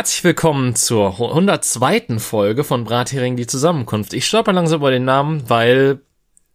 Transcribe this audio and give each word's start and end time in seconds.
Herzlich 0.00 0.24
willkommen 0.24 0.74
zur 0.76 1.20
102. 1.20 2.18
Folge 2.20 2.64
von 2.64 2.84
Brathering 2.84 3.36
die 3.36 3.46
Zusammenkunft. 3.46 4.14
Ich 4.14 4.24
stolper 4.24 4.54
langsam 4.54 4.80
über 4.80 4.90
den 4.90 5.04
Namen, 5.04 5.50
weil 5.50 6.00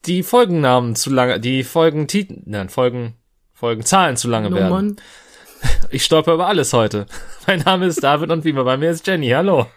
die 0.08 0.24
Folgennamen 0.24 0.96
zu 0.96 1.12
lange, 1.12 1.40
die 1.40 1.64
Folgentitel, 1.64 2.42
nein, 2.46 2.70
Folgen, 2.70 3.14
Folgenzahlen 3.54 4.18
zu 4.18 4.30
lange 4.30 4.52
werden. 4.52 4.70
Nummern. 4.70 4.96
Ich 5.92 6.04
stolper 6.04 6.34
über 6.34 6.48
alles 6.48 6.74
heute. 6.74 7.06
Mein 7.46 7.60
Name 7.60 7.86
ist 7.86 8.04
David 8.04 8.32
und 8.32 8.46
wie 8.46 8.50
immer 8.50 8.64
bei 8.64 8.78
mir 8.78 8.90
ist 8.90 9.06
Jenny. 9.06 9.30
Hallo. 9.30 9.68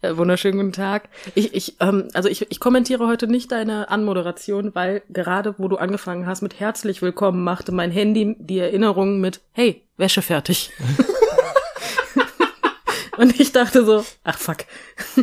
Äh, 0.00 0.16
wunderschönen 0.16 0.58
guten 0.58 0.72
Tag. 0.72 1.08
Ich, 1.34 1.54
ich, 1.54 1.80
ähm, 1.80 2.06
also 2.14 2.28
ich, 2.28 2.48
ich 2.48 2.60
kommentiere 2.60 3.08
heute 3.08 3.26
nicht 3.26 3.50
deine 3.50 3.90
Anmoderation, 3.90 4.76
weil 4.76 5.02
gerade 5.08 5.56
wo 5.58 5.66
du 5.66 5.78
angefangen 5.78 6.28
hast 6.28 6.42
mit 6.42 6.60
herzlich 6.60 7.02
willkommen, 7.02 7.42
machte 7.42 7.72
mein 7.72 7.90
Handy 7.90 8.36
die 8.38 8.60
Erinnerung 8.60 9.20
mit 9.20 9.40
Hey, 9.50 9.82
Wäsche 9.96 10.22
fertig. 10.22 10.70
Und 13.18 13.38
ich 13.40 13.50
dachte 13.52 13.84
so, 13.84 14.04
ach 14.22 14.38
fuck. 14.38 14.58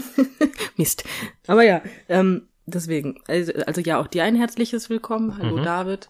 Mist. 0.76 1.06
Aber 1.48 1.64
ja, 1.64 1.82
ähm, 2.10 2.50
deswegen. 2.66 3.22
Also, 3.28 3.54
also 3.54 3.80
ja, 3.80 4.00
auch 4.02 4.08
dir 4.08 4.24
ein 4.26 4.36
herzliches 4.36 4.90
Willkommen. 4.90 5.38
Hallo 5.38 5.58
Mhm. 5.58 5.64
David. 5.64 6.10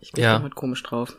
Ich 0.00 0.12
bin 0.12 0.24
Ja. 0.24 0.40
heute 0.42 0.54
komisch 0.54 0.82
drauf. 0.82 1.16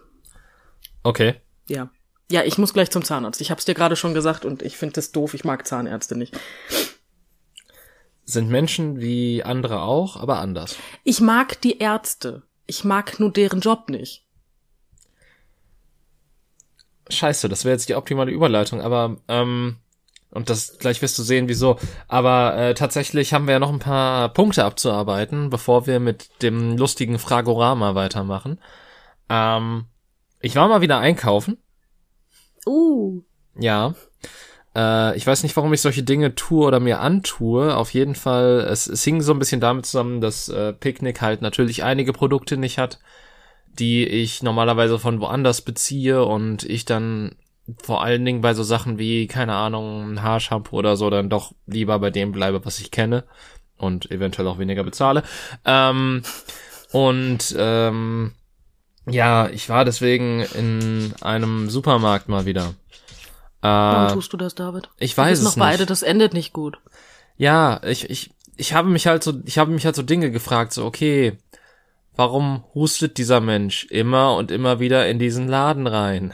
Okay. 1.03 1.35
Ja. 1.67 1.91
Ja, 2.31 2.43
ich 2.43 2.57
muss 2.57 2.73
gleich 2.73 2.89
zum 2.89 3.03
Zahnarzt. 3.03 3.41
Ich 3.41 3.51
hab's 3.51 3.65
dir 3.65 3.75
gerade 3.75 3.95
schon 3.95 4.15
gesagt 4.15 4.43
und 4.43 4.63
ich 4.63 4.75
finde 4.75 4.93
das 4.93 5.11
doof. 5.11 5.35
Ich 5.35 5.45
mag 5.45 5.67
Zahnärzte 5.67 6.17
nicht. 6.17 6.35
Sind 8.25 8.49
Menschen 8.49 8.99
wie 8.99 9.43
andere 9.43 9.81
auch, 9.81 10.17
aber 10.17 10.39
anders. 10.39 10.75
Ich 11.03 11.21
mag 11.21 11.61
die 11.61 11.77
Ärzte. 11.77 12.41
Ich 12.65 12.83
mag 12.83 13.19
nur 13.19 13.31
deren 13.31 13.61
Job 13.61 13.87
nicht. 13.89 14.25
Scheiße, 17.09 17.47
das 17.47 17.63
wäre 17.63 17.73
jetzt 17.75 17.87
die 17.87 17.95
optimale 17.95 18.31
Überleitung, 18.31 18.81
aber 18.81 19.15
ähm, 19.29 19.77
und 20.31 20.49
das 20.49 20.77
gleich 20.77 21.01
wirst 21.01 21.17
du 21.17 21.23
sehen, 21.23 21.47
wieso. 21.47 21.77
Aber 22.07 22.55
äh, 22.57 22.73
tatsächlich 22.73 23.33
haben 23.33 23.47
wir 23.47 23.53
ja 23.53 23.59
noch 23.59 23.71
ein 23.71 23.79
paar 23.79 24.29
Punkte 24.33 24.65
abzuarbeiten, 24.65 25.49
bevor 25.49 25.87
wir 25.87 25.99
mit 25.99 26.41
dem 26.41 26.77
lustigen 26.77 27.17
Fragorama 27.17 27.95
weitermachen. 27.95 28.59
Ähm, 29.29 29.85
ich 30.41 30.55
war 30.55 30.67
mal 30.67 30.81
wieder 30.81 30.99
einkaufen. 30.99 31.57
Uh. 32.65 33.21
Ja. 33.57 33.95
Äh, 34.75 35.17
ich 35.17 35.25
weiß 35.25 35.43
nicht, 35.43 35.55
warum 35.55 35.73
ich 35.73 35.81
solche 35.81 36.03
Dinge 36.03 36.35
tue 36.35 36.65
oder 36.65 36.79
mir 36.79 36.99
antue. 36.99 37.75
Auf 37.75 37.93
jeden 37.93 38.15
Fall, 38.15 38.67
es, 38.69 38.87
es 38.87 39.03
hing 39.03 39.21
so 39.21 39.33
ein 39.33 39.39
bisschen 39.39 39.61
damit 39.61 39.85
zusammen, 39.85 40.21
dass 40.21 40.49
äh, 40.49 40.73
Picknick 40.73 41.21
halt 41.21 41.41
natürlich 41.41 41.83
einige 41.83 42.13
Produkte 42.13 42.57
nicht 42.57 42.77
hat, 42.77 42.99
die 43.67 44.05
ich 44.05 44.43
normalerweise 44.43 44.99
von 44.99 45.21
woanders 45.21 45.61
beziehe 45.61 46.25
und 46.25 46.63
ich 46.63 46.85
dann 46.85 47.35
vor 47.83 48.03
allen 48.03 48.23
Dingen 48.25 48.41
bei 48.41 48.53
so 48.53 48.63
Sachen 48.63 48.97
wie, 48.99 49.27
keine 49.27 49.55
Ahnung, 49.55 50.13
ein 50.13 50.23
Haarshampoo 50.23 50.77
oder 50.77 50.95
so, 50.97 51.09
dann 51.09 51.29
doch 51.29 51.53
lieber 51.65 51.99
bei 51.99 52.09
dem 52.11 52.31
bleibe, 52.31 52.63
was 52.65 52.79
ich 52.79 52.91
kenne 52.91 53.23
und 53.77 54.09
eventuell 54.11 54.47
auch 54.47 54.59
weniger 54.59 54.83
bezahle. 54.83 55.23
Ähm, 55.65 56.23
und 56.91 57.55
ähm, 57.57 58.33
ja, 59.07 59.49
ich 59.49 59.69
war 59.69 59.85
deswegen 59.85 60.41
in 60.55 61.13
einem 61.21 61.69
Supermarkt 61.69 62.29
mal 62.29 62.45
wieder. 62.45 62.73
Warum 63.89 64.05
Äh, 64.05 64.07
tust 64.07 64.31
du 64.31 64.37
das, 64.37 64.55
David? 64.55 64.89
ich 64.97 65.17
weiß 65.17 65.39
es 65.39 65.43
noch 65.43 65.55
beide, 65.57 65.79
nicht. 65.79 65.89
das 65.89 66.03
endet 66.03 66.33
nicht 66.33 66.53
gut. 66.53 66.79
Ja, 67.37 67.81
ich, 67.83 68.09
ich, 68.09 68.31
ich 68.55 68.73
habe 68.73 68.89
mich 68.89 69.07
halt 69.07 69.23
so, 69.23 69.33
ich 69.45 69.57
habe 69.57 69.71
mich 69.71 69.85
halt 69.85 69.95
so 69.95 70.01
Dinge 70.03 70.31
gefragt, 70.31 70.73
so, 70.73 70.85
okay, 70.85 71.37
warum 72.15 72.63
hustet 72.75 73.17
dieser 73.17 73.41
Mensch 73.41 73.85
immer 73.85 74.35
und 74.35 74.51
immer 74.51 74.79
wieder 74.79 75.07
in 75.09 75.19
diesen 75.19 75.47
Laden 75.47 75.87
rein? 75.87 76.33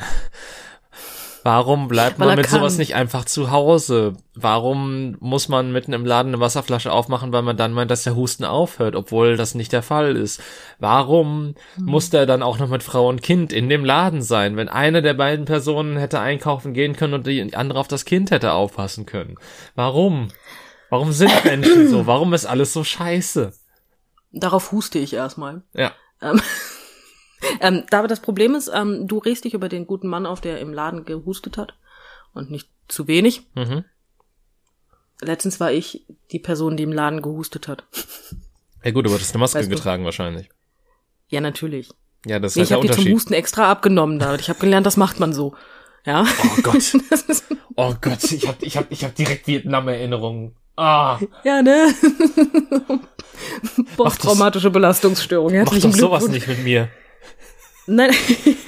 Warum 1.45 1.89
bleibt 1.89 2.19
man 2.19 2.29
er 2.29 2.35
mit 2.37 2.49
sowas 2.49 2.73
kann. 2.73 2.79
nicht 2.79 2.95
einfach 2.95 3.25
zu 3.25 3.51
Hause? 3.51 4.13
Warum 4.33 5.17
muss 5.19 5.49
man 5.49 5.73
mitten 5.73 5.91
im 5.91 6.05
Laden 6.05 6.29
eine 6.29 6.39
Wasserflasche 6.39 6.91
aufmachen, 6.91 7.33
weil 7.33 7.41
man 7.41 7.57
dann 7.57 7.73
meint, 7.73 7.91
dass 7.91 8.03
der 8.03 8.15
Husten 8.15 8.45
aufhört, 8.45 8.95
obwohl 8.95 9.35
das 9.35 9.53
nicht 9.53 9.73
der 9.73 9.83
Fall 9.83 10.15
ist? 10.15 10.41
Warum 10.79 11.55
Hm. 11.75 11.85
muss 11.85 12.09
der 12.09 12.25
dann 12.25 12.43
auch 12.43 12.59
noch 12.59 12.69
mit 12.69 12.81
Frau 12.81 13.09
und 13.09 13.21
Kind 13.21 13.51
in 13.51 13.67
dem 13.67 13.83
Laden 13.83 14.21
sein, 14.21 14.55
wenn 14.55 14.69
eine 14.69 15.01
der 15.01 15.15
beiden 15.15 15.43
Personen 15.43 15.97
hätte 15.97 16.21
einkaufen 16.21 16.73
gehen 16.73 16.95
können 16.95 17.13
und 17.13 17.27
die 17.27 17.53
andere 17.55 17.79
auf 17.79 17.89
das 17.89 18.05
Kind 18.05 18.31
hätte 18.31 18.53
aufpassen 18.53 19.05
können? 19.05 19.35
Warum? 19.75 20.29
Warum 20.89 21.11
sind 21.11 21.31
Menschen 21.43 21.89
so? 21.89 22.07
Warum 22.07 22.33
ist 22.33 22.45
alles 22.45 22.71
so 22.71 22.85
scheiße? 22.85 23.51
Darauf 24.31 24.71
huste 24.71 24.97
ich 24.97 25.13
erstmal. 25.13 25.61
Ja. 25.73 25.91
Ähm, 26.21 26.41
ähm, 27.61 27.83
David, 27.89 28.11
das 28.11 28.19
Problem 28.21 28.55
ist, 28.55 28.71
ähm, 28.73 29.07
du 29.07 29.17
regst 29.19 29.43
dich 29.45 29.53
über 29.53 29.69
den 29.69 29.87
guten 29.87 30.07
Mann 30.07 30.25
auf, 30.25 30.41
der 30.41 30.59
im 30.59 30.73
Laden 30.73 31.05
gehustet 31.05 31.57
hat. 31.57 31.73
Und 32.33 32.49
nicht 32.51 32.69
zu 32.87 33.07
wenig. 33.07 33.47
Mhm. 33.55 33.85
Letztens 35.21 35.59
war 35.59 35.71
ich 35.71 36.05
die 36.31 36.39
Person, 36.39 36.75
die 36.77 36.83
im 36.83 36.91
Laden 36.91 37.21
gehustet 37.21 37.67
hat. 37.67 37.83
Ja 38.83 38.91
gut, 38.91 39.05
aber 39.05 39.15
du 39.15 39.21
hast 39.21 39.33
eine 39.33 39.39
Maske 39.39 39.59
Weißt 39.59 39.71
du- 39.71 39.75
getragen 39.75 40.03
wahrscheinlich. 40.03 40.49
Ja, 41.29 41.39
natürlich. 41.41 41.89
Ja, 42.25 42.39
das 42.39 42.55
ist 42.55 42.69
Nee, 42.69 42.75
halt 42.75 42.83
ich 42.85 42.89
habe 42.91 42.99
die 43.01 43.05
zum. 43.07 43.13
Husten 43.13 43.33
extra 43.33 43.69
abgenommen, 43.71 44.19
David. 44.19 44.41
Ich 44.41 44.49
habe 44.49 44.59
gelernt, 44.59 44.85
das 44.85 44.97
macht 44.97 45.19
man 45.19 45.31
so. 45.33 45.55
Ja. 46.05 46.25
Oh 46.57 46.61
Gott. 46.63 46.93
Oh 47.75 47.95
Gott, 48.01 48.23
ich 48.31 48.47
hab, 48.47 48.61
ich 48.61 48.77
hab, 48.77 48.91
ich 48.91 49.03
hab 49.03 49.15
direkt 49.15 49.47
Vietnam-Erinnerungen. 49.47 50.55
Ah, 50.75 51.17
ja, 51.43 51.63
ne? 51.63 51.87
Posttraumatische 53.97 54.69
Belastungsstörung. 54.69 55.47
mach 55.51 55.57
Herzlichen 55.57 55.91
doch 55.91 55.97
sowas 55.97 56.27
nicht 56.27 56.47
mit 56.47 56.63
mir. 56.63 56.89
Nein, 57.87 58.11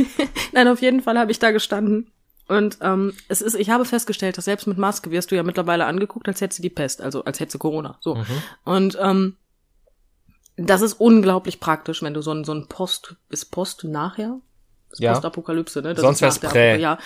nein, 0.54 0.68
auf 0.68 0.82
jeden 0.82 1.02
Fall 1.02 1.18
habe 1.18 1.32
ich 1.32 1.40
da 1.40 1.52
gestanden. 1.52 2.12
Und 2.48 2.78
ähm, 2.82 3.14
es 3.28 3.42
ist, 3.42 3.56
ich 3.56 3.70
habe 3.72 3.86
festgestellt, 3.86 4.38
dass 4.38 4.46
selbst 4.46 4.68
mit 4.68 4.78
Maske 4.78 5.10
wirst 5.10 5.32
du 5.32 5.36
ja 5.36 5.42
mittlerweile 5.44 5.86
angeguckt, 5.86 6.28
als 6.28 6.42
hättest 6.42 6.60
du 6.60 6.62
die 6.64 6.70
Pest, 6.70 7.02
also 7.02 7.24
als 7.24 7.40
hättest 7.40 7.56
du 7.56 7.60
Corona. 7.60 7.98
So. 8.02 8.16
Mhm. 8.16 8.26
Und 8.64 8.98
ähm, 9.02 9.38
das 10.58 10.82
ist 10.82 10.94
unglaublich 10.94 11.60
praktisch, 11.60 12.04
wenn 12.04 12.14
du 12.14 12.22
so 12.22 12.32
ein, 12.32 12.44
so 12.44 12.54
ein 12.54 12.68
Post, 12.68 13.16
ist 13.30 13.46
Post 13.46 13.84
nachher? 13.86 14.40
Ist 14.92 15.00
Ja. 15.02 15.14
Postapokalypse, 15.14 15.82
ne? 15.82 15.94
Das 15.96 16.02
Sonst 16.02 16.18
ist 16.18 16.22
wär's 16.22 16.40
Prä. 16.40 16.78
Ja. 16.80 16.98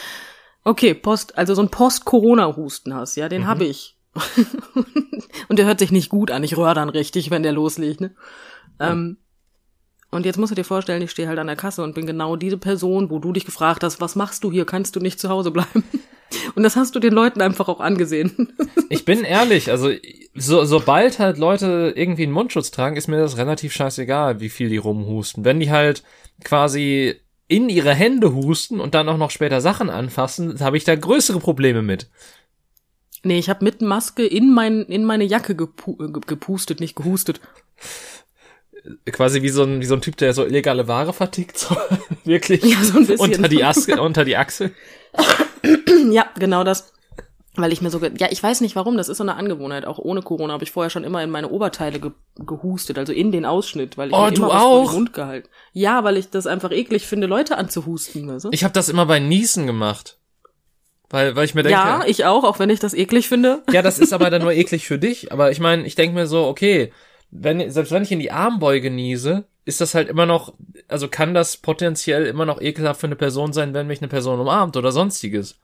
Okay, 0.66 0.94
Post, 0.94 1.38
also 1.38 1.56
so 1.56 1.62
ein 1.62 1.70
Post-Corona-Husten 1.70 2.94
hast, 2.94 3.16
ja, 3.16 3.30
den 3.30 3.44
Mhm. 3.44 3.48
habe 3.48 3.64
ich. 3.66 3.96
Und 5.48 5.58
der 5.58 5.66
hört 5.66 5.80
sich 5.80 5.92
nicht 5.92 6.10
gut 6.10 6.32
an. 6.32 6.44
Ich 6.44 6.58
röhr 6.58 6.74
dann 6.74 6.90
richtig, 6.90 7.32
wenn 7.32 7.44
der 7.44 7.54
loslegt, 7.54 8.02
ne? 8.02 8.14
Ähm, 8.80 9.18
und 10.12 10.26
jetzt 10.26 10.38
musst 10.38 10.52
du 10.52 10.56
dir 10.56 10.64
vorstellen, 10.64 11.02
ich 11.02 11.12
stehe 11.12 11.28
halt 11.28 11.40
an 11.40 11.48
der 11.48 11.56
Kasse 11.56 11.84
und 11.84 11.96
bin 11.96 12.06
genau 12.08 12.36
diese 12.36 12.58
Person, 12.58 13.10
wo 13.10 13.20
du 13.20 13.32
dich 13.32 13.46
gefragt 13.46 13.84
hast, 13.84 14.02
was 14.02 14.16
machst 14.16 14.44
du 14.44 14.52
hier? 14.52 14.66
Kannst 14.66 14.96
du 14.96 15.00
nicht 15.00 15.20
zu 15.20 15.30
Hause 15.30 15.52
bleiben? 15.52 15.84
Und 16.54 16.62
das 16.62 16.76
hast 16.76 16.94
du 16.94 17.00
den 17.00 17.14
Leuten 17.14 17.42
einfach 17.42 17.68
auch 17.70 17.80
angesehen. 17.80 18.54
Ich 18.92 19.06
bin 19.06 19.24
ehrlich, 19.24 19.70
also 19.70 19.92
so, 20.34 20.66
sobald 20.66 21.20
halt 21.20 21.38
Leute 21.38 21.94
irgendwie 21.96 22.24
einen 22.24 22.32
Mundschutz 22.32 22.72
tragen, 22.72 22.96
ist 22.96 23.08
mir 23.08 23.20
das 23.20 23.38
relativ 23.38 23.72
scheißegal, 23.72 24.40
wie 24.40 24.50
viel 24.50 24.68
die 24.70 24.78
rumhusten. 24.78 25.46
Wenn 25.46 25.60
die 25.60 25.70
halt 25.70 26.04
quasi 26.44 27.16
in 27.48 27.70
ihre 27.70 27.94
Hände 27.94 28.34
husten 28.34 28.80
und 28.80 28.96
dann 28.96 29.08
auch 29.10 29.18
noch 29.18 29.30
später 29.30 29.62
Sachen 29.62 29.92
anfassen, 29.92 30.60
habe 30.60 30.78
ich 30.78 30.86
da 30.86 30.96
größere 30.96 31.40
Probleme 31.40 31.84
mit. 31.84 32.10
Nee, 33.24 33.38
ich 33.38 33.50
habe 33.50 33.64
mit 33.64 33.82
Maske 33.82 34.26
in, 34.26 34.54
mein, 34.54 34.84
in 34.86 35.04
meine 35.06 35.24
Jacke 35.26 35.56
gepu 35.56 35.96
ge- 35.96 36.22
gepustet, 36.26 36.80
nicht 36.80 36.96
gehustet. 36.96 37.42
Quasi 39.12 39.42
wie 39.42 39.50
so 39.50 39.64
ein, 39.64 39.82
wie 39.82 39.86
so 39.86 39.96
ein 39.96 40.02
Typ, 40.02 40.18
der 40.18 40.34
so 40.34 40.46
illegale 40.46 40.88
Ware 40.88 41.14
vertickt, 41.14 41.58
so 41.58 41.76
wirklich 42.24 42.64
Ja, 42.64 42.82
so 42.84 42.98
ein 43.00 43.08
bisschen. 43.08 43.34
unter 43.36 43.48
die, 43.50 43.64
As 43.64 43.88
unter 44.00 44.26
die 44.26 44.38
Achsel. 44.38 44.72
Ja, 46.12 46.28
genau 46.40 46.64
das. 46.64 46.94
Weil 47.56 47.74
ich 47.74 47.82
mir 47.82 47.90
so, 47.90 48.00
ja, 48.00 48.28
ich 48.30 48.42
weiß 48.42 48.62
nicht 48.62 48.76
warum, 48.78 48.96
das 48.96 49.10
ist 49.10 49.18
so 49.18 49.24
eine 49.24 49.36
Angewohnheit. 49.36 49.86
Auch 49.86 49.98
ohne 49.98 50.22
Corona 50.22 50.54
habe 50.54 50.64
ich 50.64 50.72
vorher 50.72 50.90
schon 50.90 51.04
immer 51.04 51.22
in 51.24 51.30
meine 51.30 51.50
Oberteile 51.50 52.00
ge 52.00 52.12
gehustet, 52.38 52.98
also 52.98 53.12
in 53.12 53.34
den 53.34 53.44
Ausschnitt, 53.46 53.98
weil 53.98 54.10
ich 54.10 54.16
Oh, 54.16 54.28
mir 54.28 54.34
immer 54.36 54.48
was 54.48 54.62
auch? 54.62 54.86
den 54.92 54.96
Mund 54.96 55.14
gehalten. 55.14 55.50
Ja, 55.74 56.06
weil 56.06 56.16
ich 56.16 56.30
das 56.30 56.48
einfach 56.48 56.72
eklig 56.72 57.06
finde, 57.06 57.28
Leute 57.28 57.58
anzuhusten. 57.58 58.30
Weißt 58.30 58.46
du? 58.46 58.50
Ich 58.52 58.64
habe 58.64 58.74
das 58.74 58.88
immer 58.88 59.06
bei 59.06 59.20
Niesen 59.20 59.68
gemacht. 59.68 60.18
Weil, 61.10 61.36
weil 61.36 61.44
ich 61.46 61.56
mir 61.56 61.64
denke, 61.64 61.78
ja, 61.78 62.04
ich 62.06 62.24
auch, 62.26 62.44
auch 62.46 62.60
wenn 62.60 62.70
ich 62.70 62.80
das 62.80 62.94
eklig 62.94 63.28
finde. 63.28 63.64
Ja, 63.72 63.82
das 63.82 64.00
ist 64.00 64.14
aber 64.14 64.30
dann 64.30 64.44
nur 64.44 64.54
eklig 64.54 64.86
für 64.88 65.00
dich. 65.00 65.34
Aber 65.34 65.52
ich 65.52 65.60
meine, 65.60 65.86
ich 65.86 65.96
denke 65.96 66.16
mir 66.16 66.28
so, 66.28 66.46
okay, 66.46 66.94
wenn, 67.32 67.70
selbst 67.72 67.92
wenn 67.92 68.04
ich 68.04 68.12
in 68.12 68.20
die 68.20 68.32
Armbeuge 68.32 68.90
niese, 68.90 69.46
ist 69.66 69.82
das 69.82 69.94
halt 69.94 70.10
immer 70.10 70.26
noch, 70.26 70.54
also 70.88 71.08
kann 71.08 71.34
das 71.34 71.58
potenziell 71.58 72.26
immer 72.26 72.46
noch 72.46 72.60
ekelhaft 72.60 73.02
für 73.02 73.08
eine 73.08 73.16
Person 73.16 73.54
sein, 73.54 73.74
wenn 73.74 73.88
mich 73.88 74.00
eine 74.00 74.08
Person 74.08 74.40
umarmt 74.40 74.76
oder 74.78 74.92
sonstiges. 74.92 75.60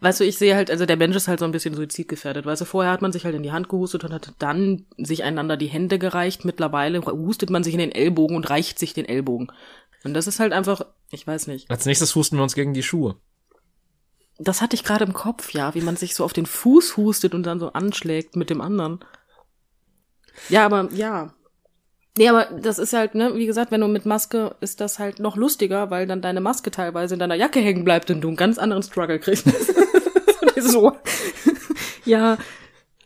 Weißt 0.00 0.20
du, 0.20 0.24
ich 0.24 0.36
sehe 0.36 0.54
halt, 0.54 0.70
also 0.70 0.86
der 0.86 0.96
Mensch 0.96 1.16
ist 1.16 1.28
halt 1.28 1.38
so 1.38 1.44
ein 1.44 1.52
bisschen 1.52 1.74
suizidgefährdet. 1.74 2.44
Weißt 2.44 2.60
du, 2.60 2.64
vorher 2.64 2.92
hat 2.92 3.00
man 3.00 3.12
sich 3.12 3.24
halt 3.24 3.34
in 3.34 3.42
die 3.42 3.52
Hand 3.52 3.68
gehustet 3.68 4.04
und 4.04 4.12
hat 4.12 4.32
dann 4.38 4.86
sich 4.96 5.22
einander 5.22 5.56
die 5.56 5.68
Hände 5.68 5.98
gereicht. 5.98 6.44
Mittlerweile 6.44 7.00
hustet 7.04 7.48
man 7.50 7.62
sich 7.62 7.72
in 7.72 7.80
den 7.80 7.92
Ellbogen 7.92 8.36
und 8.36 8.50
reicht 8.50 8.78
sich 8.78 8.92
den 8.92 9.06
Ellbogen. 9.06 9.52
Und 10.04 10.14
das 10.14 10.26
ist 10.26 10.40
halt 10.40 10.52
einfach, 10.52 10.84
ich 11.10 11.26
weiß 11.26 11.46
nicht. 11.46 11.70
Als 11.70 11.86
nächstes 11.86 12.14
husten 12.14 12.36
wir 12.36 12.42
uns 12.42 12.54
gegen 12.54 12.74
die 12.74 12.82
Schuhe. 12.82 13.16
Das 14.38 14.60
hatte 14.60 14.74
ich 14.74 14.82
gerade 14.82 15.04
im 15.04 15.12
Kopf, 15.12 15.52
ja, 15.52 15.74
wie 15.74 15.80
man 15.80 15.96
sich 15.96 16.14
so 16.14 16.24
auf 16.24 16.32
den 16.32 16.46
Fuß 16.46 16.96
hustet 16.96 17.34
und 17.34 17.44
dann 17.44 17.60
so 17.60 17.72
anschlägt 17.72 18.34
mit 18.34 18.50
dem 18.50 18.60
anderen. 18.60 19.00
Ja, 20.48 20.64
aber 20.64 20.88
ja. 20.92 21.32
Nee, 22.18 22.28
aber 22.28 22.44
das 22.60 22.78
ist 22.78 22.92
halt, 22.92 23.14
ne, 23.14 23.34
wie 23.36 23.46
gesagt, 23.46 23.70
wenn 23.70 23.80
du 23.80 23.88
mit 23.88 24.04
Maske 24.04 24.54
ist 24.60 24.80
das 24.80 24.98
halt 24.98 25.18
noch 25.18 25.36
lustiger, 25.36 25.90
weil 25.90 26.06
dann 26.06 26.20
deine 26.20 26.42
Maske 26.42 26.70
teilweise 26.70 27.14
in 27.14 27.20
deiner 27.20 27.34
Jacke 27.34 27.60
hängen 27.60 27.84
bleibt 27.84 28.10
und 28.10 28.20
du 28.20 28.28
einen 28.28 28.36
ganz 28.36 28.58
anderen 28.58 28.82
Struggle 28.82 29.18
kriegst. 29.18 29.46
so. 30.60 30.92
ja, 32.04 32.36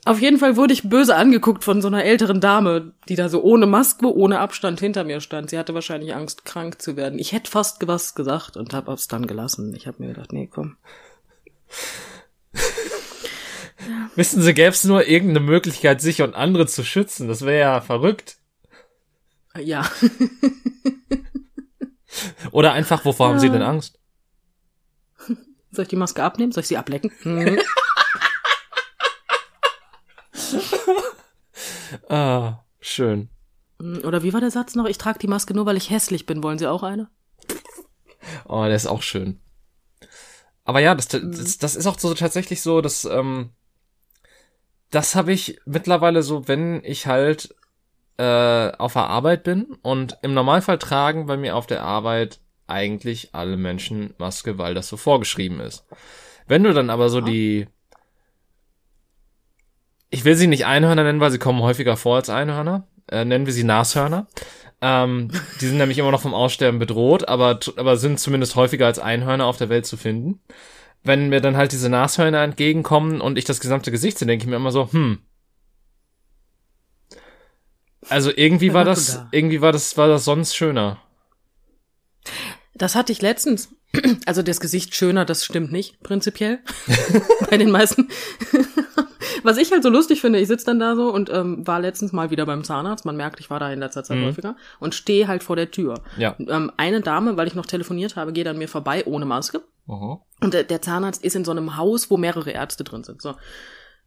auf 0.06 0.21
jeden 0.21 0.38
Fall 0.38 0.56
wurde 0.56 0.73
ich 0.73 0.88
böse 0.88 1.17
angeguckt 1.17 1.65
von 1.65 1.83
so 1.83 1.88
einer 1.88 2.05
älteren 2.05 2.41
Dame, 2.41 2.93
die 3.09 3.17
da 3.17 3.29
so 3.29 3.43
ohne 3.43 3.67
Maske, 3.67 4.12
ohne 4.12 4.39
Abstand 4.39 4.79
hinter 4.79 5.03
mir 5.03 5.21
stand. 5.21 5.50
Sie 5.50 5.59
hatte 5.59 5.75
wahrscheinlich 5.75 6.15
Angst, 6.15 6.44
krank 6.44 6.81
zu 6.81 6.97
werden. 6.97 7.19
Ich 7.19 7.32
hätte 7.32 7.50
fast 7.50 7.87
was 7.89 8.15
gesagt 8.15 8.56
und 8.56 8.73
habe 8.73 8.93
es 8.93 9.09
dann 9.09 9.27
gelassen. 9.27 9.75
Ich 9.77 9.89
habe 9.89 10.00
mir 10.03 10.09
gedacht, 10.11 10.32
nee, 10.32 10.49
komm. 10.53 10.77
Wissen 14.17 14.43
Sie, 14.43 14.55
gäbe 14.55 14.71
es 14.71 14.85
nur 14.85 15.06
irgendeine 15.06 15.41
Möglichkeit, 15.41 16.00
sich 16.00 16.23
und 16.23 16.35
andere 16.35 16.67
zu 16.67 16.85
schützen? 16.85 17.29
Das 17.29 17.43
wäre 17.43 17.61
ja 17.61 17.81
verrückt. 17.81 18.38
Ja. 19.59 19.88
Oder 22.50 22.73
einfach, 22.73 23.05
wovor 23.05 23.27
ja. 23.27 23.33
haben 23.33 23.41
Sie 23.41 23.50
denn 23.50 23.62
Angst? 23.62 23.99
Soll 25.71 25.83
ich 25.83 25.88
die 25.88 25.97
Maske 25.97 26.23
abnehmen? 26.23 26.53
Soll 26.53 26.62
ich 26.62 26.69
sie 26.69 26.79
ablecken? 26.79 27.12
Mhm. 27.23 27.59
ah, 32.09 32.61
schön. 32.81 33.29
Oder 33.79 34.23
wie 34.23 34.32
war 34.32 34.41
der 34.41 34.50
Satz 34.50 34.75
noch? 34.75 34.87
Ich 34.87 34.97
trage 34.97 35.19
die 35.19 35.27
Maske 35.27 35.53
nur, 35.53 35.67
weil 35.67 35.77
ich 35.77 35.91
hässlich 35.91 36.25
bin. 36.25 36.43
Wollen 36.43 36.59
Sie 36.59 36.67
auch 36.67 36.82
eine? 36.82 37.11
Oh, 38.47 38.65
der 38.65 38.75
ist 38.75 38.87
auch 38.87 39.03
schön. 39.03 39.41
Aber 40.65 40.81
ja, 40.81 40.94
das, 40.94 41.09
das, 41.09 41.59
das 41.59 41.77
ist 41.77 41.87
auch 41.87 41.99
so 41.99 42.15
tatsächlich 42.15 42.62
so, 42.62 42.81
dass 42.81 43.05
ähm, 43.05 43.50
das 44.96 45.14
habe 45.14 45.31
ich 45.31 45.60
mittlerweile 45.66 46.22
so, 46.22 46.48
wenn 46.48 46.82
ich 46.82 47.06
halt 47.06 47.54
äh, 48.16 48.72
auf 48.78 48.94
der 48.94 49.08
Arbeit 49.08 49.43
bin 49.43 49.76
und 49.82 50.16
im 50.22 50.32
Normalfall 50.32 50.78
tragen 50.78 51.26
bei 51.26 51.37
mir 51.37 51.54
auf 51.54 51.66
der 51.66 51.82
Arbeit 51.82 52.40
eigentlich 52.66 53.34
alle 53.34 53.58
Menschen 53.58 54.14
Maske, 54.16 54.56
weil 54.56 54.72
das 54.72 54.88
so 54.88 54.96
vorgeschrieben 54.96 55.60
ist. 55.60 55.84
Wenn 56.48 56.62
du 56.62 56.72
dann 56.72 56.88
aber 56.88 57.10
so 57.10 57.20
die 57.20 57.66
ich 60.08 60.25
will 60.25 60.34
sie 60.34 60.46
nicht 60.46 60.64
Einhörner 60.64 61.04
nennen, 61.04 61.20
weil 61.20 61.31
sie 61.31 61.38
kommen 61.38 61.60
häufiger 61.60 61.98
vor 61.98 62.16
als 62.16 62.31
Einhörner. 62.31 62.88
Äh, 63.10 63.26
nennen 63.26 63.44
wir 63.44 63.52
sie 63.52 63.64
Nashörner. 63.64 64.28
Ähm, 64.81 65.31
die 65.60 65.66
sind 65.66 65.76
nämlich 65.76 65.98
immer 65.98 66.10
noch 66.10 66.22
vom 66.22 66.32
Aussterben 66.32 66.78
bedroht, 66.78 67.28
aber, 67.28 67.60
aber 67.76 67.98
sind 67.98 68.19
zumindest 68.19 68.56
häufiger 68.56 68.87
als 68.87 68.98
Einhörner 68.98 69.44
auf 69.44 69.58
der 69.58 69.69
Welt 69.69 69.84
zu 69.84 69.98
finden. 69.98 70.40
Wenn 71.06 71.29
mir 71.29 71.41
dann 71.41 71.56
halt 71.56 71.73
diese 71.73 71.88
Nashörner 71.88 72.43
entgegenkommen 72.43 73.20
und 73.20 73.38
ich 73.38 73.44
das 73.44 73.61
gesamte 73.61 73.91
Gesicht 73.91 74.19
sehe, 74.19 74.26
denke 74.26 74.44
ich 74.44 74.50
mir 74.50 74.56
immer 74.56 74.73
so, 74.73 74.93
hm. 74.93 75.19
Also 78.08 78.31
irgendwie 78.35 78.73
war 78.73 78.85
das, 78.85 79.14
da? 79.14 79.29
irgendwie 79.32 79.61
war 79.61 79.73
das, 79.73 79.97
war 79.97 80.08
das 80.08 80.25
sonst 80.25 80.55
schöner. 80.56 81.00
Das 82.75 82.94
hatte 82.94 83.12
ich 83.12 83.23
letztens. 83.23 83.69
Also 84.26 84.43
das 84.43 84.61
Gesicht 84.61 84.94
schöner, 84.94 85.25
das 85.25 85.44
stimmt 85.44 85.73
nicht, 85.73 86.03
prinzipiell. 86.03 86.58
Bei 87.50 87.56
den 87.56 87.70
meisten. 87.70 88.08
Was 89.46 89.58
ich 89.58 89.70
halt 89.70 89.84
so 89.84 89.90
lustig 89.90 90.20
finde, 90.20 90.40
ich 90.40 90.48
sitze 90.48 90.66
dann 90.66 90.81
da 90.81 90.96
so 90.96 91.08
und 91.12 91.31
ähm, 91.31 91.64
war 91.64 91.78
letztens 91.78 92.12
mal 92.12 92.31
wieder 92.31 92.46
beim 92.46 92.64
Zahnarzt. 92.64 93.04
Man 93.04 93.16
merkt, 93.16 93.38
ich 93.38 93.48
war 93.48 93.60
da 93.60 93.72
in 93.72 93.78
letzter 93.78 94.02
Zeit 94.02 94.19
mhm. 94.19 94.25
häufiger 94.25 94.56
und 94.81 94.93
stehe 94.93 95.28
halt 95.28 95.44
vor 95.44 95.54
der 95.54 95.70
Tür. 95.70 96.02
Ja. 96.16 96.34
Ähm, 96.40 96.72
eine 96.76 97.00
Dame, 97.00 97.37
weil 97.37 97.46
ich 97.46 97.54
noch 97.54 97.64
telefoniert 97.64 98.16
habe, 98.16 98.32
geht 98.32 98.48
an 98.48 98.58
mir 98.58 98.66
vorbei 98.66 99.04
ohne 99.06 99.25
Maske. 99.25 99.62
Uh 99.87 100.16
Und 100.40 100.52
der, 100.52 100.64
der 100.64 100.82
Zahnarzt 100.82 101.22
ist 101.25 101.37
in 101.37 101.44
so 101.44 101.52
einem 101.52 101.76
Haus, 101.76 102.10
wo 102.10 102.16
mehrere 102.16 102.50
Ärzte 102.50 102.82
drin 102.82 103.04
sind. 103.04 103.22
So. 103.22 103.37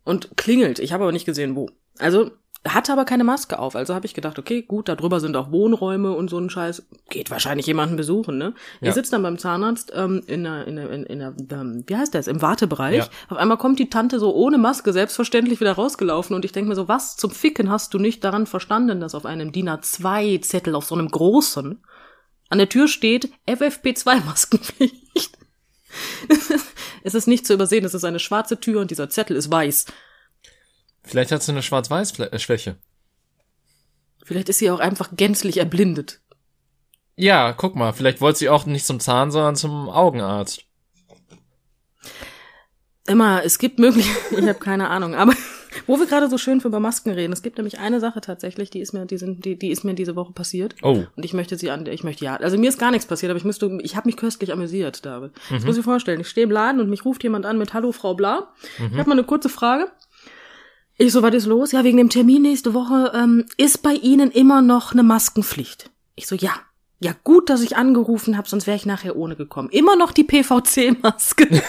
Und 0.03 0.35
klingelt. 0.35 0.79
Ich 0.79 0.91
habe 0.91 1.05
aber 1.05 1.13
nicht 1.13 1.25
gesehen, 1.25 1.55
wo. 1.55 1.69
Also 1.99 2.31
hatte 2.67 2.91
aber 2.91 3.05
keine 3.05 3.23
Maske 3.23 3.57
auf, 3.57 3.75
also 3.75 3.95
habe 3.95 4.05
ich 4.05 4.13
gedacht, 4.13 4.37
okay, 4.37 4.61
gut, 4.61 4.89
da 4.89 4.95
drüber 4.95 5.21
sind 5.21 5.35
auch 5.37 5.49
Wohnräume 5.49 6.11
und 6.11 6.29
so 6.29 6.37
ein 6.37 6.49
Scheiß. 6.49 6.87
Geht 7.09 7.31
wahrscheinlich 7.31 7.65
jemanden 7.67 7.95
besuchen, 7.95 8.37
ne? 8.37 8.53
Ja. 8.81 8.89
Ich 8.89 8.95
sitze 8.95 9.11
dann 9.11 9.23
beim 9.23 9.37
Zahnarzt 9.37 9.93
ähm, 9.95 10.23
in 10.27 10.43
der, 10.43 10.67
in 10.67 10.75
der, 10.75 10.89
in, 10.91 11.03
in 11.05 11.19
der 11.19 11.33
ähm, 11.51 11.85
wie 11.87 11.95
heißt 11.95 12.13
das, 12.13 12.27
im 12.27 12.41
Wartebereich. 12.41 12.97
Ja. 12.97 13.09
Auf 13.29 13.37
einmal 13.37 13.57
kommt 13.57 13.79
die 13.79 13.89
Tante 13.89 14.19
so 14.19 14.35
ohne 14.35 14.57
Maske 14.57 14.91
selbstverständlich 14.91 15.61
wieder 15.61 15.71
rausgelaufen 15.71 16.35
und 16.35 16.43
ich 16.43 16.51
denke 16.51 16.69
mir 16.69 16.75
so, 16.75 16.89
was 16.89 17.15
zum 17.15 17.31
Ficken 17.31 17.69
hast 17.69 17.93
du 17.93 17.99
nicht 17.99 18.25
daran 18.25 18.45
verstanden, 18.45 18.99
dass 18.99 19.15
auf 19.15 19.25
einem 19.25 19.53
DIN 19.53 19.69
A2-Zettel, 19.69 20.75
auf 20.75 20.85
so 20.85 20.95
einem 20.95 21.07
großen, 21.07 21.81
an 22.49 22.57
der 22.57 22.67
Tür 22.67 22.89
steht 22.89 23.29
FFP2-Maskenpflicht. 23.47 25.37
es 27.03 27.15
ist 27.15 27.27
nicht 27.27 27.47
zu 27.47 27.53
übersehen, 27.53 27.85
es 27.85 27.93
ist 27.93 28.03
eine 28.03 28.19
schwarze 28.19 28.59
Tür 28.59 28.81
und 28.81 28.91
dieser 28.91 29.09
Zettel 29.09 29.37
ist 29.37 29.49
weiß. 29.49 29.85
Vielleicht 31.09 31.31
hat 31.31 31.41
sie 31.41 31.51
eine 31.51 31.63
Schwarz-Weiß-Schwäche. 31.63 32.75
Vielleicht 34.23 34.49
ist 34.49 34.59
sie 34.59 34.69
auch 34.69 34.79
einfach 34.79 35.09
gänzlich 35.15 35.57
erblindet. 35.57 36.21
Ja, 37.15 37.51
guck 37.51 37.75
mal, 37.75 37.93
vielleicht 37.93 38.21
wollte 38.21 38.39
sie 38.39 38.49
auch 38.49 38.67
nicht 38.67 38.85
zum 38.85 38.99
Zahn, 38.99 39.31
sondern 39.31 39.55
zum 39.55 39.89
Augenarzt. 39.89 40.65
Immer, 43.07 43.43
es 43.43 43.57
gibt 43.57 43.79
Möglichkeiten, 43.79 44.35
ich 44.37 44.47
habe 44.47 44.59
keine 44.59 44.89
Ahnung, 44.89 45.15
aber 45.15 45.33
wo 45.87 45.97
wir 45.97 46.05
gerade 46.05 46.29
so 46.29 46.37
schön 46.37 46.59
über 46.59 46.79
Masken 46.79 47.09
reden, 47.09 47.33
es 47.33 47.41
gibt 47.41 47.57
nämlich 47.57 47.79
eine 47.79 47.99
Sache 47.99 48.21
tatsächlich, 48.21 48.69
die 48.69 48.81
ist 48.81 48.93
mir, 48.93 49.07
die, 49.07 49.17
sind, 49.17 49.43
die, 49.45 49.57
die 49.57 49.71
ist 49.71 49.83
mir 49.83 49.95
diese 49.95 50.15
Woche 50.15 50.31
passiert. 50.31 50.75
Oh. 50.83 51.05
Und 51.15 51.25
ich 51.25 51.33
möchte 51.33 51.57
sie 51.57 51.71
an, 51.71 51.87
ich 51.87 52.03
möchte 52.03 52.23
ja, 52.23 52.35
also 52.35 52.55
mir 52.59 52.69
ist 52.69 52.77
gar 52.77 52.91
nichts 52.91 53.07
passiert, 53.07 53.31
aber 53.31 53.37
ich 53.39 53.45
müsste, 53.45 53.79
ich 53.81 53.95
habe 53.95 54.07
mich 54.07 54.15
köstlich 54.15 54.53
amüsiert, 54.53 55.03
David. 55.05 55.31
Mhm. 55.49 55.55
Das 55.55 55.65
muss 55.65 55.77
ich 55.77 55.83
vorstellen. 55.83 56.21
Ich 56.21 56.29
stehe 56.29 56.45
im 56.45 56.51
Laden 56.51 56.79
und 56.79 56.89
mich 56.89 57.03
ruft 57.03 57.23
jemand 57.23 57.47
an 57.47 57.57
mit 57.57 57.73
Hallo 57.73 57.91
Frau 57.91 58.13
Bla. 58.13 58.53
Mhm. 58.77 58.91
Ich 58.91 58.99
habe 58.99 59.09
mal 59.09 59.13
eine 59.17 59.23
kurze 59.23 59.49
Frage. 59.49 59.89
Ich 61.01 61.13
so, 61.13 61.23
was 61.23 61.33
ist 61.33 61.45
los? 61.45 61.71
Ja, 61.71 61.85
wegen 61.85 61.95
dem 61.95 62.09
Termin 62.09 62.41
nächste 62.41 62.73
Woche 62.73 63.13
ähm, 63.15 63.45
ist 63.55 63.81
bei 63.81 63.93
Ihnen 63.93 64.31
immer 64.31 64.61
noch 64.61 64.91
eine 64.91 65.01
Maskenpflicht. 65.01 65.89
Ich 66.15 66.27
so, 66.27 66.35
ja. 66.35 66.51
Ja, 66.99 67.15
gut, 67.23 67.49
dass 67.49 67.61
ich 67.61 67.77
angerufen 67.77 68.35
habe, 68.37 68.49
sonst 68.49 68.67
wäre 68.67 68.75
ich 68.75 68.85
nachher 68.85 69.15
ohne 69.15 69.37
gekommen. 69.37 69.69
Immer 69.69 69.95
noch 69.95 70.11
die 70.11 70.25
PVC-Maske. 70.25 71.47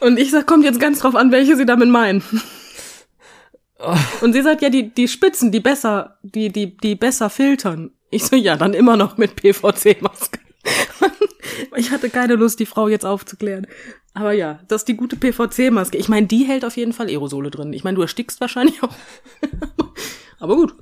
Und 0.00 0.18
ich 0.18 0.32
sag, 0.32 0.48
kommt 0.48 0.64
jetzt 0.64 0.80
ganz 0.80 0.98
drauf 0.98 1.14
an, 1.14 1.30
welche 1.30 1.54
Sie 1.54 1.66
damit 1.66 1.88
meinen. 1.88 2.24
Und 4.22 4.32
sie 4.32 4.42
sagt, 4.42 4.60
ja, 4.62 4.70
die, 4.70 4.92
die 4.92 5.06
Spitzen, 5.06 5.52
die 5.52 5.60
besser, 5.60 6.18
die, 6.22 6.50
die, 6.50 6.76
die 6.76 6.96
besser 6.96 7.30
filtern. 7.30 7.92
Ich 8.10 8.24
so, 8.24 8.34
ja, 8.34 8.56
dann 8.56 8.74
immer 8.74 8.96
noch 8.96 9.18
mit 9.18 9.36
PVC-Maske. 9.36 10.40
ich 11.76 11.90
hatte 11.90 12.10
keine 12.10 12.34
Lust, 12.34 12.60
die 12.60 12.66
Frau 12.66 12.88
jetzt 12.88 13.04
aufzuklären. 13.04 13.66
Aber 14.14 14.32
ja, 14.32 14.60
das 14.68 14.82
ist 14.82 14.88
die 14.88 14.96
gute 14.96 15.16
PVC-Maske. 15.16 15.98
Ich 15.98 16.08
meine, 16.08 16.26
die 16.26 16.44
hält 16.44 16.64
auf 16.64 16.76
jeden 16.76 16.92
Fall 16.92 17.08
Aerosole 17.08 17.50
drin. 17.50 17.72
Ich 17.72 17.84
meine, 17.84 17.96
du 17.96 18.02
erstickst 18.02 18.40
wahrscheinlich 18.40 18.82
auch. 18.82 18.94
Aber 20.38 20.56
gut. 20.56 20.74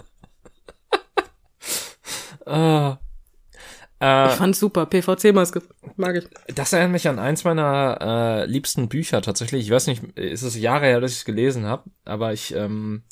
Uh, 2.46 2.50
äh, 4.00 4.28
ich 4.28 4.34
fand's 4.34 4.60
super. 4.60 4.86
PVC-Maske. 4.86 5.62
Mag 5.96 6.16
ich. 6.16 6.28
Das 6.54 6.72
erinnert 6.72 6.92
mich 6.92 7.08
an 7.08 7.18
eins 7.18 7.42
meiner 7.42 7.98
äh, 8.00 8.46
liebsten 8.46 8.88
Bücher 8.88 9.20
tatsächlich. 9.20 9.64
Ich 9.64 9.70
weiß 9.70 9.88
nicht, 9.88 10.04
ist 10.16 10.42
es 10.42 10.56
Jahre 10.56 10.86
her, 10.86 11.00
dass 11.00 11.10
ich 11.10 11.18
es 11.18 11.24
gelesen 11.24 11.66
habe, 11.66 11.90
aber 12.04 12.32
ich, 12.32 12.54
ähm, 12.54 13.02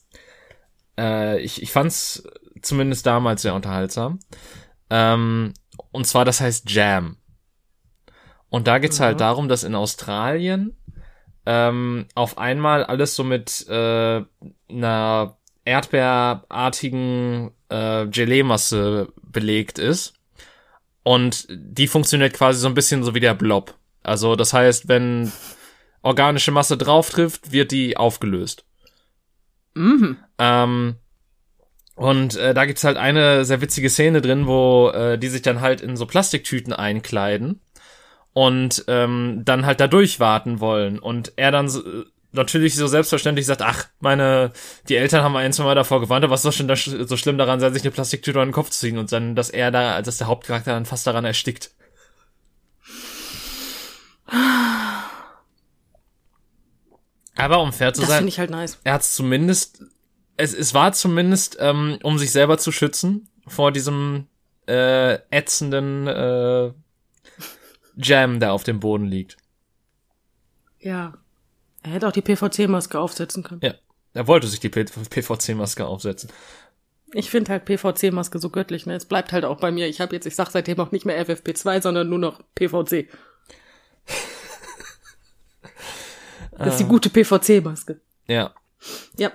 äh, 0.98 1.40
ich, 1.40 1.62
ich 1.62 1.72
fand's 1.72 2.22
zumindest 2.60 3.06
damals 3.06 3.42
sehr 3.42 3.54
unterhaltsam. 3.54 4.20
Ähm, 4.88 5.52
und 5.90 6.06
zwar, 6.06 6.24
das 6.24 6.40
heißt 6.40 6.70
Jam. 6.70 7.16
Und 8.48 8.66
da 8.66 8.78
geht's 8.78 9.00
halt 9.00 9.16
mhm. 9.16 9.20
halt 9.20 9.20
darum, 9.20 9.48
dass 9.48 9.64
in 9.64 9.74
Australien 9.74 10.76
ähm, 11.46 12.06
auf 12.14 12.38
einmal 12.38 12.84
alles 12.84 13.16
so 13.16 13.24
mit 13.24 13.66
äh, 13.68 14.22
einer 14.68 15.38
erdbeerartigen 15.64 17.50
äh, 17.68 18.06
Gelee-Masse 18.06 19.12
belegt 19.22 19.78
ist. 19.78 20.14
Und 21.02 21.46
die 21.50 21.88
funktioniert 21.88 22.34
quasi 22.34 22.60
so 22.60 22.68
ein 22.68 22.74
bisschen 22.74 23.02
so 23.02 23.14
wie 23.14 23.20
der 23.20 23.34
Blob. 23.34 23.74
Also 24.02 24.36
das 24.36 24.52
heißt, 24.52 24.88
wenn 24.88 25.32
organische 26.02 26.50
Masse 26.50 26.76
drauf 26.76 27.10
trifft, 27.10 27.52
wird 27.52 27.72
die 27.72 27.96
aufgelöst. 27.96 28.64
Mhm. 29.74 30.18
Ähm, 30.38 30.96
und 31.94 32.36
äh, 32.36 32.54
da 32.54 32.64
gibt's 32.64 32.84
halt 32.84 32.96
eine 32.96 33.44
sehr 33.44 33.60
witzige 33.60 33.90
Szene 33.90 34.22
drin, 34.22 34.46
wo 34.46 34.90
äh, 34.90 35.18
die 35.18 35.28
sich 35.28 35.42
dann 35.42 35.60
halt 35.60 35.80
in 35.80 35.96
so 35.96 36.06
Plastiktüten 36.06 36.72
einkleiden 36.72 37.60
und 38.32 38.84
ähm, 38.88 39.42
dann 39.44 39.66
halt 39.66 39.80
da 39.80 39.88
durchwarten 39.88 40.60
wollen. 40.60 40.98
Und 40.98 41.32
er 41.36 41.50
dann 41.50 41.68
so, 41.68 41.82
natürlich 42.32 42.76
so 42.76 42.86
selbstverständlich 42.86 43.44
sagt, 43.46 43.60
ach, 43.60 43.88
meine, 44.00 44.52
die 44.88 44.96
Eltern 44.96 45.22
haben 45.22 45.36
ein, 45.36 45.52
zwei 45.52 45.64
Mal 45.64 45.74
davor 45.74 46.00
gewarnt, 46.00 46.28
was 46.30 46.42
soll 46.42 46.52
schon 46.52 46.68
da, 46.68 46.76
so 46.76 47.16
schlimm 47.16 47.36
daran 47.36 47.60
sein, 47.60 47.74
sich 47.74 47.82
eine 47.82 47.90
Plastiktüte 47.90 48.40
an 48.40 48.48
den 48.48 48.54
Kopf 48.54 48.70
zu 48.70 48.80
ziehen 48.80 48.96
und 48.98 49.12
dann, 49.12 49.34
dass 49.36 49.50
er 49.50 49.70
da, 49.70 50.00
dass 50.00 50.16
der 50.18 50.28
Hauptcharakter 50.28 50.72
dann 50.72 50.86
fast 50.86 51.06
daran 51.06 51.26
erstickt. 51.26 51.72
Aber 57.34 57.60
um 57.60 57.72
fair 57.72 57.92
zu 57.92 58.02
das 58.02 58.10
sein, 58.10 58.28
ich 58.28 58.38
halt 58.38 58.50
nice. 58.50 58.78
er 58.84 58.94
hat 58.94 59.04
zumindest 59.04 59.82
es, 60.36 60.54
es 60.54 60.74
war 60.74 60.92
zumindest, 60.92 61.56
ähm, 61.60 61.98
um 62.02 62.18
sich 62.18 62.32
selber 62.32 62.58
zu 62.58 62.72
schützen 62.72 63.28
vor 63.46 63.72
diesem 63.72 64.26
äh, 64.66 65.14
ätzenden 65.30 66.06
äh, 66.06 66.72
Jam, 67.96 68.40
der 68.40 68.52
auf 68.52 68.64
dem 68.64 68.80
Boden 68.80 69.06
liegt. 69.06 69.36
Ja. 70.78 71.14
Er 71.82 71.90
hätte 71.92 72.08
auch 72.08 72.12
die 72.12 72.22
PVC-Maske 72.22 72.98
aufsetzen 72.98 73.42
können. 73.42 73.60
Ja. 73.62 73.74
Er 74.14 74.26
wollte 74.26 74.46
sich 74.46 74.60
die 74.60 74.68
PVC-Maske 74.68 75.86
aufsetzen. 75.86 76.30
Ich 77.14 77.30
finde 77.30 77.50
halt 77.50 77.64
PVC-Maske 77.64 78.38
so 78.38 78.50
göttlich, 78.50 78.86
ne? 78.86 78.94
Es 78.94 79.06
bleibt 79.06 79.32
halt 79.32 79.44
auch 79.44 79.58
bei 79.58 79.70
mir. 79.70 79.88
Ich 79.88 80.00
habe 80.00 80.14
jetzt, 80.14 80.26
ich 80.26 80.34
sag 80.34 80.50
seitdem 80.50 80.80
auch 80.80 80.92
nicht 80.92 81.04
mehr 81.04 81.26
FFP2, 81.26 81.82
sondern 81.82 82.08
nur 82.08 82.18
noch 82.18 82.42
PVC. 82.54 83.08
Das 86.58 86.74
ist 86.74 86.80
die 86.80 86.84
gute 86.84 87.08
PVC-Maske. 87.08 87.98
Ja. 88.28 88.54
Ja. 89.16 89.32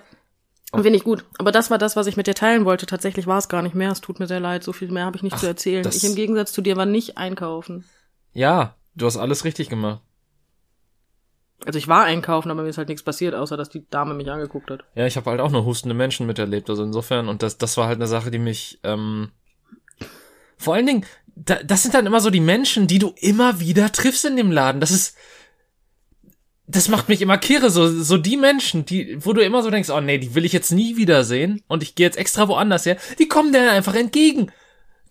Und 0.77 0.83
finde 0.83 0.97
ich 0.97 1.03
gut. 1.03 1.25
Aber 1.39 1.51
das 1.51 1.71
war 1.71 1.79
das, 1.79 1.95
was 1.95 2.05
ich 2.05 2.17
mit 2.17 2.27
dir 2.27 2.35
teilen 2.35 2.63
wollte. 2.63 2.85
Tatsächlich 2.85 3.25
war 3.25 3.39
es 3.39 3.49
gar 3.49 3.63
nicht 3.63 3.73
mehr. 3.73 3.91
Es 3.91 3.99
tut 3.99 4.19
mir 4.19 4.27
sehr 4.27 4.39
leid. 4.39 4.63
So 4.63 4.73
viel 4.73 4.91
mehr 4.91 5.05
habe 5.05 5.17
ich 5.17 5.23
nicht 5.23 5.33
Ach, 5.33 5.39
zu 5.39 5.47
erzählen. 5.47 5.83
Ich 5.91 6.03
im 6.03 6.13
Gegensatz 6.13 6.51
zu 6.51 6.61
dir 6.61 6.77
war 6.77 6.85
nicht 6.85 7.17
einkaufen. 7.17 7.83
Ja, 8.33 8.75
du 8.93 9.07
hast 9.07 9.17
alles 9.17 9.43
richtig 9.43 9.69
gemacht. 9.69 10.01
Also 11.65 11.79
ich 11.79 11.87
war 11.87 12.03
einkaufen, 12.03 12.51
aber 12.51 12.61
mir 12.61 12.69
ist 12.69 12.77
halt 12.77 12.89
nichts 12.89 13.01
passiert, 13.01 13.33
außer 13.33 13.57
dass 13.57 13.69
die 13.69 13.89
Dame 13.89 14.13
mich 14.13 14.29
angeguckt 14.29 14.69
hat. 14.69 14.83
Ja, 14.93 15.07
ich 15.07 15.17
habe 15.17 15.31
halt 15.31 15.41
auch 15.41 15.49
nur 15.49 15.65
hustende 15.65 15.95
Menschen 15.95 16.27
miterlebt, 16.27 16.69
also 16.69 16.83
insofern, 16.83 17.27
und 17.27 17.41
das, 17.41 17.57
das 17.57 17.75
war 17.77 17.87
halt 17.87 17.97
eine 17.97 18.05
Sache, 18.05 18.29
die 18.29 18.37
mich, 18.37 18.79
ähm, 18.83 19.31
vor 20.57 20.75
allen 20.75 20.85
Dingen, 20.85 21.05
da, 21.35 21.55
das 21.63 21.81
sind 21.81 21.95
dann 21.95 22.05
immer 22.05 22.21
so 22.21 22.29
die 22.29 22.39
Menschen, 22.39 22.85
die 22.85 22.99
du 22.99 23.15
immer 23.17 23.59
wieder 23.59 23.91
triffst 23.91 24.25
in 24.25 24.37
dem 24.37 24.51
Laden. 24.51 24.79
Das 24.79 24.91
ist, 24.91 25.17
das 26.67 26.89
macht 26.89 27.07
mich 27.07 27.21
immer 27.21 27.37
kirre, 27.37 27.69
so, 27.69 27.87
so 27.87 28.17
die 28.17 28.35
Menschen, 28.35 28.85
die, 28.85 29.17
wo 29.25 29.31
du 29.31 29.41
immer 29.41 29.63
so 29.63 29.71
denkst, 29.71 29.89
oh 29.89 30.01
nee, 30.01 30.17
die 30.17 30.35
will 30.35 30.43
ich 30.43 30.51
jetzt 30.51 30.71
nie 30.71 30.97
wiedersehen 30.97 31.63
und 31.67 31.81
ich 31.81 31.95
gehe 31.95 32.05
jetzt 32.05 32.17
extra 32.17 32.49
woanders 32.49 32.85
her, 32.85 32.97
die 33.19 33.29
kommen 33.29 33.53
dir 33.53 33.71
einfach 33.71 33.95
entgegen. 33.95 34.51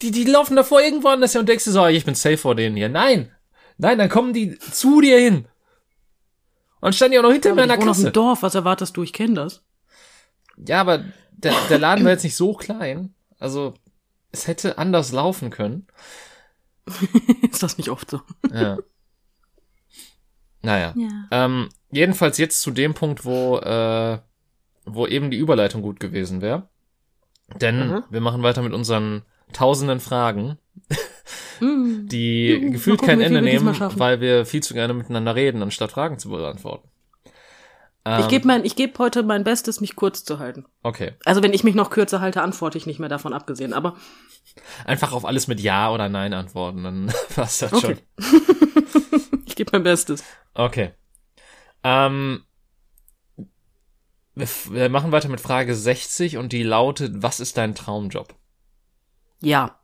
Die, 0.03 0.11
die 0.11 0.25
laufen 0.25 0.55
davor 0.55 0.83
irgendwo 0.83 1.09
anders 1.09 1.33
her 1.33 1.41
und 1.41 1.49
denkst 1.49 1.65
du 1.65 1.71
so, 1.71 1.83
oh, 1.83 1.87
ich 1.87 2.05
bin 2.05 2.15
safe 2.15 2.37
vor 2.37 2.55
denen 2.55 2.77
hier. 2.77 2.91
Nein, 2.91 3.33
nein, 3.79 3.97
dann 3.97 4.11
kommen 4.11 4.35
die 4.35 4.59
zu 4.59 5.01
dir 5.01 5.19
hin. 5.19 5.47
Und 6.81 6.95
standen 6.95 7.13
die 7.13 7.19
auch 7.19 7.23
noch 7.23 7.33
hinter 7.33 7.55
mir 7.55 7.63
Aber 7.63 7.63
in 7.63 7.69
der 7.71 7.79
wohne 7.79 7.91
auf 7.91 7.97
Kasse. 7.97 8.11
dem 8.11 8.13
Dorf, 8.13 8.43
was 8.43 8.55
erwartest 8.55 8.95
du? 8.97 9.03
Ich 9.03 9.15
kenne 9.15 9.35
das. 9.35 9.63
Ja, 10.59 10.83
aber 10.83 11.05
der, 11.33 11.55
der 11.71 11.79
Laden 11.79 12.05
war 12.05 12.13
jetzt 12.13 12.25
nicht 12.25 12.37
so 12.37 12.53
klein. 12.53 13.15
Also, 13.39 13.75
es 14.31 14.47
hätte 14.47 14.77
anders 14.77 15.11
laufen 15.13 15.49
können. 15.49 15.87
ist 17.51 17.63
das 17.63 17.79
nicht 17.79 17.89
oft 17.89 18.11
so? 18.11 18.21
Ja. 18.53 18.77
Naja. 20.67 20.93
Ja. 20.97 21.09
Ähm, 21.31 21.69
jedenfalls 21.93 22.39
jetzt 22.39 22.61
zu 22.61 22.73
dem 22.73 22.93
Punkt, 22.95 23.25
wo, 23.25 23.59
äh, 23.59 24.19
wo 24.85 25.07
eben 25.07 25.31
die 25.31 25.37
Überleitung 25.39 25.81
gut 25.81 26.01
gewesen 26.01 26.41
wäre. 26.43 26.69
Denn 27.61 27.89
Mhm. 27.89 28.03
wir 28.11 28.21
machen 28.21 28.43
weiter 28.43 28.63
mit 28.63 28.73
unseren 28.73 29.23
tausenden 29.53 30.01
Fragen, 30.01 30.59
Mm. 31.61 32.07
die 32.09 32.49
Juhu, 32.49 32.73
gefühlt 32.73 32.99
gucken, 32.99 33.19
kein 33.19 33.21
Ende 33.21 33.41
nehmen, 33.43 33.75
weil 33.97 34.21
wir 34.21 34.45
viel 34.45 34.63
zu 34.63 34.75
gerne 34.75 34.93
miteinander 34.93 35.35
reden, 35.37 35.63
anstatt 35.63 35.93
Fragen 35.93 36.19
zu 36.19 36.29
beantworten. 36.31 36.89
Ähm, 38.05 38.21
Ich 38.21 38.29
gebe 38.29 38.47
mein, 38.47 38.65
ich 38.65 38.75
gebe 38.77 38.99
heute 38.99 39.23
mein 39.23 39.43
Bestes, 39.45 39.81
mich 39.81 39.95
kurz 39.97 40.25
zu 40.25 40.39
halten. 40.41 40.67
Okay. 40.83 41.13
Also 41.25 41.43
wenn 41.43 41.53
ich 41.55 41.63
mich 41.65 41.75
noch 41.77 41.91
kürzer 41.91 42.21
halte, 42.21 42.43
antworte 42.43 42.77
ich 42.77 42.87
nicht 42.87 42.99
mehr 43.01 43.09
davon 43.09 43.33
abgesehen. 43.33 43.73
Aber 43.73 43.97
Einfach 44.85 45.13
auf 45.13 45.25
alles 45.25 45.49
mit 45.49 45.61
Ja 45.61 45.91
oder 45.93 46.09
Nein 46.09 46.33
antworten, 46.35 46.83
dann 46.85 47.13
passt 47.35 47.63
das 47.63 47.73
Okay. 47.73 47.97
schon. 48.19 49.21
ich 49.57 49.65
gebe 49.65 49.71
mein 49.73 49.85
Bestes. 49.85 50.23
Okay. 50.53 50.93
Ähm, 51.83 52.45
wir, 54.35 54.49
wir 54.69 54.91
machen 54.91 55.13
weiter 55.13 55.31
mit 55.31 55.41
Frage 55.41 55.75
60 55.75 56.37
und 56.37 56.53
die 56.53 56.63
lautet, 56.63 57.23
was 57.23 57.41
ist 57.41 57.57
dein 57.57 57.75
Traumjob? 57.75 58.35
Ja. 59.41 59.81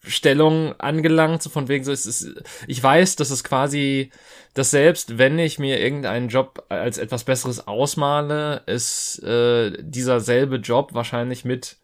Stellung 0.04 0.80
angelangt, 0.80 1.42
so 1.42 1.50
von 1.50 1.68
wegen 1.68 1.84
so, 1.84 1.92
es 1.92 2.06
ist, 2.06 2.44
ich 2.68 2.82
weiß, 2.82 3.16
dass 3.16 3.32
es 3.32 3.44
quasi, 3.44 4.12
dass 4.54 4.72
selbst 4.72 5.18
wenn 5.18 5.40
ich 5.40 5.60
mir 5.60 5.80
irgendeinen 5.80 6.30
Job 6.30 6.66
als 6.70 6.98
etwas 6.98 7.24
Besseres 7.24 7.68
ausmale, 7.68 8.64
ist 8.68 9.22
äh, 9.24 9.72
dieser 9.82 10.20
selbe 10.20 10.58
Job 10.58 10.94
wahrscheinlich 10.94 11.44
mit 11.44 11.78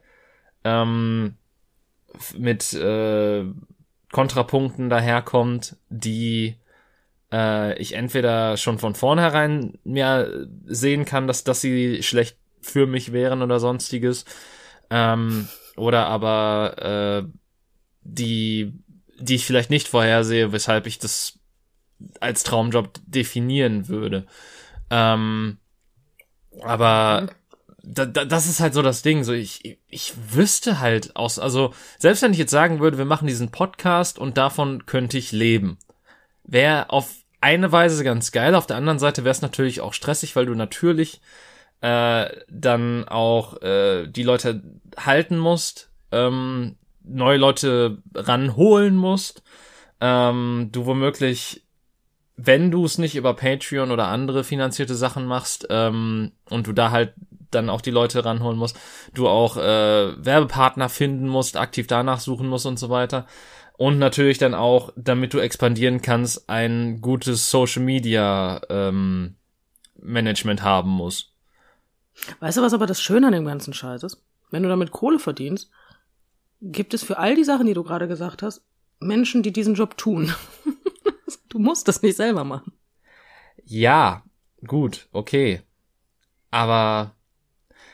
ähm, 0.63 1.35
mit 2.37 2.73
äh, 2.73 3.45
Kontrapunkten 4.11 4.89
daherkommt, 4.89 5.77
die 5.89 6.57
äh, 7.31 7.77
ich 7.79 7.93
entweder 7.93 8.57
schon 8.57 8.79
von 8.79 8.95
vornherein 8.95 9.77
mir 9.83 10.47
sehen 10.65 11.05
kann, 11.05 11.27
dass, 11.27 11.43
dass 11.43 11.61
sie 11.61 12.03
schlecht 12.03 12.37
für 12.61 12.85
mich 12.87 13.11
wären 13.11 13.41
oder 13.41 13.59
sonstiges, 13.59 14.25
ähm, 14.89 15.47
oder 15.77 16.07
aber 16.07 17.23
äh, 17.25 17.29
die, 18.03 18.73
die 19.19 19.35
ich 19.35 19.45
vielleicht 19.45 19.69
nicht 19.69 19.87
vorhersehe, 19.87 20.51
weshalb 20.51 20.87
ich 20.87 20.99
das 20.99 21.39
als 22.19 22.43
Traumjob 22.43 22.91
definieren 23.05 23.87
würde. 23.87 24.25
Ähm, 24.89 25.57
aber 26.61 27.29
da, 27.83 28.05
da, 28.05 28.25
das 28.25 28.47
ist 28.47 28.59
halt 28.59 28.73
so 28.73 28.81
das 28.81 29.01
Ding. 29.01 29.23
So 29.23 29.33
ich, 29.33 29.63
ich- 29.65 29.77
ich 29.87 30.13
wüsste 30.33 30.79
halt 30.79 31.15
aus, 31.15 31.39
also 31.39 31.73
selbst 31.99 32.21
wenn 32.21 32.31
ich 32.33 32.39
jetzt 32.39 32.51
sagen 32.51 32.79
würde, 32.79 32.97
wir 32.97 33.05
machen 33.05 33.27
diesen 33.27 33.51
Podcast 33.51 34.19
und 34.19 34.37
davon 34.37 34.85
könnte 34.85 35.17
ich 35.17 35.31
leben, 35.31 35.77
wäre 36.43 36.89
auf 36.89 37.13
eine 37.41 37.71
Weise 37.71 38.03
ganz 38.03 38.31
geil. 38.31 38.55
Auf 38.55 38.67
der 38.67 38.77
anderen 38.77 38.99
Seite 38.99 39.23
wäre 39.23 39.31
es 39.31 39.41
natürlich 39.41 39.81
auch 39.81 39.93
stressig, 39.93 40.35
weil 40.35 40.45
du 40.45 40.55
natürlich 40.55 41.21
äh, 41.81 42.29
dann 42.49 43.07
auch 43.07 43.61
äh, 43.61 44.07
die 44.07 44.23
Leute 44.23 44.63
halten 44.97 45.37
musst, 45.37 45.91
ähm, 46.11 46.77
neue 47.03 47.37
Leute 47.37 47.97
ranholen 48.15 48.95
musst. 48.95 49.43
Ähm, 49.99 50.69
du 50.71 50.85
womöglich 50.85 51.63
wenn 52.45 52.71
du 52.71 52.85
es 52.85 52.97
nicht 52.97 53.15
über 53.15 53.33
Patreon 53.33 53.91
oder 53.91 54.07
andere 54.07 54.43
finanzierte 54.43 54.95
Sachen 54.95 55.25
machst 55.25 55.67
ähm, 55.69 56.31
und 56.49 56.67
du 56.67 56.73
da 56.73 56.91
halt 56.91 57.13
dann 57.51 57.69
auch 57.69 57.81
die 57.81 57.91
Leute 57.91 58.23
ranholen 58.23 58.57
musst, 58.57 58.79
du 59.13 59.27
auch 59.27 59.57
äh, 59.57 60.25
Werbepartner 60.25 60.89
finden 60.89 61.27
musst, 61.27 61.57
aktiv 61.57 61.87
danach 61.87 62.19
suchen 62.19 62.47
musst 62.47 62.65
und 62.65 62.79
so 62.79 62.89
weiter. 62.89 63.27
Und 63.81 63.97
natürlich 63.97 64.37
dann 64.37 64.53
auch, 64.53 64.93
damit 64.95 65.33
du 65.33 65.39
expandieren 65.39 66.03
kannst, 66.03 66.47
ein 66.47 67.01
gutes 67.01 67.49
Social 67.49 67.81
Media 67.81 68.61
ähm, 68.69 69.37
Management 69.95 70.61
haben 70.61 70.91
musst. 70.91 71.33
Weißt 72.41 72.59
du, 72.59 72.61
was 72.61 72.75
aber 72.75 72.85
das 72.85 73.01
Schöne 73.01 73.25
an 73.25 73.33
dem 73.33 73.43
ganzen 73.43 73.73
Scheiß 73.73 74.03
ist? 74.03 74.23
Wenn 74.51 74.61
du 74.61 74.69
damit 74.69 74.91
Kohle 74.91 75.17
verdienst, 75.17 75.71
gibt 76.61 76.93
es 76.93 77.01
für 77.01 77.17
all 77.17 77.33
die 77.33 77.43
Sachen, 77.43 77.65
die 77.65 77.73
du 77.73 77.81
gerade 77.81 78.07
gesagt 78.07 78.43
hast, 78.43 78.63
Menschen, 78.99 79.41
die 79.41 79.51
diesen 79.51 79.73
Job 79.73 79.97
tun. 79.97 80.31
du 81.49 81.57
musst 81.57 81.87
das 81.87 82.03
nicht 82.03 82.17
selber 82.17 82.43
machen. 82.43 82.73
Ja, 83.65 84.23
gut, 84.67 85.07
okay. 85.11 85.63
Aber 86.51 87.15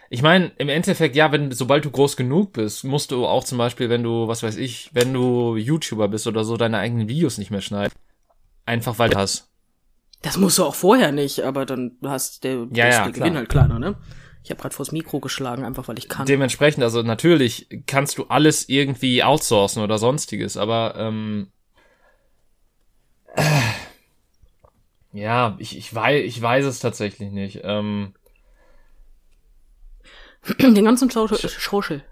ich 0.09 0.21
meine, 0.21 0.51
im 0.57 0.69
Endeffekt, 0.69 1.15
ja, 1.15 1.31
wenn, 1.31 1.51
sobald 1.51 1.83
du 1.83 1.91
groß 1.91 2.15
genug 2.15 2.53
bist, 2.53 2.83
musst 2.83 3.11
du 3.11 3.25
auch 3.25 3.43
zum 3.43 3.57
Beispiel, 3.57 3.89
wenn 3.89 4.03
du, 4.03 4.27
was 4.27 4.43
weiß 4.43 4.55
ich, 4.57 4.89
wenn 4.93 5.13
du 5.13 5.57
YouTuber 5.57 6.07
bist 6.07 6.27
oder 6.27 6.43
so, 6.43 6.55
deine 6.55 6.77
eigenen 6.77 7.09
Videos 7.09 7.37
nicht 7.37 7.51
mehr 7.51 7.61
schneiden. 7.61 7.93
Einfach 8.65 8.99
weil 8.99 9.09
du 9.09 9.17
hast. 9.17 9.49
Das 10.21 10.37
musst 10.37 10.57
du 10.57 10.63
auch 10.63 10.75
vorher 10.75 11.11
nicht, 11.11 11.41
aber 11.41 11.65
dann 11.65 11.97
hast 12.03 12.43
der, 12.43 12.67
Ja, 12.71 12.85
ja, 12.85 12.89
der 12.89 12.91
klar. 12.91 13.11
Gewinn 13.11 13.35
halt 13.35 13.49
kleiner, 13.49 13.79
ne? 13.79 13.95
Ich 14.43 14.49
habe 14.49 14.61
gerade 14.61 14.75
vors 14.75 14.93
Mikro 14.93 15.19
geschlagen, 15.19 15.65
einfach 15.65 15.87
weil 15.89 15.97
ich 15.97 16.07
kann. 16.07 16.25
Dementsprechend, 16.25 16.83
also 16.83 17.01
natürlich 17.01 17.67
kannst 17.85 18.17
du 18.17 18.25
alles 18.29 18.69
irgendwie 18.69 19.23
outsourcen 19.23 19.83
oder 19.83 19.97
sonstiges, 19.97 20.55
aber 20.55 20.95
ähm, 20.97 21.47
äh, 23.35 23.43
ja, 25.11 25.55
ich, 25.59 25.77
ich, 25.77 25.93
weiß, 25.93 26.23
ich 26.23 26.41
weiß 26.41 26.65
es 26.65 26.79
tatsächlich 26.79 27.31
nicht. 27.31 27.61
Ähm, 27.63 28.13
den 30.59 30.85
ganzen 30.85 31.09
Social, 31.09 31.37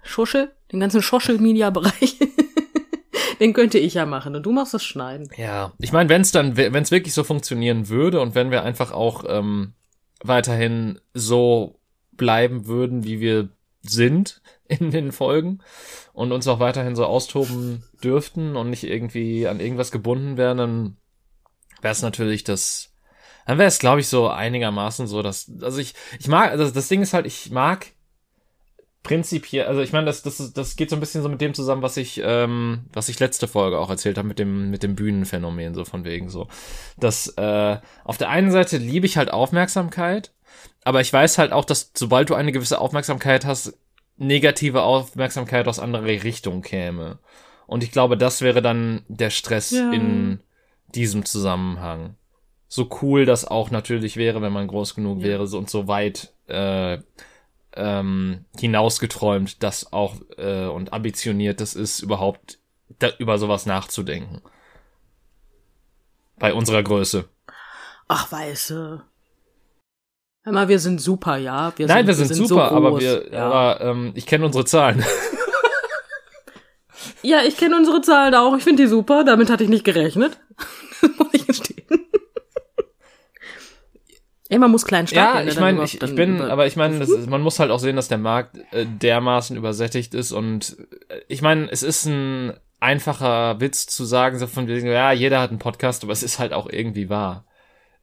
Social, 0.04 0.52
den 0.72 0.80
ganzen 0.80 1.00
Social 1.00 1.38
Media 1.38 1.70
Bereich, 1.70 2.18
den 3.40 3.52
könnte 3.52 3.78
ich 3.78 3.94
ja 3.94 4.06
machen 4.06 4.34
und 4.36 4.44
du 4.44 4.52
machst 4.52 4.74
das 4.74 4.84
Schneiden. 4.84 5.28
Ja, 5.36 5.72
ich 5.78 5.92
meine, 5.92 6.08
wenn 6.08 6.22
es 6.22 6.32
dann, 6.32 6.56
wenn 6.56 6.74
es 6.74 6.90
wirklich 6.90 7.14
so 7.14 7.24
funktionieren 7.24 7.88
würde 7.88 8.20
und 8.20 8.34
wenn 8.34 8.50
wir 8.50 8.62
einfach 8.62 8.92
auch 8.92 9.24
ähm, 9.28 9.74
weiterhin 10.22 11.00
so 11.14 11.78
bleiben 12.12 12.66
würden, 12.66 13.04
wie 13.04 13.20
wir 13.20 13.48
sind 13.82 14.42
in 14.68 14.90
den 14.90 15.12
Folgen 15.12 15.60
und 16.12 16.32
uns 16.32 16.48
auch 16.48 16.60
weiterhin 16.60 16.96
so 16.96 17.04
austoben 17.04 17.84
dürften 18.02 18.56
und 18.56 18.70
nicht 18.70 18.84
irgendwie 18.84 19.46
an 19.46 19.60
irgendwas 19.60 19.92
gebunden 19.92 20.36
wären, 20.36 20.58
dann 20.58 20.96
wäre 21.82 21.92
es 21.92 22.02
natürlich 22.02 22.44
das, 22.44 22.92
dann 23.46 23.58
wäre 23.58 23.68
es, 23.68 23.78
glaube 23.78 24.00
ich, 24.00 24.08
so 24.08 24.28
einigermaßen 24.28 25.06
so, 25.06 25.22
dass, 25.22 25.50
also 25.60 25.78
ich, 25.78 25.94
ich 26.18 26.28
mag, 26.28 26.50
also 26.50 26.70
das 26.70 26.88
Ding 26.88 27.02
ist 27.02 27.12
halt, 27.12 27.26
ich 27.26 27.50
mag 27.50 27.92
prinzipiell, 29.06 29.66
also 29.66 29.80
ich 29.82 29.92
meine, 29.92 30.06
das, 30.06 30.22
das, 30.22 30.52
das 30.52 30.74
geht 30.74 30.90
so 30.90 30.96
ein 30.96 31.00
bisschen 31.00 31.22
so 31.22 31.28
mit 31.28 31.40
dem 31.40 31.54
zusammen, 31.54 31.82
was 31.82 31.96
ich, 31.96 32.20
ähm, 32.24 32.86
was 32.92 33.08
ich 33.08 33.20
letzte 33.20 33.46
Folge 33.46 33.78
auch 33.78 33.88
erzählt 33.88 34.18
habe 34.18 34.26
mit 34.26 34.40
dem, 34.40 34.68
mit 34.70 34.82
dem 34.82 34.96
Bühnenphänomen, 34.96 35.74
so 35.74 35.84
von 35.84 36.04
wegen 36.04 36.28
so. 36.28 36.48
Dass 36.98 37.28
äh, 37.36 37.78
auf 38.02 38.18
der 38.18 38.30
einen 38.30 38.50
Seite 38.50 38.78
liebe 38.78 39.06
ich 39.06 39.16
halt 39.16 39.30
Aufmerksamkeit, 39.32 40.32
aber 40.82 41.00
ich 41.00 41.12
weiß 41.12 41.38
halt 41.38 41.52
auch, 41.52 41.64
dass 41.64 41.92
sobald 41.96 42.30
du 42.30 42.34
eine 42.34 42.50
gewisse 42.50 42.80
Aufmerksamkeit 42.80 43.44
hast, 43.44 43.78
negative 44.16 44.82
Aufmerksamkeit 44.82 45.68
aus 45.68 45.78
anderer 45.78 46.04
Richtung 46.04 46.62
käme. 46.62 47.18
Und 47.68 47.84
ich 47.84 47.92
glaube, 47.92 48.16
das 48.16 48.40
wäre 48.42 48.60
dann 48.62 49.04
der 49.08 49.30
Stress 49.30 49.70
Ja. 49.70 49.92
in 49.92 50.40
diesem 50.94 51.24
Zusammenhang. 51.24 52.16
So 52.66 52.88
cool 53.02 53.24
das 53.24 53.44
auch 53.44 53.70
natürlich 53.70 54.16
wäre, 54.16 54.42
wenn 54.42 54.52
man 54.52 54.66
groß 54.66 54.96
genug 54.96 55.18
Ja. 55.20 55.28
wäre 55.28 55.46
so, 55.46 55.58
und 55.58 55.70
so 55.70 55.86
weit 55.86 56.32
äh, 56.48 56.98
ähm, 57.76 58.44
hinausgeträumt, 58.58 59.62
das 59.62 59.92
auch 59.92 60.16
äh, 60.36 60.66
und 60.66 60.92
ambitioniert 60.92 61.60
das 61.60 61.74
ist, 61.74 62.00
überhaupt 62.00 62.58
da, 62.98 63.10
über 63.18 63.38
sowas 63.38 63.66
nachzudenken. 63.66 64.42
Bei 66.38 66.52
unserer 66.52 66.82
Größe. 66.82 67.28
Ach, 68.08 68.30
weiße. 68.30 69.02
Hör 70.42 70.52
mal, 70.52 70.68
wir 70.68 70.78
sind 70.78 71.00
super, 71.00 71.36
ja. 71.38 71.72
Wir 71.76 71.86
Nein, 71.86 72.06
sind, 72.06 72.06
wir 72.06 72.26
sind, 72.26 72.36
so 72.36 72.44
super, 72.46 72.70
aber 72.72 72.90
groß, 72.90 73.00
wir, 73.00 73.32
ja. 73.32 73.46
aber 73.46 73.80
ähm, 73.80 74.12
ich 74.14 74.26
kenne 74.26 74.44
unsere 74.44 74.64
Zahlen. 74.64 75.04
Ja, 77.22 77.42
ich 77.42 77.56
kenne 77.56 77.76
unsere 77.76 78.00
Zahlen 78.02 78.34
auch. 78.36 78.56
Ich 78.56 78.62
finde 78.62 78.84
die 78.84 78.88
super. 78.88 79.24
Damit 79.24 79.50
hatte 79.50 79.64
ich 79.64 79.70
nicht 79.70 79.84
gerechnet. 79.84 80.38
Muss 81.18 81.28
ich 81.32 81.46
gestehen. 81.46 82.06
Ey, 84.48 84.58
man 84.58 84.70
muss 84.70 84.84
klein 84.84 85.06
stark 85.06 85.34
ja, 85.36 85.42
ne, 85.44 85.50
ich 85.50 85.58
meine, 85.60 85.82
ich, 85.84 86.00
ich 86.00 86.14
bin, 86.14 86.40
aber 86.40 86.66
ich 86.66 86.76
meine, 86.76 86.96
ist- 87.02 87.28
man 87.28 87.40
muss 87.40 87.58
halt 87.58 87.70
auch 87.70 87.78
sehen, 87.80 87.96
dass 87.96 88.08
der 88.08 88.18
Markt 88.18 88.56
äh, 88.72 88.86
dermaßen 88.86 89.56
übersättigt 89.56 90.14
ist 90.14 90.32
und 90.32 90.76
äh, 91.08 91.20
ich 91.28 91.42
meine, 91.42 91.68
es 91.70 91.82
ist 91.82 92.06
ein 92.06 92.52
einfacher 92.78 93.58
Witz 93.60 93.86
zu 93.86 94.04
sagen, 94.04 94.38
so 94.38 94.46
von 94.46 94.68
wegen, 94.68 94.86
ja, 94.86 95.10
jeder 95.12 95.40
hat 95.40 95.50
einen 95.50 95.58
Podcast, 95.58 96.04
aber 96.04 96.12
es 96.12 96.22
ist 96.22 96.38
halt 96.38 96.52
auch 96.52 96.68
irgendwie 96.70 97.08
wahr. 97.08 97.44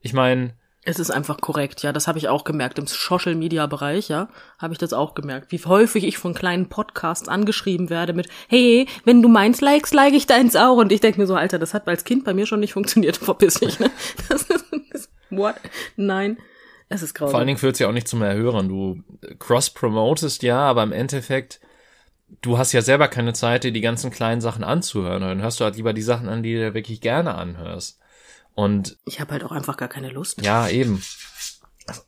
Ich 0.01 0.13
meine, 0.13 0.55
Es 0.85 0.99
ist 0.99 1.11
einfach 1.11 1.39
korrekt, 1.39 1.81
ja. 1.83 1.93
Das 1.93 2.07
habe 2.09 2.17
ich 2.17 2.27
auch 2.27 2.43
gemerkt. 2.43 2.77
Im 2.77 2.87
Social 2.87 3.35
Media 3.35 3.67
Bereich, 3.67 4.09
ja, 4.09 4.27
habe 4.59 4.73
ich 4.73 4.79
das 4.79 4.91
auch 4.91 5.13
gemerkt. 5.15 5.51
Wie 5.53 5.59
häufig 5.63 6.03
ich 6.03 6.17
von 6.17 6.33
kleinen 6.33 6.67
Podcasts 6.67 7.29
angeschrieben 7.29 7.89
werde 7.89 8.11
mit, 8.11 8.27
hey, 8.49 8.87
wenn 9.05 9.21
du 9.21 9.29
meins 9.29 9.61
likest, 9.61 9.93
like 9.93 10.13
ich 10.13 10.25
deins 10.27 10.57
auch. 10.57 10.75
Und 10.75 10.91
ich 10.91 10.99
denke 10.99 11.21
mir 11.21 11.27
so, 11.27 11.35
Alter, 11.35 11.57
das 11.59 11.73
hat 11.73 11.87
als 11.87 12.03
Kind 12.03 12.25
bei 12.25 12.33
mir 12.33 12.45
schon 12.47 12.59
nicht 12.59 12.73
funktioniert. 12.73 13.15
Verpiss 13.29 13.53
dich, 13.61 13.79
ne? 13.79 13.89
Das 14.27 14.41
ist, 14.41 14.65
das, 14.91 15.09
what? 15.37 15.55
Nein. 15.95 16.37
Es 16.89 17.01
ist 17.01 17.13
grausam. 17.13 17.31
vor 17.31 17.39
allen 17.39 17.47
Dingen 17.47 17.59
führt 17.59 17.73
es 17.73 17.79
ja 17.79 17.87
auch 17.87 17.93
nicht 17.93 18.07
zum 18.07 18.21
Erhören. 18.21 18.69
Du 18.69 19.01
cross-promotest 19.39 20.43
ja, 20.43 20.59
aber 20.59 20.83
im 20.83 20.91
Endeffekt, 20.91 21.59
du 22.41 22.57
hast 22.57 22.71
ja 22.71 22.81
selber 22.81 23.07
keine 23.07 23.33
Zeit, 23.33 23.63
dir 23.63 23.71
die 23.71 23.81
ganzen 23.81 24.11
kleinen 24.11 24.41
Sachen 24.41 24.63
anzuhören. 24.63 25.21
Dann 25.21 25.41
hörst 25.41 25.59
du 25.59 25.63
halt 25.63 25.75
lieber 25.75 25.93
die 25.93 26.01
Sachen 26.01 26.29
an, 26.29 26.43
die 26.43 26.53
du 26.53 26.59
dir 26.59 26.73
wirklich 26.73 27.01
gerne 27.01 27.35
anhörst. 27.35 27.99
Und 28.53 28.97
ich 29.05 29.19
habe 29.19 29.31
halt 29.31 29.43
auch 29.43 29.51
einfach 29.51 29.77
gar 29.77 29.89
keine 29.89 30.09
Lust. 30.09 30.41
ja, 30.41 30.67
eben. 30.69 31.01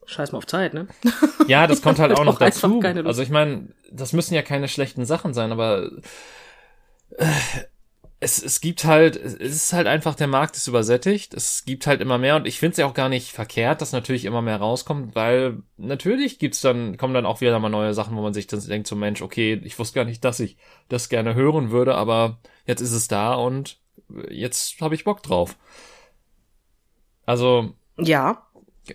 Scheiß 0.06 0.32
mal 0.32 0.38
auf 0.38 0.48
Zeit, 0.48 0.74
ne? 0.74 0.88
Ja, 1.48 1.68
das 1.68 1.82
kommt 1.82 2.00
halt 2.00 2.14
auch 2.14 2.24
noch 2.26 2.40
dazu. 2.40 2.80
Also 3.04 3.22
ich 3.22 3.30
meine, 3.30 3.70
das 3.92 4.14
müssen 4.14 4.34
ja 4.34 4.42
keine 4.42 4.68
schlechten 4.68 5.06
Sachen 5.06 5.34
sein, 5.34 5.52
aber 5.52 5.90
äh, 7.18 7.26
es, 8.26 8.42
es 8.44 8.60
gibt 8.60 8.86
halt, 8.86 9.16
es 9.18 9.36
ist 9.36 9.72
halt 9.74 9.86
einfach, 9.86 10.16
der 10.16 10.26
Markt 10.26 10.58
ist 10.58 10.68
übersättigt. 10.68 11.36
Es 11.36 11.64
gibt 11.64 11.86
halt 11.86 12.02
immer 12.02 12.18
mehr 12.18 12.36
und 12.36 12.48
ich 12.48 12.58
finde 12.58 12.72
es 12.72 12.78
ja 12.78 12.88
auch 12.88 12.96
gar 12.96 13.08
nicht 13.08 13.32
verkehrt, 13.32 13.82
dass 13.82 13.92
natürlich 13.92 14.26
immer 14.26 14.42
mehr 14.42 14.58
rauskommt, 14.58 15.14
weil 15.14 15.62
natürlich 15.78 16.40
gibt's 16.40 16.60
dann, 16.62 16.98
kommen 16.98 17.14
dann 17.14 17.28
auch 17.28 17.42
wieder 17.42 17.60
mal 17.60 17.70
neue 17.70 17.94
Sachen, 17.94 18.18
wo 18.18 18.22
man 18.24 18.34
sich 18.34 18.48
dann 18.48 18.66
denkt, 18.66 18.88
so 18.88 18.96
Mensch, 18.96 19.22
okay, 19.22 19.62
ich 19.64 19.78
wusste 19.78 19.96
gar 20.00 20.06
nicht, 20.06 20.24
dass 20.26 20.40
ich 20.40 20.58
das 20.90 21.08
gerne 21.10 21.36
hören 21.36 21.70
würde, 21.70 21.94
aber 21.94 22.40
jetzt 22.66 22.82
ist 22.82 22.94
es 22.94 23.08
da 23.08 23.36
und 23.36 23.78
jetzt 24.32 24.82
habe 24.82 24.96
ich 24.96 25.04
Bock 25.04 25.22
drauf. 25.22 25.56
Also, 27.28 27.74
Ja. 28.00 28.48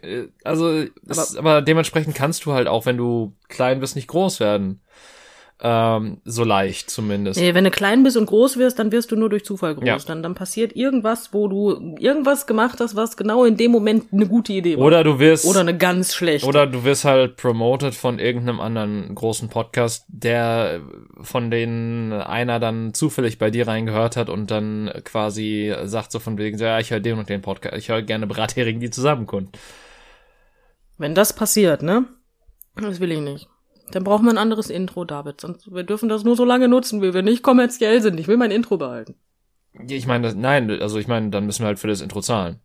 äh, 0.02 0.26
also, 0.44 0.86
aber, 1.08 1.26
aber 1.38 1.62
dementsprechend 1.62 2.16
kannst 2.16 2.44
du 2.46 2.52
halt 2.52 2.66
auch, 2.66 2.84
wenn 2.86 2.96
du 2.96 3.36
klein 3.48 3.78
bist, 3.80 3.94
nicht 3.94 4.08
groß 4.08 4.40
werden. 4.40 4.80
Ähm, 5.62 6.22
so 6.24 6.42
leicht 6.42 6.88
zumindest. 6.88 7.38
Nee, 7.38 7.52
wenn 7.52 7.64
du 7.64 7.70
klein 7.70 8.02
bist 8.02 8.16
und 8.16 8.24
groß 8.24 8.56
wirst, 8.56 8.78
dann 8.78 8.92
wirst 8.92 9.12
du 9.12 9.16
nur 9.16 9.28
durch 9.28 9.44
Zufall 9.44 9.74
groß. 9.74 9.84
Ja. 9.86 9.98
Dann, 9.98 10.22
dann 10.22 10.34
passiert 10.34 10.74
irgendwas, 10.74 11.34
wo 11.34 11.48
du 11.48 11.96
irgendwas 11.98 12.46
gemacht 12.46 12.80
hast, 12.80 12.96
was 12.96 13.16
genau 13.18 13.44
in 13.44 13.58
dem 13.58 13.70
Moment 13.70 14.12
eine 14.12 14.26
gute 14.26 14.54
Idee 14.54 14.78
war. 14.78 14.86
Oder 14.86 15.04
du 15.04 15.18
wirst, 15.18 15.44
Oder 15.44 15.60
eine 15.60 15.76
ganz 15.76 16.14
schlechte. 16.14 16.48
oder 16.48 16.66
du 16.66 16.84
wirst 16.84 17.04
halt 17.04 17.36
promoted 17.36 17.94
von 17.94 18.18
irgendeinem 18.18 18.58
anderen 18.60 19.14
großen 19.14 19.50
Podcast, 19.50 20.06
der 20.08 20.80
von 21.20 21.50
denen 21.50 22.12
einer 22.12 22.58
dann 22.58 22.94
zufällig 22.94 23.38
bei 23.38 23.50
dir 23.50 23.68
reingehört 23.68 24.16
hat 24.16 24.30
und 24.30 24.50
dann 24.50 24.90
quasi 25.04 25.74
sagt 25.84 26.12
so 26.12 26.20
von 26.20 26.38
wegen, 26.38 26.56
so, 26.56 26.64
ja, 26.64 26.78
ich 26.78 26.90
höre 26.90 27.00
den 27.00 27.18
und 27.18 27.28
den 27.28 27.42
Podcast, 27.42 27.76
ich 27.76 27.90
höre 27.90 28.00
gerne 28.00 28.26
Brathering, 28.26 28.80
die 28.80 28.90
zusammenkommen. 28.90 29.50
Wenn 30.96 31.14
das 31.14 31.34
passiert, 31.34 31.82
ne? 31.82 32.06
Das 32.76 33.00
will 33.00 33.12
ich 33.12 33.20
nicht. 33.20 33.48
Dann 33.92 34.04
brauchen 34.04 34.24
wir 34.26 34.32
ein 34.32 34.38
anderes 34.38 34.70
Intro, 34.70 35.04
David. 35.04 35.40
Sonst, 35.40 35.72
wir 35.72 35.82
dürfen 35.82 36.08
das 36.08 36.24
nur 36.24 36.36
so 36.36 36.44
lange 36.44 36.68
nutzen, 36.68 37.02
wie 37.02 37.14
wir 37.14 37.22
nicht 37.22 37.42
kommerziell 37.42 38.00
sind. 38.02 38.18
Ich 38.20 38.28
will 38.28 38.36
mein 38.36 38.50
Intro 38.50 38.76
behalten. 38.76 39.14
Ich 39.88 40.06
meine, 40.06 40.28
das- 40.28 40.34
nein, 40.36 40.70
also 40.80 40.98
ich 40.98 41.08
meine, 41.08 41.30
dann 41.30 41.46
müssen 41.46 41.62
wir 41.62 41.66
halt 41.68 41.78
für 41.78 41.88
das 41.88 42.00
Intro 42.00 42.20
zahlen. 42.20 42.60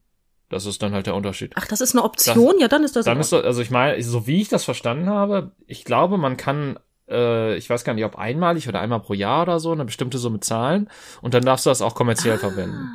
Das 0.49 0.65
ist 0.65 0.81
dann 0.83 0.93
halt 0.93 1.07
der 1.07 1.15
Unterschied. 1.15 1.53
Ach, 1.55 1.67
das 1.67 1.81
ist 1.81 1.95
eine 1.95 2.03
Option? 2.03 2.59
ja, 2.59 2.67
dann 2.67 2.83
ist 2.83 2.95
das 2.95 3.05
Dann 3.05 3.19
ist 3.19 3.31
das, 3.31 3.43
also 3.43 3.61
ich 3.61 3.71
meine, 3.71 4.01
so 4.03 4.27
wie 4.27 4.41
ich 4.41 4.49
das 4.49 4.63
verstanden 4.63 5.09
habe, 5.09 5.51
ich 5.65 5.85
glaube, 5.85 6.17
man 6.17 6.37
kann, 6.37 6.77
äh, 7.09 7.55
ich 7.57 7.67
weiß 7.69 7.83
gar 7.83 7.93
nicht, 7.93 8.05
ob 8.05 8.17
einmalig 8.17 8.67
oder 8.69 8.79
einmal 8.79 8.99
pro 8.99 9.13
Jahr 9.13 9.41
oder 9.43 9.59
so, 9.59 9.71
eine 9.71 9.85
bestimmte 9.85 10.19
Summe 10.19 10.39
zahlen 10.41 10.89
und 11.21 11.33
dann 11.33 11.43
darfst 11.43 11.65
du 11.65 11.71
das 11.71 11.81
auch 11.81 11.95
kommerziell 11.95 12.37
verwenden. 12.37 12.89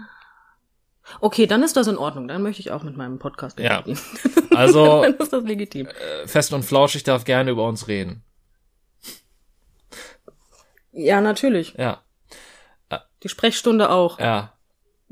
Okay, 1.20 1.46
dann 1.46 1.62
ist 1.62 1.76
das 1.76 1.86
in 1.86 1.96
Ordnung. 1.96 2.28
Dann 2.28 2.42
möchte 2.42 2.60
ich 2.60 2.70
auch 2.70 2.82
mit 2.82 2.96
meinem 2.96 3.18
Podcast 3.18 3.58
Ja. 3.58 3.82
verdienen. 3.82 3.98
Also 4.56 5.02
dann 5.02 5.14
ist 5.14 5.32
das 5.32 5.44
legitim. 5.44 5.86
äh, 5.86 6.26
fest 6.26 6.52
und 6.52 6.64
flauschig 6.64 7.02
darf 7.04 7.24
gerne 7.24 7.50
über 7.52 7.66
uns 7.66 7.88
reden. 7.88 8.22
Ja, 10.92 11.20
natürlich. 11.20 11.74
Ja, 11.78 12.02
Die 13.22 13.28
Sprechstunde 13.28 13.90
auch. 13.90 14.18
ja. 14.18 14.54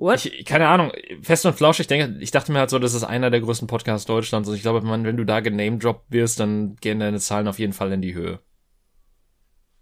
What? 0.00 0.24
Ich, 0.24 0.44
keine 0.44 0.68
Ahnung, 0.68 0.92
fest 1.22 1.44
und 1.44 1.54
flauschig, 1.54 1.80
ich 1.80 1.86
denke, 1.88 2.20
ich 2.20 2.30
dachte 2.30 2.52
mir 2.52 2.60
halt 2.60 2.70
so, 2.70 2.78
das 2.78 2.94
ist 2.94 3.02
einer 3.02 3.30
der 3.30 3.40
größten 3.40 3.66
Podcasts 3.66 4.06
Deutschlands 4.06 4.48
und 4.48 4.54
ich 4.54 4.62
glaube, 4.62 4.80
wenn 4.88 5.16
du 5.16 5.24
da 5.24 5.40
genamedroppt 5.40 6.12
wirst, 6.12 6.38
dann 6.38 6.76
gehen 6.76 7.00
deine 7.00 7.18
Zahlen 7.18 7.48
auf 7.48 7.58
jeden 7.58 7.72
Fall 7.72 7.90
in 7.90 8.00
die 8.00 8.14
Höhe. 8.14 8.38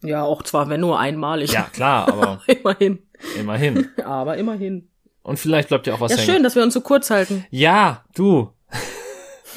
ja, 0.03 0.23
auch 0.23 0.43
zwar, 0.43 0.71
wenn 0.71 0.81
nur 0.81 0.99
einmalig. 0.99 1.53
Ja, 1.53 1.65
klar, 1.71 2.09
aber 2.13 2.41
immerhin. 2.47 3.07
immerhin. 3.39 3.91
Aber 4.07 4.39
immerhin. 4.39 4.91
Und 5.27 5.39
vielleicht 5.41 5.71
bleibt 5.71 5.89
ja 5.89 5.95
auch 5.95 6.01
was 6.01 6.13
Ja, 6.13 6.19
hängen. 6.19 6.31
schön, 6.31 6.43
dass 6.45 6.55
wir 6.55 6.63
uns 6.63 6.73
so 6.73 6.81
kurz 6.81 7.11
halten. 7.11 7.45
Ja, 7.51 8.05
du, 8.15 8.53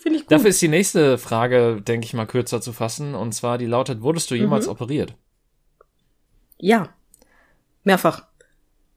Finde 0.00 0.16
ich 0.18 0.22
gut. 0.22 0.32
Dafür 0.32 0.50
ist 0.50 0.60
die 0.60 0.66
nächste 0.68 1.16
Frage, 1.16 1.80
denke 1.80 2.06
ich 2.06 2.12
mal, 2.14 2.26
kürzer 2.26 2.60
zu 2.60 2.72
fassen. 2.72 3.14
Und 3.14 3.32
zwar, 3.32 3.56
die 3.58 3.66
lautet, 3.66 4.00
wurdest 4.02 4.30
du 4.30 4.34
jemals 4.34 4.66
Mhm. 4.66 4.72
operiert? 4.72 5.14
Ja. 6.58 6.88
Mehrfach. 7.84 8.26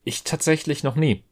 Ich 0.03 0.23
tatsächlich 0.23 0.83
noch 0.83 0.95
nie. 0.95 1.23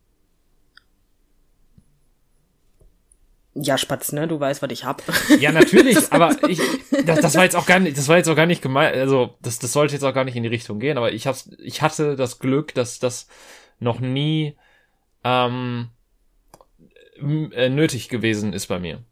Ja, 3.56 3.78
Spatz, 3.78 4.12
ne? 4.12 4.28
Du 4.28 4.40
weißt, 4.40 4.62
was 4.62 4.72
ich 4.72 4.86
hab. 4.86 5.02
Ja, 5.40 5.52
natürlich, 5.52 5.98
aber 6.14 6.36
ich, 6.48 6.62
das, 7.06 7.20
das 7.22 7.36
war 7.36 7.44
jetzt 7.44 7.56
auch 7.56 7.66
gar 7.66 7.80
nicht, 7.80 7.98
das 7.98 8.08
war 8.08 8.18
jetzt 8.18 8.30
auch 8.30 8.36
gar 8.36 8.46
nicht 8.46 8.62
gemeint, 8.62 8.96
also, 8.96 9.36
das, 9.42 9.58
das 9.60 9.74
sollte 9.74 9.96
jetzt 9.96 10.04
auch 10.04 10.14
gar 10.14 10.24
nicht 10.24 10.36
in 10.36 10.44
die 10.44 10.50
Richtung 10.50 10.80
gehen, 10.80 10.98
aber 10.98 11.12
ich 11.14 11.26
hab's, 11.28 11.50
ich 11.58 11.82
hatte 11.82 12.16
das 12.16 12.38
Glück, 12.40 12.74
dass 12.76 13.00
das 13.00 13.28
noch 13.80 14.00
nie, 14.00 14.56
ähm, 15.24 15.90
äh, 17.22 17.70
nötig 17.70 18.10
gewesen 18.10 18.54
ist 18.54 18.68
bei 18.68 18.80
mir. 18.80 19.04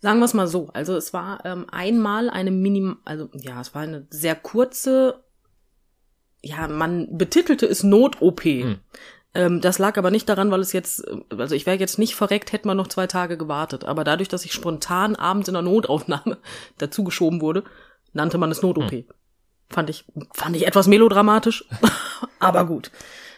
Sagen 0.00 0.18
wir 0.18 0.24
es 0.24 0.34
mal 0.34 0.48
so. 0.48 0.68
Also 0.72 0.96
es 0.96 1.12
war 1.12 1.44
ähm, 1.44 1.66
einmal 1.70 2.28
eine 2.28 2.50
Minim, 2.50 2.98
also 3.04 3.28
ja, 3.34 3.60
es 3.60 3.74
war 3.74 3.82
eine 3.82 4.06
sehr 4.10 4.34
kurze, 4.34 5.22
ja, 6.42 6.66
man 6.66 7.16
betitelte 7.16 7.66
es 7.66 7.84
Not-OP. 7.84 8.42
Hm. 8.42 8.80
Ähm, 9.34 9.60
das 9.60 9.78
lag 9.78 9.96
aber 9.96 10.10
nicht 10.10 10.28
daran, 10.28 10.50
weil 10.50 10.60
es 10.60 10.72
jetzt, 10.72 11.06
äh, 11.06 11.36
also 11.36 11.54
ich 11.54 11.66
wäre 11.66 11.78
jetzt 11.78 12.00
nicht 12.00 12.16
verreckt, 12.16 12.52
hätte 12.52 12.66
man 12.66 12.76
noch 12.76 12.88
zwei 12.88 13.06
Tage 13.06 13.38
gewartet. 13.38 13.84
Aber 13.84 14.02
dadurch, 14.02 14.28
dass 14.28 14.44
ich 14.44 14.52
spontan 14.52 15.14
abends 15.14 15.48
in 15.48 15.54
der 15.54 15.62
Notaufnahme 15.62 16.38
dazugeschoben 16.78 17.40
wurde, 17.40 17.62
nannte 18.12 18.38
man 18.38 18.50
es 18.50 18.60
Not-OP. 18.60 19.04
Fand 19.70 19.88
ich, 19.88 20.04
fand 20.34 20.56
ich 20.56 20.66
etwas 20.66 20.88
melodramatisch, 20.88 21.64
aber 22.40 22.66
gut. 22.66 22.90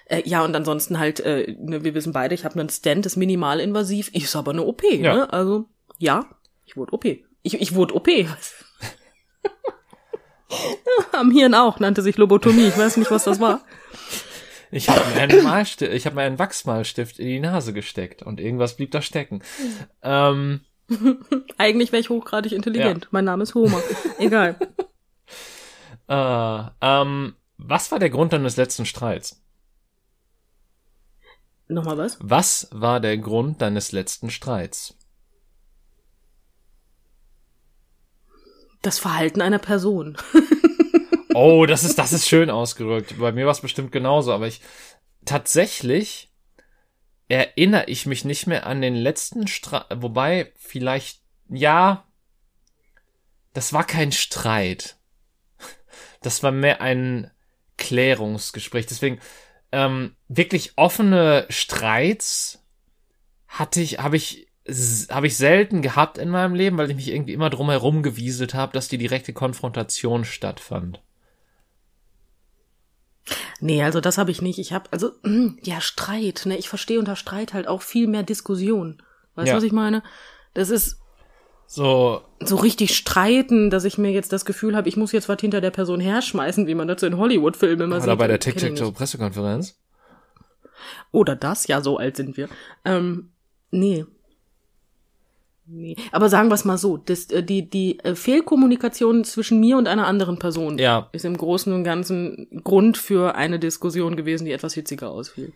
Äh, 0.07 0.23
ja, 0.27 0.45
und 0.45 0.55
ansonsten 0.55 0.99
halt, 0.99 1.21
äh, 1.21 1.55
ne, 1.59 1.83
wir 1.85 1.95
wissen 1.95 2.13
beide, 2.13 2.35
ich 2.35 2.45
habe 2.45 2.59
einen 2.59 2.69
Stent, 2.69 3.07
ist 3.07 3.17
minimalinvasiv, 3.17 4.11
ist 4.15 4.37
aber 4.37 4.53
eine 4.53 4.63
OP, 4.63 4.83
Ja. 4.85 5.15
ne? 5.15 5.33
Also, 5.33 5.67
ja, 5.99 6.27
ich 6.67 6.77
wurde 6.77 6.93
OP. 6.93 7.05
Ich, 7.07 7.55
ich 7.61 7.75
wurde 7.75 7.95
OP. 7.95 8.09
Am 11.13 11.31
Hirn 11.31 11.55
auch, 11.55 11.81
nannte 11.81 12.03
sich 12.03 12.17
Lobotomie. 12.17 12.67
Ich 12.69 12.77
weiß 12.79 12.97
nicht, 12.99 13.11
was 13.11 13.25
das 13.25 13.41
war. 13.41 13.63
Ich 14.71 14.89
habe 14.89 15.01
mir 15.15 15.23
einen 15.23 15.43
Malstift, 15.45 15.93
ich 15.93 16.05
habe 16.07 16.17
mir 16.17 16.23
einen 16.23 16.39
Wachsmalstift 16.39 17.19
in 17.19 17.27
die 17.27 17.41
Nase 17.41 17.73
gesteckt 17.73 18.23
und 18.23 18.41
irgendwas 18.41 18.77
blieb 18.77 18.91
da 18.91 19.03
stecken. 19.03 19.43
Ähm, 20.03 20.61
Eigentlich 21.59 21.93
wäre 21.93 22.01
ich 22.01 22.11
hochgradig 22.11 22.53
intelligent. 22.53 23.09
Mein 23.11 23.25
Name 23.25 23.45
ist 23.45 23.55
Homer. 23.55 23.81
Egal. 24.19 24.57
äh, 26.09 26.63
ähm, 26.81 27.35
was 27.57 27.91
war 27.93 27.99
der 27.99 28.11
Grund 28.11 28.33
deines 28.33 28.57
letzten 28.57 28.85
Streits? 28.85 29.41
Nochmal 31.75 31.99
was? 31.99 32.17
Was 32.21 32.69
war 32.71 33.01
der 33.01 33.19
Grund 33.19 33.61
deines 33.61 33.93
letzten 33.93 34.31
Streits? 34.31 34.97
Das 38.83 38.99
Verhalten 38.99 39.41
einer 39.41 39.59
Person. 39.59 40.17
Oh, 41.37 41.67
das 41.67 41.83
ist, 41.83 41.99
das 41.99 42.13
ist 42.13 42.29
schön 42.29 42.49
ausgerückt. 42.49 43.19
Bei 43.19 43.33
mir 43.33 43.45
war 43.45 43.51
es 43.51 43.61
bestimmt 43.61 43.91
genauso, 43.91 44.33
aber 44.33 44.47
ich 44.47 44.61
tatsächlich 45.25 46.31
erinnere 47.27 47.87
ich 47.87 48.07
mich 48.07 48.25
nicht 48.25 48.47
mehr 48.47 48.67
an 48.67 48.81
den 48.81 48.95
letzten 48.95 49.49
Streit, 49.49 49.87
wobei 49.97 50.53
vielleicht, 50.55 51.23
ja, 51.49 52.07
das 53.53 53.73
war 53.73 53.85
kein 53.85 54.13
Streit. 54.13 54.97
Das 56.23 56.45
war 56.45 56.53
mehr 56.53 56.81
ein 56.81 57.33
Klärungsgespräch. 57.79 58.87
Deswegen, 58.87 59.21
ähm, 59.75 60.15
wirklich 60.29 60.73
offene 60.77 61.47
Streits 61.51 62.63
hatte 63.49 63.81
ich, 63.81 63.99
habe 63.99 64.17
ich, 64.17 64.49
habe 65.11 65.27
ich 65.27 65.37
selten 65.37 65.83
gehabt 65.83 66.19
in 66.19 66.29
meinem 66.31 66.55
Leben, 66.55 66.79
weil 66.79 66.91
ich 66.91 66.97
mich 66.97 67.09
irgendwie 67.09 67.33
immer 67.35 67.51
drum 67.51 67.71
herum 67.71 68.03
gewieselt 68.03 68.55
habe, 68.55 68.73
dass 68.73 68.89
die 68.89 68.99
direkte 68.99 69.33
Konfrontation 69.33 70.25
stattfand. 70.25 71.01
Nee, 73.61 73.83
also 73.83 74.01
das 74.01 74.19
habe 74.19 74.31
ich 74.31 74.43
nicht. 74.43 74.59
Ich 74.59 74.73
habe 74.73 74.93
also 74.93 75.13
ja 75.63 75.81
Streit, 75.81 76.43
ne? 76.47 76.57
Ich 76.57 76.69
verstehe 76.69 76.99
unter 76.99 77.17
Streit 77.17 77.55
halt 77.55 77.67
auch 77.69 77.83
viel 77.83 78.07
mehr 78.07 78.23
Diskussion. 78.23 79.03
Weißt 79.35 79.47
du, 79.49 79.51
Ja. 79.51 79.57
was 79.57 79.65
ich 79.65 79.73
meine? 79.73 80.03
Das 80.53 80.71
ist 80.71 81.01
So, 81.67 82.21
so 82.41 82.57
richtig 82.57 82.95
streiten, 82.97 83.71
dass 83.71 83.85
ich 83.85 83.99
mir 83.99 84.13
jetzt 84.13 84.33
das 84.33 84.45
Gefühl 84.45 84.77
habe, 84.77 84.89
ich 84.89 84.97
muss 84.97 85.13
jetzt 85.13 85.29
was 85.29 85.41
hinter 85.41 85.61
der 85.61 85.71
Person 85.71 86.01
herschmeißen, 86.01 86.67
wie 86.67 86.75
man 86.75 86.89
das 86.89 87.01
so 87.01 87.07
in 87.07 87.17
Hollywood-Filmen 87.17 87.83
immer 87.83 87.97
oder 87.97 88.05
sieht. 88.05 88.19
bei 88.19 88.27
der. 88.27 88.39
TikTok-Pressekonferenz. 88.39 89.77
Oder 91.11 91.37
das, 91.37 91.67
ja, 91.67 91.81
so 91.81 91.97
alt 91.97 92.17
sind 92.17 92.37
wir. 92.37 92.49
Ähm, 92.85 93.31
nee. 93.71 94.05
Nee. 95.67 95.97
Aber 96.13 96.29
sagen 96.29 96.51
wir 96.51 96.55
es 96.55 96.67
mal 96.67 96.77
so, 96.77 96.99
das, 96.99 97.31
äh, 97.31 97.43
die, 97.43 97.69
die 97.69 97.99
äh, 98.01 98.15
Fehlkommunikation 98.15 99.25
zwischen 99.25 99.61
mir 99.61 99.79
und 99.79 99.89
einer 99.89 100.07
anderen 100.07 100.39
Person 100.39 100.77
Ja, 100.77 101.09
ist 101.13 101.25
im 101.25 101.37
Großen 101.37 101.73
und 101.73 101.85
Ganzen 101.85 102.49
Grund 102.63 102.99
für 102.99 103.35
eine 103.35 103.59
Diskussion 103.59 104.15
gewesen, 104.15 104.45
die 104.45 104.53
etwas 104.53 104.75
hitziger 104.75 105.11
ausfiel. 105.11 105.55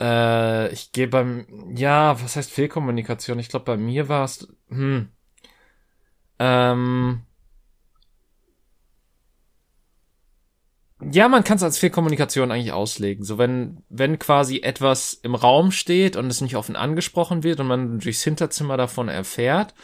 Äh, 0.00 0.72
ich 0.72 0.92
gehe 0.92 1.08
beim, 1.08 1.46
ja, 1.76 2.20
was 2.22 2.36
heißt 2.36 2.50
Fehlkommunikation? 2.50 3.38
Ich 3.38 3.48
glaube, 3.48 3.66
bei 3.66 3.76
mir 3.76 4.08
war 4.08 4.24
es, 4.24 4.48
hm, 4.68 5.10
ähm, 6.38 7.22
ja, 11.02 11.28
man 11.28 11.44
kann 11.44 11.56
es 11.56 11.62
als 11.62 11.78
Fehlkommunikation 11.78 12.50
eigentlich 12.50 12.72
auslegen. 12.72 13.24
So, 13.24 13.38
wenn, 13.38 13.82
wenn 13.88 14.18
quasi 14.18 14.60
etwas 14.62 15.14
im 15.14 15.34
Raum 15.34 15.70
steht 15.70 16.16
und 16.16 16.26
es 16.26 16.40
nicht 16.40 16.56
offen 16.56 16.76
angesprochen 16.76 17.42
wird 17.42 17.60
und 17.60 17.66
man 17.66 17.98
durchs 18.00 18.22
Hinterzimmer 18.22 18.76
davon 18.76 19.08
erfährt 19.08 19.74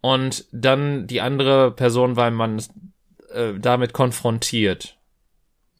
und 0.00 0.46
dann 0.52 1.06
die 1.06 1.20
andere 1.20 1.72
Person, 1.72 2.16
weil 2.16 2.30
man 2.30 2.62
äh, 3.32 3.54
damit 3.58 3.92
konfrontiert. 3.92 4.98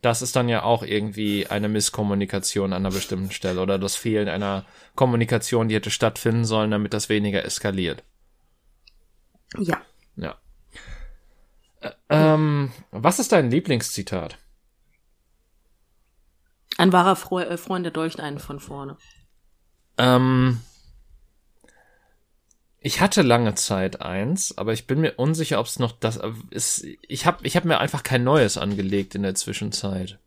Das 0.03 0.21
ist 0.21 0.35
dann 0.37 0.49
ja 0.49 0.65
auch 0.65 0.83
irgendwie 0.83 1.47
eine 1.47 1.69
Misskommunikation 1.69 2.73
an 2.73 2.85
einer 2.85 2.95
bestimmten 2.95 3.31
Stelle 3.31 3.61
oder 3.61 3.79
das 3.79 3.95
Fehlen 3.97 4.29
einer 4.29 4.67
Kommunikation, 4.97 5.69
die 5.69 5.77
hätte 5.77 5.91
stattfinden 5.91 6.45
sollen, 6.45 6.73
damit 6.73 6.93
das 6.93 7.09
weniger 7.09 7.45
eskaliert. 7.45 8.03
Ja. 9.57 9.81
Ja. 10.17 10.37
Ä- 11.83 11.95
Ähm, 12.11 12.73
was 12.91 13.19
ist 13.21 13.33
dein 13.33 13.51
Lieblingszitat? 13.51 14.39
Ein 16.79 16.93
wahrer 16.93 17.17
Fre 17.17 17.47
äh, 17.49 17.57
Freund, 17.57 17.85
der 17.85 17.93
dolcht 17.93 18.19
einen 18.19 18.41
von 18.41 18.59
vorne. 18.59 18.97
Ähm, 19.99 20.61
ich 22.83 23.01
hatte 23.01 23.23
lange 23.23 23.55
Zeit 23.55 24.03
eins, 24.03 24.59
aber 24.59 24.73
ich 24.73 24.87
bin 24.87 25.01
mir 25.01 25.13
unsicher, 25.13 25.61
ob 25.61 25.67
es 25.67 25.79
noch 25.79 25.93
das 25.93 26.21
ist. 26.51 26.85
Ich 27.07 27.27
habe 27.27 27.47
ich 27.47 27.57
hab 27.57 27.65
mir 27.65 27.79
einfach 27.79 28.03
kein 28.03 28.25
neues 28.25 28.59
angelegt 28.59 29.15
in 29.15 29.23
der 29.23 29.35
Zwischenzeit. 29.35 30.19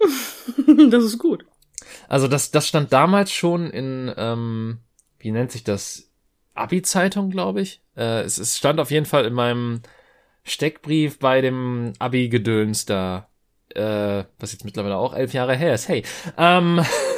das 0.90 1.04
ist 1.04 1.18
gut. 1.18 1.44
Also 2.08 2.28
das, 2.28 2.50
das 2.50 2.66
stand 2.66 2.92
damals 2.92 3.30
schon 3.30 3.70
in, 3.70 4.12
ähm, 4.16 4.78
wie 5.18 5.30
nennt 5.30 5.52
sich 5.52 5.64
das? 5.64 6.10
Abi-Zeitung, 6.54 7.30
glaube 7.30 7.60
ich. 7.60 7.82
Äh, 7.96 8.22
es, 8.22 8.38
es 8.38 8.56
stand 8.56 8.80
auf 8.80 8.90
jeden 8.90 9.06
Fall 9.06 9.24
in 9.24 9.34
meinem 9.34 9.82
Steckbrief 10.44 11.18
bei 11.18 11.40
dem 11.40 11.92
Abi-Gedöns 11.98 12.86
da, 12.86 13.28
äh, 13.74 14.24
was 14.38 14.52
jetzt 14.52 14.64
mittlerweile 14.64 14.96
auch 14.96 15.14
elf 15.14 15.32
Jahre 15.32 15.56
her 15.56 15.74
ist. 15.74 15.88
Hey, 15.88 16.04
ähm, 16.38 16.80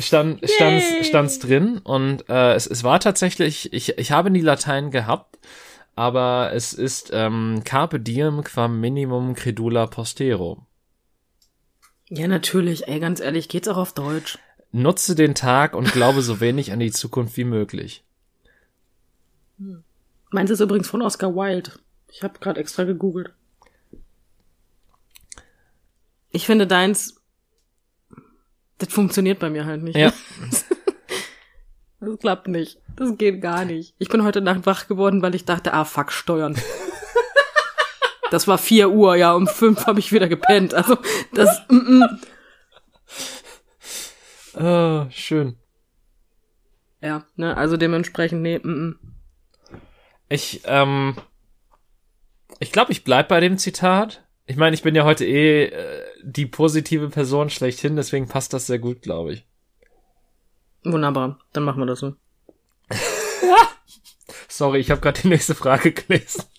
stand, 0.00 0.48
stand's, 0.48 1.06
stand's 1.06 1.38
drin 1.38 1.78
und 1.78 2.28
äh, 2.28 2.54
es, 2.54 2.66
es 2.66 2.84
war 2.84 3.00
tatsächlich, 3.00 3.72
ich, 3.72 3.98
ich 3.98 4.12
habe 4.12 4.30
nie 4.30 4.40
Latein 4.40 4.90
gehabt, 4.90 5.38
aber 5.94 6.52
es 6.54 6.72
ist 6.72 7.10
ähm, 7.12 7.62
Carpe 7.64 7.98
diem 8.00 8.44
quam 8.44 8.80
minimum 8.80 9.34
credula 9.34 9.86
postero. 9.86 10.66
Ja, 12.08 12.26
natürlich. 12.26 12.88
Ey, 12.88 13.00
ganz 13.00 13.20
ehrlich, 13.20 13.48
geht's 13.48 13.68
auch 13.68 13.76
auf 13.76 13.92
Deutsch. 13.92 14.38
Nutze 14.72 15.14
den 15.14 15.34
Tag 15.34 15.74
und 15.74 15.92
glaube 15.92 16.22
so 16.22 16.40
wenig 16.40 16.72
an 16.72 16.78
die 16.78 16.92
Zukunft 16.92 17.36
wie 17.36 17.44
möglich. 17.44 18.04
Meins 20.30 20.50
ist 20.50 20.60
übrigens 20.60 20.88
von 20.88 21.02
Oscar 21.02 21.34
Wilde. 21.34 21.72
Ich 22.10 22.22
habe 22.22 22.38
gerade 22.38 22.60
extra 22.60 22.84
gegoogelt. 22.84 23.32
Ich 26.30 26.46
finde 26.46 26.66
deins, 26.66 27.17
das 28.78 28.92
funktioniert 28.92 29.38
bei 29.38 29.50
mir 29.50 29.66
halt 29.66 29.82
nicht. 29.82 29.96
Ja. 29.96 30.12
Das 32.00 32.16
klappt 32.20 32.46
nicht. 32.46 32.78
Das 32.94 33.18
geht 33.18 33.42
gar 33.42 33.64
nicht. 33.64 33.92
Ich 33.98 34.08
bin 34.08 34.22
heute 34.22 34.40
Nacht 34.40 34.66
wach 34.66 34.86
geworden, 34.86 35.20
weil 35.20 35.34
ich 35.34 35.44
dachte, 35.44 35.72
ah, 35.74 35.84
fuck, 35.84 36.12
Steuern. 36.12 36.56
Das 38.30 38.46
war 38.46 38.58
vier 38.58 38.90
Uhr, 38.90 39.16
ja, 39.16 39.32
um 39.32 39.46
fünf 39.46 39.86
habe 39.86 40.00
ich 40.00 40.12
wieder 40.12 40.28
gepennt. 40.28 40.74
Also, 40.74 40.98
das, 41.32 41.62
mm, 41.70 42.02
mm. 44.54 44.62
Ah, 44.62 45.06
schön. 45.10 45.56
ja, 47.00 47.24
ne, 47.36 47.56
also 47.56 47.78
dementsprechend, 47.78 48.42
nee, 48.42 48.58
mm, 48.58 48.68
mm. 48.68 48.98
Ich, 50.28 50.60
ähm, 50.66 51.16
ich 52.58 52.70
glaube, 52.70 52.92
ich 52.92 53.02
bleib 53.02 53.28
bei 53.28 53.40
dem 53.40 53.56
Zitat. 53.56 54.27
Ich 54.48 54.56
meine, 54.56 54.74
ich 54.74 54.82
bin 54.82 54.94
ja 54.94 55.04
heute 55.04 55.26
eh 55.26 55.66
äh, 55.66 56.04
die 56.22 56.46
positive 56.46 57.10
Person 57.10 57.50
schlechthin, 57.50 57.96
deswegen 57.96 58.28
passt 58.28 58.54
das 58.54 58.66
sehr 58.66 58.78
gut, 58.78 59.02
glaube 59.02 59.34
ich. 59.34 59.46
Wunderbar, 60.84 61.38
dann 61.52 61.64
machen 61.64 61.82
wir 61.82 61.86
das 61.86 62.00
so. 62.00 62.14
Sorry, 64.48 64.78
ich 64.78 64.90
habe 64.90 65.02
gerade 65.02 65.20
die 65.20 65.28
nächste 65.28 65.54
Frage 65.54 65.92
gelesen. 65.92 66.44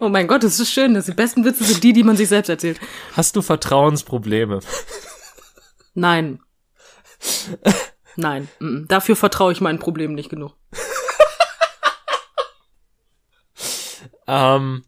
Oh 0.00 0.08
mein 0.08 0.28
Gott, 0.28 0.44
das 0.44 0.60
ist 0.60 0.70
schön. 0.70 0.94
Das 0.94 1.06
die 1.06 1.12
besten 1.12 1.44
Witze 1.44 1.64
sind 1.64 1.82
die, 1.82 1.92
die 1.92 2.04
man 2.04 2.16
sich 2.16 2.28
selbst 2.28 2.48
erzählt. 2.48 2.78
Hast 3.14 3.34
du 3.34 3.42
Vertrauensprobleme? 3.42 4.60
Nein. 5.94 6.40
Nein. 8.14 8.48
Dafür 8.86 9.16
vertraue 9.16 9.50
ich 9.50 9.60
meinen 9.60 9.80
Problemen 9.80 10.14
nicht 10.14 10.30
genug. 10.30 10.54
Ähm, 14.30 14.84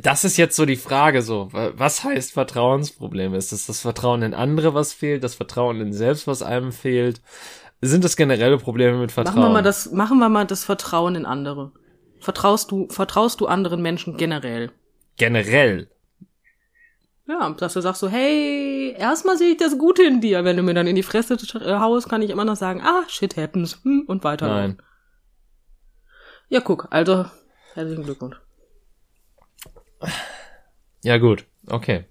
das 0.00 0.24
ist 0.24 0.36
jetzt 0.36 0.56
so 0.56 0.66
die 0.66 0.76
Frage 0.76 1.22
so, 1.22 1.48
was 1.52 2.04
heißt 2.04 2.32
Vertrauensproblem? 2.32 3.34
Ist 3.34 3.52
es 3.52 3.66
das 3.66 3.80
Vertrauen 3.80 4.22
in 4.22 4.34
andere, 4.34 4.74
was 4.74 4.92
fehlt, 4.92 5.24
das 5.24 5.34
Vertrauen 5.34 5.80
in 5.80 5.92
selbst, 5.92 6.26
was 6.26 6.42
einem 6.42 6.72
fehlt? 6.72 7.20
Sind 7.80 8.04
das 8.04 8.16
generelle 8.16 8.58
Probleme 8.58 8.98
mit 8.98 9.12
Vertrauen? 9.12 9.36
Machen 9.36 9.48
wir 9.48 9.52
mal 9.52 9.62
das, 9.62 9.92
machen 9.92 10.18
wir 10.18 10.28
mal 10.28 10.46
das 10.46 10.64
Vertrauen 10.64 11.14
in 11.14 11.26
andere. 11.26 11.72
Vertraust 12.18 12.70
du, 12.70 12.88
vertraust 12.88 13.40
du 13.40 13.46
anderen 13.46 13.82
Menschen 13.82 14.16
generell? 14.16 14.72
Generell. 15.16 15.88
Ja, 17.26 17.50
dass 17.50 17.72
du 17.72 17.80
sagst 17.80 18.00
so, 18.00 18.08
hey, 18.08 18.94
erstmal 18.98 19.38
sehe 19.38 19.52
ich 19.52 19.56
das 19.56 19.78
Gute 19.78 20.02
in 20.02 20.20
dir. 20.20 20.44
Wenn 20.44 20.56
du 20.56 20.62
mir 20.62 20.74
dann 20.74 20.86
in 20.86 20.96
die 20.96 21.02
Fresse 21.02 21.34
äh, 21.34 21.78
haust, 21.78 22.08
kann 22.08 22.22
ich 22.22 22.30
immer 22.30 22.44
noch 22.44 22.56
sagen, 22.56 22.82
ah, 22.82 23.04
shit 23.08 23.36
happens, 23.36 23.80
hm, 23.82 24.04
und 24.06 24.24
weiter. 24.24 24.48
Nein. 24.48 24.82
Ja, 26.48 26.60
guck, 26.60 26.88
also, 26.90 27.24
herzlichen 27.74 28.04
Glückwunsch. 28.04 28.36
Ja, 31.02 31.18
gut, 31.18 31.44
okay. 31.66 32.04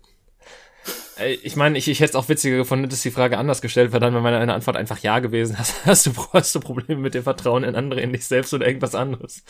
Ich 1.44 1.56
meine, 1.56 1.78
ich, 1.78 1.88
ich 1.88 2.00
hätte 2.00 2.12
es 2.12 2.16
auch 2.16 2.28
witziger 2.28 2.58
gefunden, 2.58 2.90
dass 2.90 3.02
die 3.02 3.12
Frage 3.12 3.38
anders 3.38 3.62
gestellt 3.62 3.92
wäre, 3.92 4.00
dann 4.00 4.14
wäre 4.14 4.24
meine 4.24 4.54
Antwort 4.54 4.76
einfach 4.76 4.98
ja 5.00 5.20
gewesen. 5.20 5.58
Hast, 5.58 5.86
hast, 5.86 6.06
du, 6.08 6.12
hast 6.34 6.56
du 6.56 6.60
Probleme 6.60 7.02
mit 7.02 7.14
dem 7.14 7.24
Vertrauen 7.24 7.64
in 7.64 7.76
andere, 7.76 8.02
in 8.02 8.12
dich 8.12 8.26
selbst 8.26 8.54
oder 8.54 8.68
irgendwas 8.68 8.96
anderes? 8.96 9.44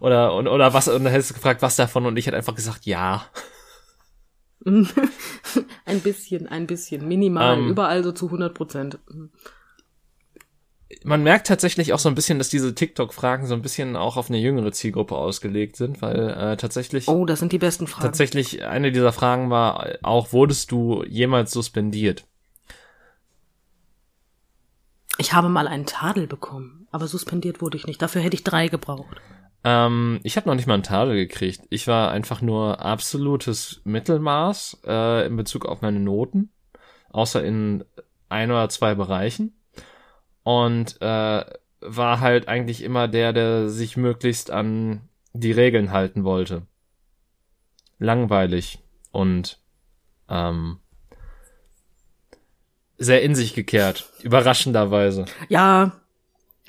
Oder, 0.00 0.34
und, 0.34 0.48
oder 0.48 0.74
was, 0.74 0.88
und 0.88 1.04
dann 1.04 1.12
hättest 1.12 1.30
du 1.30 1.34
gefragt, 1.34 1.62
was 1.62 1.76
davon, 1.76 2.06
und 2.06 2.16
ich 2.16 2.26
hätte 2.26 2.36
einfach 2.36 2.54
gesagt, 2.54 2.86
ja. 2.86 3.26
ein 4.64 6.00
bisschen, 6.02 6.46
ein 6.46 6.66
bisschen, 6.66 7.06
minimal, 7.08 7.58
ähm, 7.58 7.68
überall 7.68 8.04
so 8.04 8.12
zu 8.12 8.26
100 8.26 8.54
Prozent 8.54 8.98
man 11.04 11.22
merkt 11.22 11.46
tatsächlich 11.46 11.92
auch 11.92 11.98
so 11.98 12.08
ein 12.08 12.14
bisschen, 12.14 12.38
dass 12.38 12.48
diese 12.48 12.74
TikTok-Fragen 12.74 13.46
so 13.46 13.54
ein 13.54 13.62
bisschen 13.62 13.94
auch 13.94 14.16
auf 14.16 14.30
eine 14.30 14.38
jüngere 14.38 14.72
Zielgruppe 14.72 15.16
ausgelegt 15.16 15.76
sind, 15.76 16.00
weil 16.00 16.30
äh, 16.30 16.56
tatsächlich. 16.56 17.08
Oh, 17.08 17.26
das 17.26 17.40
sind 17.40 17.52
die 17.52 17.58
besten 17.58 17.86
Fragen. 17.86 18.06
Tatsächlich, 18.06 18.64
eine 18.64 18.90
dieser 18.90 19.12
Fragen 19.12 19.50
war 19.50 19.86
auch, 20.02 20.32
wurdest 20.32 20.72
du 20.72 21.04
jemals 21.04 21.52
suspendiert? 21.52 22.24
Ich 25.18 25.32
habe 25.32 25.48
mal 25.48 25.68
einen 25.68 25.84
Tadel 25.84 26.26
bekommen, 26.26 26.86
aber 26.90 27.06
suspendiert 27.06 27.60
wurde 27.60 27.76
ich 27.76 27.86
nicht. 27.86 28.00
Dafür 28.00 28.22
hätte 28.22 28.36
ich 28.36 28.44
drei 28.44 28.68
gebraucht. 28.68 29.20
Ähm, 29.64 30.20
ich 30.22 30.36
habe 30.36 30.48
noch 30.48 30.54
nicht 30.54 30.66
mal 30.66 30.74
einen 30.74 30.84
Tadel 30.84 31.16
gekriegt. 31.16 31.62
Ich 31.68 31.86
war 31.86 32.12
einfach 32.12 32.40
nur 32.40 32.80
absolutes 32.80 33.82
Mittelmaß 33.84 34.82
äh, 34.86 35.26
in 35.26 35.36
Bezug 35.36 35.66
auf 35.66 35.82
meine 35.82 36.00
Noten, 36.00 36.50
außer 37.10 37.44
in 37.44 37.84
ein 38.28 38.50
oder 38.50 38.68
zwei 38.68 38.94
Bereichen 38.94 39.54
und 40.48 40.96
äh, 41.02 41.44
war 41.80 42.20
halt 42.20 42.48
eigentlich 42.48 42.82
immer 42.82 43.06
der, 43.06 43.34
der 43.34 43.68
sich 43.68 43.98
möglichst 43.98 44.50
an 44.50 45.02
die 45.34 45.52
Regeln 45.52 45.92
halten 45.92 46.24
wollte. 46.24 46.62
Langweilig 47.98 48.78
und 49.12 49.58
ähm, 50.30 50.78
sehr 52.96 53.20
in 53.22 53.34
sich 53.34 53.52
gekehrt, 53.52 54.10
überraschenderweise. 54.22 55.26
Ja, 55.50 55.92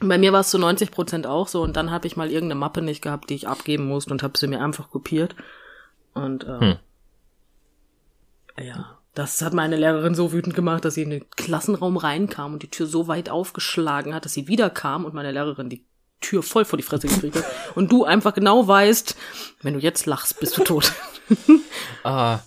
bei 0.01 0.17
mir 0.17 0.33
war 0.33 0.41
es 0.41 0.49
zu 0.49 0.59
90 0.59 0.91
Prozent 0.91 1.25
auch 1.25 1.47
so 1.47 1.61
und 1.61 1.77
dann 1.77 1.89
habe 1.89 2.05
ich 2.05 2.17
mal 2.17 2.29
irgendeine 2.29 2.59
Mappe 2.59 2.81
nicht 2.81 3.01
gehabt, 3.01 3.29
die 3.29 3.35
ich 3.35 3.47
abgeben 3.47 3.87
musste 3.87 4.11
und 4.11 4.23
habe 4.23 4.37
sie 4.37 4.47
mir 4.47 4.61
einfach 4.61 4.89
kopiert 4.89 5.37
und 6.13 6.43
äh, 6.43 6.59
hm. 6.59 6.75
ja, 8.59 8.98
das 9.19 9.41
hat 9.41 9.53
meine 9.53 9.75
Lehrerin 9.75 10.15
so 10.15 10.32
wütend 10.32 10.55
gemacht, 10.55 10.86
dass 10.86 10.93
sie 10.93 11.01
in 11.01 11.10
den 11.10 11.29
Klassenraum 11.32 11.97
reinkam 11.97 12.53
und 12.53 12.63
die 12.63 12.71
Tür 12.71 12.88
so 12.88 13.10
weit 13.10 13.29
aufgeschlagen 13.29 14.15
hat, 14.15 14.23
dass 14.23 14.34
sie 14.34 14.47
wieder 14.47 14.69
kam 14.69 15.03
und 15.03 15.13
meine 15.13 15.34
Lehrerin 15.34 15.67
die 15.67 15.86
Tür 16.21 16.41
voll 16.41 16.63
vor 16.63 16.77
die 16.77 16.84
Fresse 16.84 17.10
gekriegt 17.10 17.36
hat. 17.36 17.45
Und 17.75 17.91
du 17.91 18.05
einfach 18.05 18.34
genau 18.34 18.65
weißt, 18.65 19.17
wenn 19.62 19.73
du 19.73 19.82
jetzt 19.82 20.05
lachst, 20.05 20.39
bist 20.39 20.58
du 20.58 20.63
tot. 20.63 20.93
ah, 22.05 22.39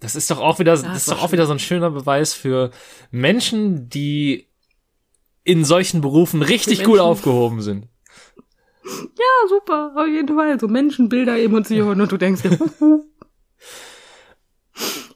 das 0.00 0.16
ist 0.16 0.30
doch 0.30 0.38
auch 0.38 0.58
wieder, 0.58 0.72
das, 0.72 0.84
das 0.84 0.96
ist 0.96 1.10
doch 1.10 1.22
auch 1.22 1.32
wieder 1.32 1.44
so 1.44 1.52
ein 1.52 1.58
schöner 1.58 1.90
Beweis 1.90 2.32
für 2.32 2.70
Menschen, 3.10 3.90
die 3.90 4.48
in 5.44 5.66
solchen 5.66 6.00
Berufen 6.00 6.40
richtig 6.40 6.82
gut 6.82 6.98
aufgehoben 6.98 7.60
sind. 7.60 7.88
Ja, 8.84 9.48
super, 9.50 9.92
auf 9.94 10.06
jeden 10.06 10.34
Fall. 10.34 10.58
So 10.58 10.66
Menschenbilder, 10.66 11.38
Emotionen 11.38 12.00
und 12.00 12.10
du 12.10 12.16
denkst 12.16 12.40
dir, 12.40 12.58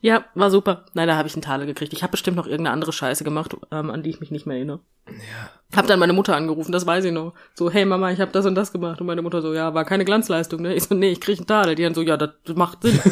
Ja, 0.03 0.25
war 0.35 0.51
super. 0.51 0.87
Nein, 0.95 1.09
da 1.09 1.17
habe 1.17 1.29
ich 1.29 1.35
einen 1.35 1.43
Taler 1.43 1.67
gekriegt. 1.67 1.93
Ich 1.93 2.03
habe 2.03 2.13
bestimmt 2.13 2.37
noch 2.39 2.47
irgendeine 2.47 2.73
andere 2.73 2.93
Scheiße 2.93 3.23
gemacht, 3.23 3.55
ähm, 3.71 3.91
an 3.91 4.03
die 4.03 4.09
ich 4.11 4.21
mich 4.21 4.31
nicht 4.31 4.47
mehr 4.47 4.57
erinnere. 4.57 4.81
Ja. 5.07 5.51
Hab 5.77 5.87
dann 5.87 5.99
meine 5.99 6.15
Mutter 6.15 6.35
angerufen, 6.35 6.73
das 6.73 6.87
weiß 6.87 7.05
ich 7.05 7.13
noch. 7.13 7.35
So, 7.55 7.71
hey 7.71 7.85
Mama, 7.85 8.11
ich 8.11 8.21
habe 8.21 8.33
das 8.33 8.47
und 8.47 8.55
das 8.55 8.73
gemacht. 8.73 9.01
Und 9.01 9.07
meine 9.07 9.21
Mutter 9.21 9.43
so, 9.43 9.53
ja, 9.53 9.75
war 9.75 9.85
keine 9.85 10.07
Glanzleistung, 10.07 10.63
ne? 10.63 10.75
Ich 10.75 10.85
so, 10.85 10.95
nee, 10.95 11.11
ich 11.11 11.21
krieg 11.21 11.39
einen 11.39 11.47
Taler. 11.47 11.75
Die 11.75 11.83
dann 11.83 11.95
so, 11.95 12.01
ja, 12.01 12.17
das 12.17 12.31
macht 12.55 12.83
Sinn. 12.83 12.99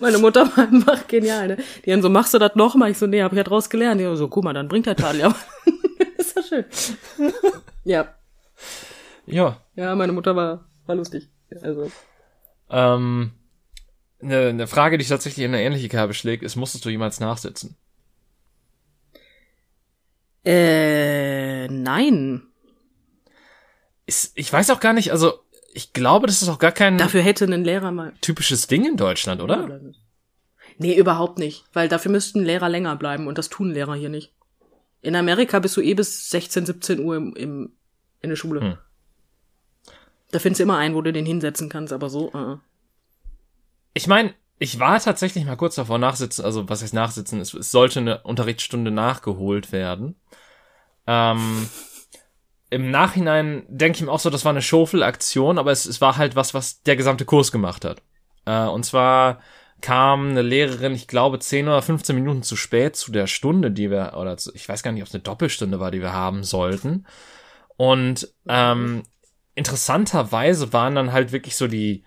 meine 0.00 0.18
Mutter 0.18 0.46
war 0.54 0.64
einfach 0.64 1.06
genial, 1.08 1.48
ne? 1.48 1.56
Die 1.84 1.90
dann 1.90 2.02
so, 2.02 2.10
machst 2.10 2.34
du 2.34 2.38
das 2.38 2.56
noch 2.56 2.74
mal? 2.74 2.90
Ich 2.90 2.98
so, 2.98 3.06
nee, 3.06 3.22
hab 3.22 3.32
ich 3.32 3.38
ja 3.38 3.44
draus 3.44 3.70
gelernt. 3.70 4.02
Die 4.02 4.16
so, 4.16 4.28
guck 4.28 4.44
mal, 4.44 4.52
dann 4.52 4.68
bringt 4.68 4.84
der 4.84 4.96
Tadel 4.96 5.20
ja. 5.22 5.34
ist 6.18 6.36
doch 6.36 6.44
schön. 6.44 6.66
ja. 7.84 8.14
Ja. 9.24 9.62
Ja, 9.76 9.94
meine 9.94 10.12
Mutter 10.12 10.36
war, 10.36 10.66
war 10.86 10.94
lustig. 10.94 11.30
Also. 11.62 11.90
Ähm, 12.70 13.32
eine, 14.20 14.48
eine 14.48 14.66
Frage, 14.66 14.98
die 14.98 15.04
tatsächlich 15.04 15.44
in 15.44 15.54
eine 15.54 15.62
ähnliche 15.62 15.88
Kerbe 15.88 16.14
schlägt, 16.14 16.42
ist, 16.42 16.56
musstest 16.56 16.84
du 16.84 16.90
jemals 16.90 17.20
nachsitzen? 17.20 17.76
Äh, 20.44 21.68
nein. 21.68 22.42
Ist, 24.06 24.32
ich 24.34 24.52
weiß 24.52 24.70
auch 24.70 24.80
gar 24.80 24.92
nicht, 24.92 25.12
also 25.12 25.40
ich 25.74 25.92
glaube, 25.92 26.26
das 26.26 26.42
ist 26.42 26.48
auch 26.48 26.58
gar 26.58 26.72
kein 26.72 26.98
Dafür 26.98 27.22
hätte 27.22 27.44
ein 27.44 27.64
Lehrer 27.64 27.92
mal 27.92 28.12
typisches 28.20 28.66
Ding 28.66 28.84
in 28.86 28.96
Deutschland, 28.96 29.42
oder? 29.42 29.80
Nee, 30.78 30.96
überhaupt 30.96 31.38
nicht, 31.38 31.64
weil 31.72 31.88
dafür 31.88 32.10
müssten 32.10 32.44
Lehrer 32.44 32.68
länger 32.68 32.96
bleiben 32.96 33.26
und 33.26 33.36
das 33.36 33.48
tun 33.48 33.70
Lehrer 33.70 33.94
hier 33.94 34.08
nicht. 34.08 34.32
In 35.02 35.14
Amerika 35.16 35.58
bist 35.58 35.76
du 35.76 35.80
eh 35.80 35.94
bis 35.94 36.30
16, 36.30 36.66
17 36.66 37.00
Uhr 37.00 37.16
im, 37.16 37.34
im 37.34 37.72
in 38.20 38.30
der 38.30 38.36
Schule. 38.36 38.60
Hm. 38.60 38.78
Da 40.30 40.38
findest 40.38 40.60
du 40.60 40.64
immer 40.64 40.78
einen, 40.78 40.94
wo 40.94 41.02
du 41.02 41.12
den 41.12 41.26
hinsetzen 41.26 41.68
kannst, 41.68 41.92
aber 41.92 42.10
so. 42.10 42.32
Uh. 42.32 42.58
Ich 43.94 44.06
meine, 44.06 44.34
ich 44.58 44.78
war 44.80 45.00
tatsächlich 45.00 45.44
mal 45.44 45.56
kurz 45.56 45.76
davor 45.76 45.98
nachsitzen, 45.98 46.44
also 46.44 46.68
was 46.68 46.82
heißt 46.82 46.94
nachsitzen, 46.94 47.40
es, 47.40 47.54
es 47.54 47.70
sollte 47.70 48.00
eine 48.00 48.22
Unterrichtsstunde 48.22 48.90
nachgeholt 48.90 49.72
werden. 49.72 50.16
Ähm, 51.06 51.68
Im 52.70 52.90
Nachhinein 52.90 53.64
denke 53.68 53.96
ich 53.96 54.02
mir 54.02 54.10
auch 54.10 54.18
so, 54.18 54.30
das 54.30 54.44
war 54.44 54.50
eine 54.50 54.62
Schofel-Aktion, 54.62 55.58
aber 55.58 55.70
es, 55.70 55.86
es 55.86 56.00
war 56.00 56.16
halt 56.16 56.36
was, 56.36 56.54
was 56.54 56.82
der 56.82 56.96
gesamte 56.96 57.24
Kurs 57.24 57.52
gemacht 57.52 57.84
hat. 57.84 58.02
Äh, 58.46 58.66
und 58.66 58.84
zwar 58.84 59.40
kam 59.80 60.30
eine 60.30 60.42
Lehrerin, 60.42 60.94
ich 60.94 61.06
glaube, 61.06 61.38
10 61.38 61.68
oder 61.68 61.82
15 61.82 62.16
Minuten 62.16 62.42
zu 62.42 62.56
spät 62.56 62.96
zu 62.96 63.12
der 63.12 63.28
Stunde, 63.28 63.70
die 63.70 63.90
wir, 63.90 64.14
oder 64.16 64.36
zu, 64.36 64.52
ich 64.54 64.68
weiß 64.68 64.82
gar 64.82 64.90
nicht, 64.90 65.02
ob 65.02 65.08
es 65.08 65.14
eine 65.14 65.22
Doppelstunde 65.22 65.78
war, 65.78 65.92
die 65.92 66.00
wir 66.00 66.12
haben 66.12 66.42
sollten. 66.42 67.06
Und 67.76 68.28
ähm, 68.48 69.04
interessanterweise 69.54 70.72
waren 70.72 70.96
dann 70.96 71.12
halt 71.12 71.30
wirklich 71.30 71.56
so 71.56 71.68
die 71.68 72.02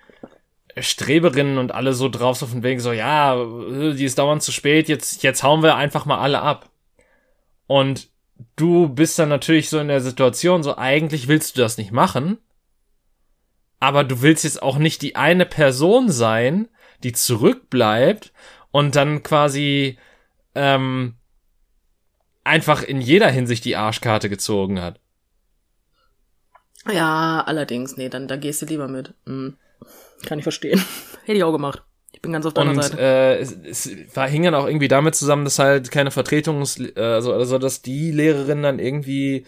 Streberinnen 0.77 1.57
und 1.57 1.71
alle 1.73 1.93
so 1.93 2.09
drauf, 2.09 2.37
so 2.37 2.45
von 2.47 2.63
wegen 2.63 2.79
so, 2.79 2.91
ja, 2.91 3.35
die 3.35 4.05
ist 4.05 4.17
dauernd 4.17 4.43
zu 4.43 4.51
spät, 4.51 4.87
jetzt, 4.87 5.23
jetzt 5.23 5.43
hauen 5.43 5.63
wir 5.63 5.75
einfach 5.75 6.05
mal 6.05 6.19
alle 6.19 6.41
ab. 6.41 6.69
Und 7.67 8.09
du 8.55 8.89
bist 8.89 9.19
dann 9.19 9.29
natürlich 9.29 9.69
so 9.69 9.79
in 9.79 9.87
der 9.87 10.01
Situation, 10.01 10.63
so 10.63 10.77
eigentlich 10.77 11.27
willst 11.27 11.57
du 11.57 11.61
das 11.61 11.77
nicht 11.77 11.91
machen, 11.91 12.37
aber 13.79 14.03
du 14.03 14.21
willst 14.21 14.43
jetzt 14.43 14.61
auch 14.61 14.77
nicht 14.77 15.01
die 15.01 15.15
eine 15.15 15.45
Person 15.45 16.09
sein, 16.09 16.69
die 17.03 17.13
zurückbleibt 17.13 18.31
und 18.71 18.95
dann 18.95 19.23
quasi 19.23 19.97
ähm, 20.55 21.15
einfach 22.43 22.83
in 22.83 23.01
jeder 23.01 23.29
Hinsicht 23.29 23.65
die 23.65 23.75
Arschkarte 23.75 24.29
gezogen 24.29 24.81
hat. 24.81 24.99
Ja, 26.91 27.43
allerdings, 27.45 27.97
nee, 27.97 28.09
dann 28.09 28.27
da 28.27 28.37
gehst 28.37 28.61
du 28.61 28.65
lieber 28.65 28.87
mit. 28.87 29.13
Mhm. 29.25 29.57
Kann 30.25 30.39
ich 30.39 30.43
verstehen. 30.43 30.83
Hätte 31.25 31.37
ich 31.37 31.43
auch 31.43 31.51
gemacht. 31.51 31.83
Ich 32.13 32.21
bin 32.21 32.33
ganz 32.33 32.45
auf 32.45 32.53
deiner 32.53 32.71
und, 32.71 32.83
Seite. 32.83 32.99
Äh, 32.99 33.39
es, 33.39 33.51
es 33.51 34.15
war, 34.15 34.27
hing 34.27 34.43
dann 34.43 34.55
auch 34.55 34.67
irgendwie 34.67 34.87
damit 34.87 35.15
zusammen, 35.15 35.45
dass 35.45 35.59
halt 35.59 35.91
keine 35.91 36.11
Vertretung, 36.11 36.63
äh, 36.95 36.99
also, 36.99 37.33
also 37.33 37.57
dass 37.57 37.81
die 37.81 38.11
Lehrerin 38.11 38.63
dann 38.63 38.79
irgendwie 38.79 39.45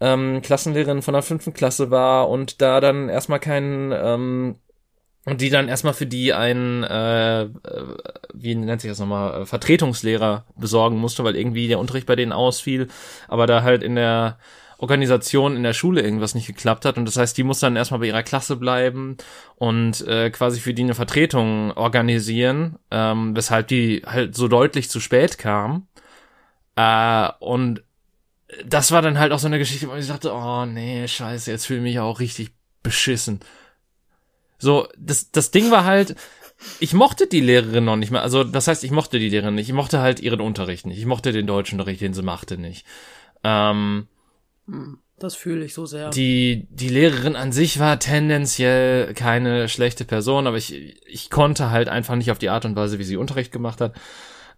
ähm, 0.00 0.40
Klassenlehrerin 0.42 1.02
von 1.02 1.14
der 1.14 1.22
fünften 1.22 1.52
Klasse 1.52 1.90
war 1.90 2.28
und 2.28 2.60
da 2.62 2.80
dann 2.80 3.08
erstmal 3.08 3.40
keinen 3.40 3.92
ähm, 3.92 4.56
und 5.26 5.40
die 5.40 5.50
dann 5.50 5.68
erstmal 5.68 5.94
für 5.94 6.06
die 6.06 6.34
einen, 6.34 6.82
äh, 6.82 7.42
äh, 7.44 7.48
wie 8.34 8.54
nennt 8.54 8.82
sich 8.82 8.90
das 8.90 8.98
nochmal, 8.98 9.42
äh, 9.42 9.46
Vertretungslehrer 9.46 10.44
besorgen 10.56 10.98
musste, 10.98 11.24
weil 11.24 11.36
irgendwie 11.36 11.68
der 11.68 11.78
Unterricht 11.78 12.06
bei 12.06 12.16
denen 12.16 12.32
ausfiel, 12.32 12.88
aber 13.28 13.46
da 13.46 13.62
halt 13.62 13.82
in 13.82 13.96
der 13.96 14.38
Organisation 14.84 15.56
in 15.56 15.62
der 15.62 15.72
Schule 15.72 16.02
irgendwas 16.02 16.34
nicht 16.34 16.46
geklappt 16.46 16.84
hat. 16.84 16.98
Und 16.98 17.06
das 17.06 17.16
heißt, 17.16 17.36
die 17.38 17.42
muss 17.42 17.60
dann 17.60 17.74
erstmal 17.74 18.00
bei 18.00 18.06
ihrer 18.06 18.22
Klasse 18.22 18.56
bleiben 18.56 19.16
und 19.56 20.06
äh, 20.06 20.28
quasi 20.28 20.60
für 20.60 20.74
die 20.74 20.82
eine 20.82 20.94
Vertretung 20.94 21.72
organisieren, 21.72 22.76
ähm, 22.90 23.34
weshalb 23.34 23.68
die 23.68 24.02
halt 24.04 24.34
so 24.34 24.46
deutlich 24.46 24.90
zu 24.90 25.00
spät 25.00 25.38
kam. 25.38 25.86
Äh, 26.76 27.30
und 27.40 27.82
das 28.66 28.92
war 28.92 29.00
dann 29.00 29.18
halt 29.18 29.32
auch 29.32 29.38
so 29.38 29.46
eine 29.46 29.58
Geschichte, 29.58 29.88
wo 29.88 29.94
ich 29.94 30.06
dachte, 30.06 30.32
oh 30.32 30.66
nee, 30.66 31.08
scheiße, 31.08 31.50
jetzt 31.50 31.66
fühle 31.66 31.78
ich 31.78 31.84
mich 31.84 31.98
auch 31.98 32.20
richtig 32.20 32.50
beschissen. 32.82 33.40
So, 34.58 34.86
das, 34.98 35.30
das 35.30 35.50
Ding 35.50 35.70
war 35.70 35.84
halt, 35.84 36.14
ich 36.78 36.92
mochte 36.92 37.26
die 37.26 37.40
Lehrerin 37.40 37.84
noch 37.84 37.96
nicht 37.96 38.10
mehr. 38.10 38.22
Also, 38.22 38.44
das 38.44 38.68
heißt, 38.68 38.84
ich 38.84 38.90
mochte 38.90 39.18
die 39.18 39.30
Lehrerin 39.30 39.54
nicht. 39.54 39.68
Ich 39.68 39.74
mochte 39.74 40.00
halt 40.00 40.20
ihren 40.20 40.40
Unterricht 40.40 40.86
nicht. 40.86 40.98
Ich 40.98 41.06
mochte 41.06 41.32
den 41.32 41.46
deutschen 41.46 41.80
Unterricht, 41.80 42.00
den 42.02 42.14
sie 42.14 42.22
machte, 42.22 42.58
nicht. 42.58 42.86
Ähm, 43.42 44.08
Das 45.18 45.36
fühle 45.36 45.64
ich 45.64 45.74
so 45.74 45.86
sehr. 45.86 46.10
die, 46.10 46.66
die 46.70 46.88
Lehrerin 46.88 47.36
an 47.36 47.52
sich 47.52 47.78
war 47.78 47.98
tendenziell 47.98 49.14
keine 49.14 49.68
schlechte 49.68 50.04
Person, 50.04 50.46
aber 50.46 50.56
ich, 50.56 51.00
ich 51.06 51.30
konnte 51.30 51.70
halt 51.70 51.88
einfach 51.88 52.16
nicht 52.16 52.30
auf 52.30 52.38
die 52.38 52.48
Art 52.48 52.64
und 52.64 52.74
Weise, 52.74 52.98
wie 52.98 53.04
sie 53.04 53.16
Unterricht 53.16 53.52
gemacht 53.52 53.80
hat. 53.80 53.94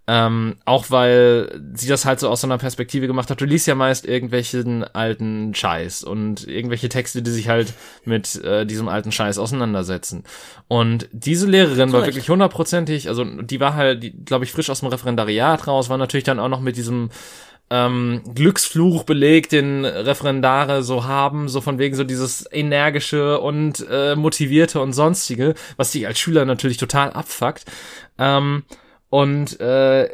Ähm, 0.09 0.57
auch 0.65 0.91
weil 0.91 1.61
sie 1.75 1.89
das 1.89 2.05
halt 2.05 2.21
so 2.21 2.29
aus 2.29 2.41
so 2.41 2.47
einer 2.47 2.59
Perspektive 2.59 3.09
gemacht 3.09 3.29
hat. 3.29 3.41
Du 3.41 3.45
liest 3.45 3.67
ja 3.67 3.75
meist 3.75 4.07
irgendwelchen 4.07 4.85
alten 4.85 5.53
Scheiß 5.53 6.05
und 6.05 6.47
irgendwelche 6.47 6.89
Texte, 6.89 7.23
die 7.23 7.31
sich 7.33 7.49
halt 7.49 7.73
mit 8.05 8.37
äh, 8.45 8.65
diesem 8.67 8.87
alten 8.87 9.11
Scheiß 9.11 9.37
auseinandersetzen. 9.37 10.23
Und 10.69 11.09
diese 11.11 11.49
Lehrerin 11.49 11.93
war 11.93 12.07
wirklich 12.07 12.29
hundertprozentig, 12.29 13.09
also 13.09 13.25
die 13.25 13.59
war 13.59 13.75
halt, 13.75 14.25
glaube 14.25 14.45
ich, 14.45 14.53
frisch 14.53 14.71
aus 14.71 14.79
dem 14.79 14.91
Referendariat 14.91 15.67
raus, 15.67 15.89
war 15.89 15.99
natürlich 15.99 16.25
dann 16.25 16.39
auch 16.39 16.49
noch 16.49 16.61
mit 16.61 16.77
diesem 16.77 17.11
ähm, 17.69 18.23
Glücksfluch 18.35 19.05
belegt, 19.05 19.53
den 19.53 19.85
Referendare 19.85 20.83
so 20.83 21.05
haben, 21.05 21.49
so 21.49 21.61
von 21.61 21.79
wegen 21.79 21.97
so 21.97 22.05
dieses 22.05 22.49
energische 22.53 23.41
und 23.41 23.85
äh, 23.91 24.15
motivierte 24.15 24.81
und 24.81 24.93
sonstige, 24.93 25.55
was 25.77 25.91
dich 25.91 26.07
als 26.07 26.19
Schüler 26.19 26.45
natürlich 26.45 26.77
total 26.77 27.13
abfuckt. 27.13 27.65
Ähm, 28.19 28.65
und 29.11 29.59
äh, 29.61 30.09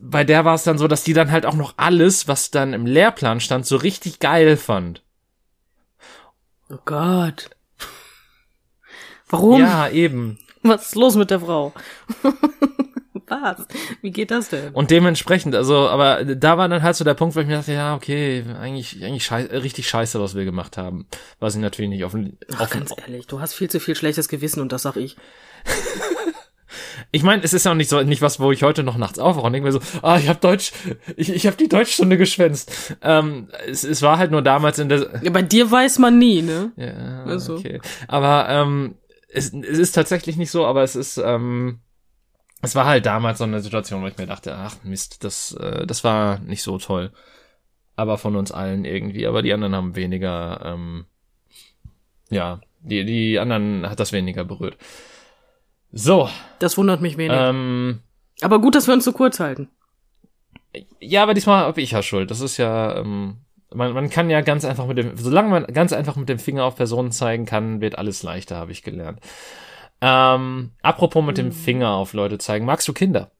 bei 0.00 0.24
der 0.24 0.44
war 0.44 0.54
es 0.54 0.64
dann 0.64 0.78
so, 0.78 0.88
dass 0.88 1.04
die 1.04 1.12
dann 1.12 1.30
halt 1.30 1.46
auch 1.46 1.54
noch 1.54 1.74
alles, 1.76 2.28
was 2.28 2.50
dann 2.50 2.72
im 2.72 2.86
Lehrplan 2.86 3.40
stand, 3.40 3.66
so 3.66 3.76
richtig 3.76 4.18
geil 4.18 4.56
fand. 4.56 5.02
oh 6.70 6.78
Gott. 6.84 7.50
Warum? 9.28 9.60
Ja, 9.60 9.88
eben. 9.88 10.38
Was 10.62 10.86
ist 10.86 10.94
los 10.94 11.16
mit 11.16 11.30
der 11.30 11.40
Frau? 11.40 11.72
Was? 13.28 13.66
Wie 14.02 14.10
geht 14.10 14.30
das 14.30 14.48
denn? 14.48 14.72
Und 14.72 14.90
dementsprechend, 14.90 15.54
also, 15.54 15.88
aber 15.88 16.24
da 16.24 16.58
war 16.58 16.68
dann 16.68 16.82
halt 16.82 16.96
so 16.96 17.04
der 17.04 17.14
Punkt, 17.14 17.36
wo 17.36 17.40
ich 17.40 17.46
mir 17.46 17.56
dachte, 17.56 17.72
ja, 17.72 17.94
okay, 17.94 18.44
eigentlich, 18.60 19.02
eigentlich 19.04 19.24
scheiße, 19.24 19.62
richtig 19.62 19.88
scheiße, 19.88 20.20
was 20.20 20.34
wir 20.34 20.44
gemacht 20.44 20.76
haben. 20.76 21.06
Was 21.38 21.54
ich 21.54 21.60
natürlich 21.60 21.90
nicht 21.90 22.04
offen, 22.04 22.38
Ach, 22.54 22.60
offen 22.62 22.80
ganz 22.80 22.92
ehrlich, 22.96 23.26
du 23.26 23.40
hast 23.40 23.54
viel 23.54 23.68
zu 23.70 23.80
viel 23.80 23.94
schlechtes 23.94 24.28
Gewissen 24.28 24.60
und 24.60 24.72
das 24.72 24.82
sag 24.82 24.96
ich. 24.96 25.16
Ich 27.12 27.22
meine, 27.22 27.42
es 27.42 27.54
ist 27.54 27.64
ja 27.64 27.70
auch 27.72 27.76
nicht 27.76 27.88
so 27.88 28.02
nicht 28.02 28.20
was, 28.20 28.40
wo 28.40 28.52
ich 28.52 28.62
heute 28.62 28.82
noch 28.82 28.98
nachts 28.98 29.18
aufwache 29.18 29.46
und 29.46 29.52
denke 29.54 29.66
mir 29.68 29.72
so, 29.72 29.80
ah, 30.02 30.18
ich 30.18 30.28
habe 30.28 30.38
Deutsch, 30.38 30.72
ich, 31.16 31.30
ich 31.32 31.46
habe 31.46 31.56
die 31.56 31.68
Deutschstunde 31.68 32.18
geschwänzt. 32.18 32.94
Ähm, 33.00 33.48
es, 33.66 33.84
es 33.84 34.02
war 34.02 34.18
halt 34.18 34.30
nur 34.30 34.42
damals 34.42 34.78
in 34.78 34.90
der 34.90 35.08
Ja, 35.22 35.30
bei 35.30 35.42
dir 35.42 35.70
weiß 35.70 35.98
man 35.98 36.18
nie, 36.18 36.42
ne? 36.42 36.72
ja, 36.76 37.24
Also. 37.24 37.54
okay. 37.56 37.80
Aber 38.06 38.48
ähm, 38.50 38.96
es, 39.32 39.52
es 39.54 39.78
ist 39.78 39.92
tatsächlich 39.92 40.36
nicht 40.36 40.50
so, 40.50 40.66
aber 40.66 40.82
es 40.82 40.96
ist 40.96 41.16
ähm, 41.16 41.80
es 42.62 42.74
war 42.74 42.86
halt 42.86 43.06
damals 43.06 43.38
so 43.38 43.44
eine 43.44 43.60
Situation, 43.60 44.02
wo 44.02 44.06
ich 44.06 44.18
mir 44.18 44.26
dachte, 44.26 44.54
ach 44.54 44.76
Mist, 44.82 45.24
das 45.24 45.52
äh, 45.52 45.86
das 45.86 46.04
war 46.04 46.38
nicht 46.40 46.62
so 46.62 46.78
toll. 46.78 47.12
Aber 47.96 48.18
von 48.18 48.36
uns 48.36 48.52
allen 48.52 48.84
irgendwie, 48.84 49.26
aber 49.26 49.42
die 49.42 49.52
anderen 49.52 49.74
haben 49.74 49.96
weniger 49.96 50.60
ähm, 50.64 51.06
ja, 52.30 52.60
die 52.80 53.04
die 53.04 53.38
anderen 53.38 53.88
hat 53.88 54.00
das 54.00 54.12
weniger 54.12 54.44
berührt. 54.44 54.76
So, 55.92 56.28
Das 56.58 56.76
wundert 56.76 57.00
mich 57.00 57.16
wenig. 57.16 57.36
ähm 57.40 58.00
Aber 58.42 58.60
gut, 58.60 58.74
dass 58.74 58.86
wir 58.86 58.94
uns 58.94 59.04
so 59.04 59.12
kurz 59.12 59.40
halten. 59.40 59.70
Ja, 61.00 61.22
aber 61.22 61.34
diesmal 61.34 61.64
habe 61.64 61.80
ich 61.80 61.92
ja 61.92 62.02
Schuld. 62.02 62.30
Das 62.30 62.40
ist 62.40 62.58
ja, 62.58 62.96
ähm, 62.96 63.38
man, 63.72 63.92
man 63.92 64.10
kann 64.10 64.30
ja 64.30 64.42
ganz 64.42 64.64
einfach 64.64 64.86
mit 64.86 64.98
dem, 64.98 65.16
solange 65.16 65.48
man 65.48 65.66
ganz 65.66 65.92
einfach 65.92 66.16
mit 66.16 66.28
dem 66.28 66.38
Finger 66.38 66.64
auf 66.64 66.76
Personen 66.76 67.10
zeigen 67.10 67.46
kann, 67.46 67.80
wird 67.80 67.96
alles 67.98 68.22
leichter, 68.22 68.56
habe 68.56 68.72
ich 68.72 68.82
gelernt. 68.82 69.20
Ähm, 70.00 70.72
apropos 70.82 71.24
mit 71.24 71.38
dem 71.38 71.52
Finger 71.52 71.90
auf 71.90 72.12
Leute 72.12 72.38
zeigen, 72.38 72.64
magst 72.64 72.86
du 72.86 72.92
Kinder? 72.92 73.32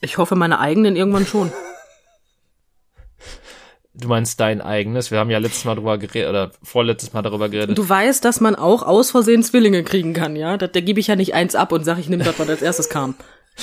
Ich 0.00 0.18
hoffe, 0.18 0.34
meine 0.34 0.58
eigenen 0.58 0.96
irgendwann 0.96 1.26
schon. 1.26 1.52
Du 3.94 4.08
meinst 4.08 4.40
dein 4.40 4.62
eigenes? 4.62 5.10
Wir 5.10 5.18
haben 5.18 5.28
ja 5.28 5.36
letztes 5.36 5.66
Mal 5.66 5.74
drüber 5.74 5.98
geredet, 5.98 6.30
oder 6.30 6.50
vorletztes 6.62 7.12
Mal 7.12 7.20
darüber 7.20 7.50
geredet. 7.50 7.76
Du 7.76 7.86
weißt, 7.86 8.24
dass 8.24 8.40
man 8.40 8.56
auch 8.56 8.82
aus 8.82 9.10
Versehen 9.10 9.42
Zwillinge 9.42 9.84
kriegen 9.84 10.14
kann, 10.14 10.34
ja? 10.34 10.56
Da, 10.56 10.66
da 10.66 10.80
gebe 10.80 10.98
ich 10.98 11.08
ja 11.08 11.14
nicht 11.14 11.34
eins 11.34 11.54
ab 11.54 11.72
und 11.72 11.84
sage, 11.84 12.00
ich 12.00 12.08
nehme 12.08 12.24
das, 12.24 12.38
was 12.38 12.48
als 12.48 12.62
erstes 12.62 12.88
kam. 12.88 13.16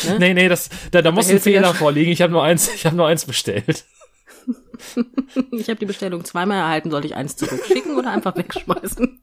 Ne? 0.07 0.19
Nee, 0.19 0.33
nee, 0.35 0.47
das, 0.47 0.69
da, 0.91 1.01
da 1.01 1.11
muss 1.11 1.29
ein 1.31 1.39
Fehler 1.39 1.73
vorliegen. 1.73 2.11
Ich 2.11 2.21
habe 2.21 2.31
nur 2.31 2.43
eins, 2.43 2.71
ich 2.71 2.85
habe 2.85 2.95
nur 2.95 3.07
eins 3.07 3.25
bestellt. 3.25 3.85
Ich 5.51 5.67
habe 5.69 5.75
die 5.79 5.85
Bestellung 5.85 6.23
zweimal 6.23 6.57
erhalten, 6.57 6.89
soll 6.89 7.05
ich 7.05 7.15
eins 7.15 7.35
zurückschicken 7.35 7.97
oder 7.97 8.11
einfach 8.11 8.35
wegschmeißen? 8.37 9.21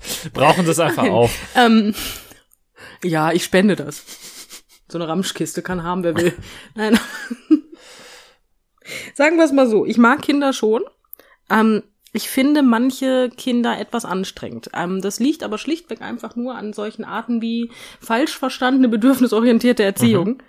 Brauchen 0.32 0.64
Sie 0.64 0.70
es 0.70 0.78
einfach 0.78 1.08
auf. 1.08 1.32
Ähm, 1.54 1.94
ja, 3.02 3.32
ich 3.32 3.44
spende 3.44 3.76
das. 3.76 4.04
So 4.88 4.98
eine 4.98 5.08
Ramschkiste 5.08 5.62
kann 5.62 5.82
haben, 5.82 6.02
wer 6.02 6.16
will. 6.16 6.34
Nein. 6.74 6.98
Sagen 9.14 9.36
wir 9.36 9.44
es 9.44 9.52
mal 9.52 9.68
so, 9.68 9.84
ich 9.84 9.98
mag 9.98 10.22
Kinder 10.22 10.52
schon. 10.52 10.82
Ähm, 11.50 11.82
ich 12.12 12.30
finde 12.30 12.62
manche 12.62 13.30
Kinder 13.36 13.78
etwas 13.78 14.04
anstrengend. 14.04 14.70
Ähm, 14.74 15.02
das 15.02 15.20
liegt 15.20 15.42
aber 15.42 15.58
schlichtweg 15.58 16.00
einfach 16.00 16.36
nur 16.36 16.54
an 16.54 16.72
solchen 16.72 17.04
Arten 17.04 17.42
wie 17.42 17.70
falsch 18.00 18.38
verstandene, 18.38 18.88
bedürfnisorientierte 18.88 19.82
Erziehung. 19.82 20.42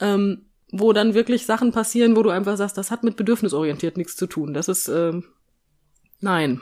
Ähm, 0.00 0.46
wo 0.72 0.92
dann 0.92 1.14
wirklich 1.14 1.46
Sachen 1.46 1.72
passieren, 1.72 2.16
wo 2.16 2.22
du 2.22 2.30
einfach 2.30 2.56
sagst, 2.56 2.76
das 2.76 2.90
hat 2.90 3.04
mit 3.04 3.16
bedürfnisorientiert 3.16 3.96
nichts 3.96 4.16
zu 4.16 4.26
tun. 4.26 4.52
Das 4.52 4.68
ist, 4.68 4.88
ähm, 4.88 5.24
nein. 6.20 6.60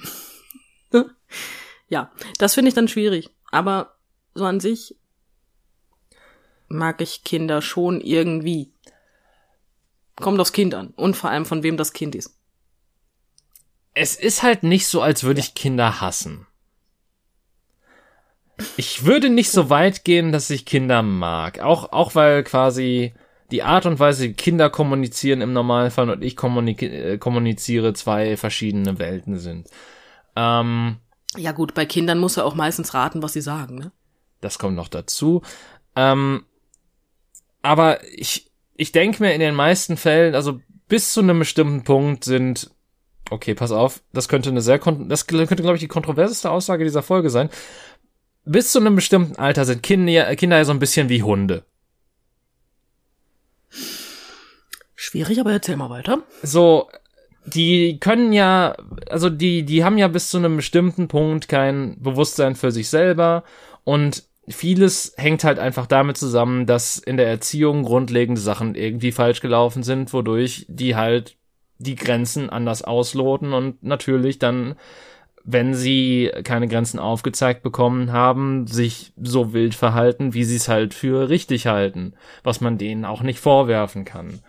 Ja, 1.89 2.13
das 2.39 2.55
finde 2.55 2.69
ich 2.69 2.75
dann 2.75 2.89
schwierig. 2.89 3.31
Aber 3.51 3.97
so 4.35 4.45
an 4.45 4.61
sich 4.61 4.97
mag 6.69 7.01
ich 7.01 7.25
Kinder 7.25 7.63
schon 7.63 8.01
irgendwie. 8.01 8.73
Kommt 10.17 10.41
aufs 10.41 10.53
Kind 10.53 10.75
an. 10.75 10.89
Und 10.97 11.17
vor 11.17 11.31
allem 11.31 11.45
von 11.45 11.63
wem 11.63 11.77
das 11.77 11.93
Kind 11.93 12.15
ist. 12.15 12.37
es 13.95 14.17
ist 14.17 14.43
halt 14.43 14.63
nicht 14.63 14.87
so, 14.87 15.03
als 15.03 15.23
würde 15.23 15.41
ich 15.41 15.55
Kinder 15.55 16.01
hassen. 16.01 16.47
Ich 18.77 19.05
würde 19.05 19.31
nicht 19.31 19.51
so 19.51 19.71
weit 19.71 20.05
gehen, 20.05 20.31
dass 20.31 20.51
ich 20.51 20.65
Kinder 20.65 21.03
mag. 21.03 21.61
Auch, 21.61 21.93
auch 21.93 22.15
weil 22.15 22.45
quasi 22.45 23.15
die 23.51 23.63
Art 23.63 23.87
und 23.87 23.99
Weise, 23.99 24.29
wie 24.29 24.33
Kinder 24.33 24.71
kommunizieren 24.71 25.41
im 25.41 25.53
Normalfall 25.53 26.11
und 26.11 26.23
ich 26.23 26.37
kommunik 26.37 26.83
äh, 26.83 27.19
kommuniziere 27.19 27.93
zwei 27.93 28.37
verschiedene 28.37 28.99
Welten 28.99 29.39
sind. 29.39 29.69
Ähm, 30.37 30.99
Ja 31.37 31.53
gut, 31.53 31.75
bei 31.75 31.87
Kindern 31.87 32.19
muss 32.19 32.37
er 32.37 32.45
auch 32.45 32.55
meistens 32.55 32.95
raten, 32.95 33.23
was 33.23 33.33
sie 33.33 33.41
sagen, 33.41 33.77
ne? 33.77 33.93
das 34.45 34.59
kommt 34.59 34.77
noch 34.77 34.89
dazu. 34.89 35.43
Ähm, 35.97 36.45
aber 37.63 38.05
ich, 38.13 38.51
ich 38.77 38.93
denke 38.93 39.23
mir 39.23 39.33
in 39.33 39.41
den 39.41 39.55
meisten 39.55 39.97
Fällen, 39.97 40.35
also 40.35 40.61
bis 40.87 41.13
zu 41.13 41.21
einem 41.21 41.39
bestimmten 41.39 41.83
Punkt 41.83 42.25
sind, 42.25 42.71
okay, 43.31 43.55
pass 43.55 43.73
auf, 43.73 44.03
das 44.13 44.29
könnte 44.29 44.51
eine 44.51 44.61
sehr, 44.61 44.79
das 44.79 45.27
könnte, 45.27 45.57
glaube 45.57 45.77
ich, 45.77 45.81
die 45.81 45.89
kontroverseste 45.89 46.51
Aussage 46.51 46.85
dieser 46.85 47.03
Folge 47.03 47.31
sein. 47.31 47.49
Bis 48.45 48.71
zu 48.73 48.79
einem 48.79 48.95
bestimmten 48.95 49.37
Alter 49.37 49.65
sind 49.65 49.83
Kinder, 49.83 50.37
Kinder 50.37 50.59
ja 50.59 50.65
so 50.67 50.73
ein 50.73 50.79
bisschen 50.79 51.09
wie 51.09 51.23
Hunde. 51.23 51.65
Schwierig, 54.95 55.41
aber 55.41 55.53
erzähl 55.53 55.77
mal 55.77 55.91
weiter. 55.91 56.23
so, 56.43 56.91
die 57.47 57.99
können 58.01 58.33
ja, 58.33 58.75
also 59.11 59.29
die, 59.31 59.65
die 59.65 59.85
haben 59.85 59.99
ja 59.99 60.09
bis 60.09 60.31
zu 60.31 60.39
einem 60.39 60.57
bestimmten 60.57 61.09
Punkt 61.09 61.49
kein 61.49 61.97
Bewusstsein 62.01 62.55
für 62.55 62.73
sich 62.73 62.89
selber 62.89 63.45
und 63.85 64.25
vieles 64.49 65.15
hängt 65.17 65.45
halt 65.45 65.59
einfach 65.59 65.87
damit 65.87 66.17
zusammen, 66.17 66.67
dass 66.67 66.99
in 66.99 67.17
der 67.17 67.29
Erziehung 67.29 67.85
grundlegende 67.85 68.41
Sachen 68.41 68.75
irgendwie 68.75 69.13
falsch 69.13 69.41
gelaufen 69.41 69.83
sind, 69.83 70.13
wodurch 70.13 70.67
die 70.69 70.97
halt 70.97 71.37
die 71.79 71.97
Grenzen 71.97 72.51
anders 72.51 72.83
ausloten 72.83 73.53
und 73.53 73.83
natürlich 73.83 74.39
dann, 74.39 74.77
wenn 75.45 75.75
sie 75.75 76.31
keine 76.45 76.69
Grenzen 76.69 76.99
aufgezeigt 76.99 77.63
bekommen 77.63 78.13
haben, 78.13 78.67
sich 78.67 79.13
so 79.21 79.53
wild 79.53 79.75
verhalten, 79.75 80.35
wie 80.35 80.45
sie 80.45 80.57
es 80.57 80.69
halt 80.69 80.95
für 80.95 81.29
richtig 81.29 81.67
halten, 81.67 82.15
was 82.43 82.61
man 82.61 82.79
denen 82.79 83.05
auch 83.05 83.23
nicht 83.23 83.41
vorwerfen 83.41 84.05
kann. 84.05 84.41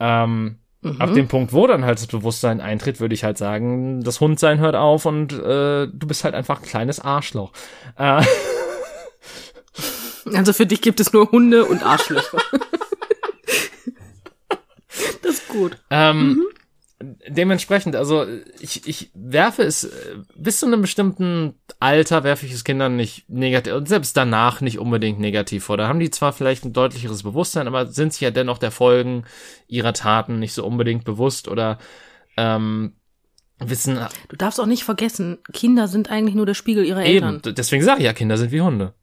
Ähm, 0.00 0.58
Ab 0.98 1.14
dem 1.14 1.28
Punkt, 1.28 1.52
wo 1.52 1.66
dann 1.66 1.84
halt 1.84 1.98
das 1.98 2.06
Bewusstsein 2.06 2.60
eintritt, 2.60 3.00
würde 3.00 3.14
ich 3.14 3.24
halt 3.24 3.38
sagen, 3.38 4.02
das 4.02 4.20
Hundsein 4.20 4.58
hört 4.58 4.76
auf 4.76 5.06
und 5.06 5.32
äh, 5.32 5.86
du 5.86 6.06
bist 6.06 6.24
halt 6.24 6.34
einfach 6.34 6.60
ein 6.60 6.66
kleines 6.66 7.00
Arschloch. 7.00 7.52
Äh, 7.96 8.22
Also 10.32 10.52
für 10.52 10.66
dich 10.66 10.80
gibt 10.80 11.00
es 11.00 11.12
nur 11.12 11.30
Hunde 11.30 11.64
und 11.66 11.82
Arschlöcher. 11.82 12.38
das 15.22 15.34
ist 15.34 15.48
gut. 15.48 15.76
ähm, 15.90 16.42
Dementsprechend, 17.28 17.96
also 17.96 18.26
ich, 18.60 18.86
ich 18.86 19.10
werfe 19.14 19.62
es 19.62 19.84
äh, 19.84 20.16
bis 20.36 20.60
zu 20.60 20.66
einem 20.66 20.80
bestimmten 20.80 21.54
Alter 21.80 22.24
werfe 22.24 22.46
ich 22.46 22.52
es 22.52 22.64
Kindern 22.64 22.96
nicht 22.96 23.28
negativ 23.28 23.74
und 23.74 23.88
selbst 23.88 24.16
danach 24.16 24.60
nicht 24.60 24.78
unbedingt 24.78 25.18
negativ 25.18 25.64
vor. 25.64 25.76
Da 25.76 25.88
haben 25.88 26.00
die 26.00 26.10
zwar 26.10 26.32
vielleicht 26.32 26.64
ein 26.64 26.72
deutlicheres 26.72 27.22
Bewusstsein, 27.22 27.66
aber 27.66 27.86
sind 27.86 28.12
sich 28.12 28.22
ja 28.22 28.30
dennoch 28.30 28.58
der 28.58 28.70
Folgen 28.70 29.24
ihrer 29.66 29.92
Taten 29.92 30.38
nicht 30.38 30.52
so 30.52 30.64
unbedingt 30.64 31.04
bewusst 31.04 31.48
oder 31.48 31.78
ähm, 32.36 32.94
wissen 33.58 33.98
Du 34.28 34.36
darfst 34.36 34.60
auch 34.60 34.66
nicht 34.66 34.84
vergessen, 34.84 35.38
Kinder 35.52 35.88
sind 35.88 36.10
eigentlich 36.10 36.34
nur 36.34 36.46
der 36.46 36.54
Spiegel 36.54 36.84
ihrer 36.84 37.04
Eltern. 37.04 37.42
deswegen 37.44 37.82
sage 37.82 38.00
ich 38.00 38.06
ja, 38.06 38.12
Kinder 38.12 38.38
sind 38.38 38.52
wie 38.52 38.60
Hunde. 38.60 38.94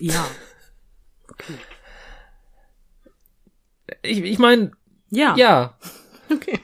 Ja. 0.00 0.26
Ich, 4.02 4.22
ich 4.22 4.38
meine, 4.38 4.72
Ja. 5.10 5.34
ja, 5.36 5.78
Okay. 6.32 6.58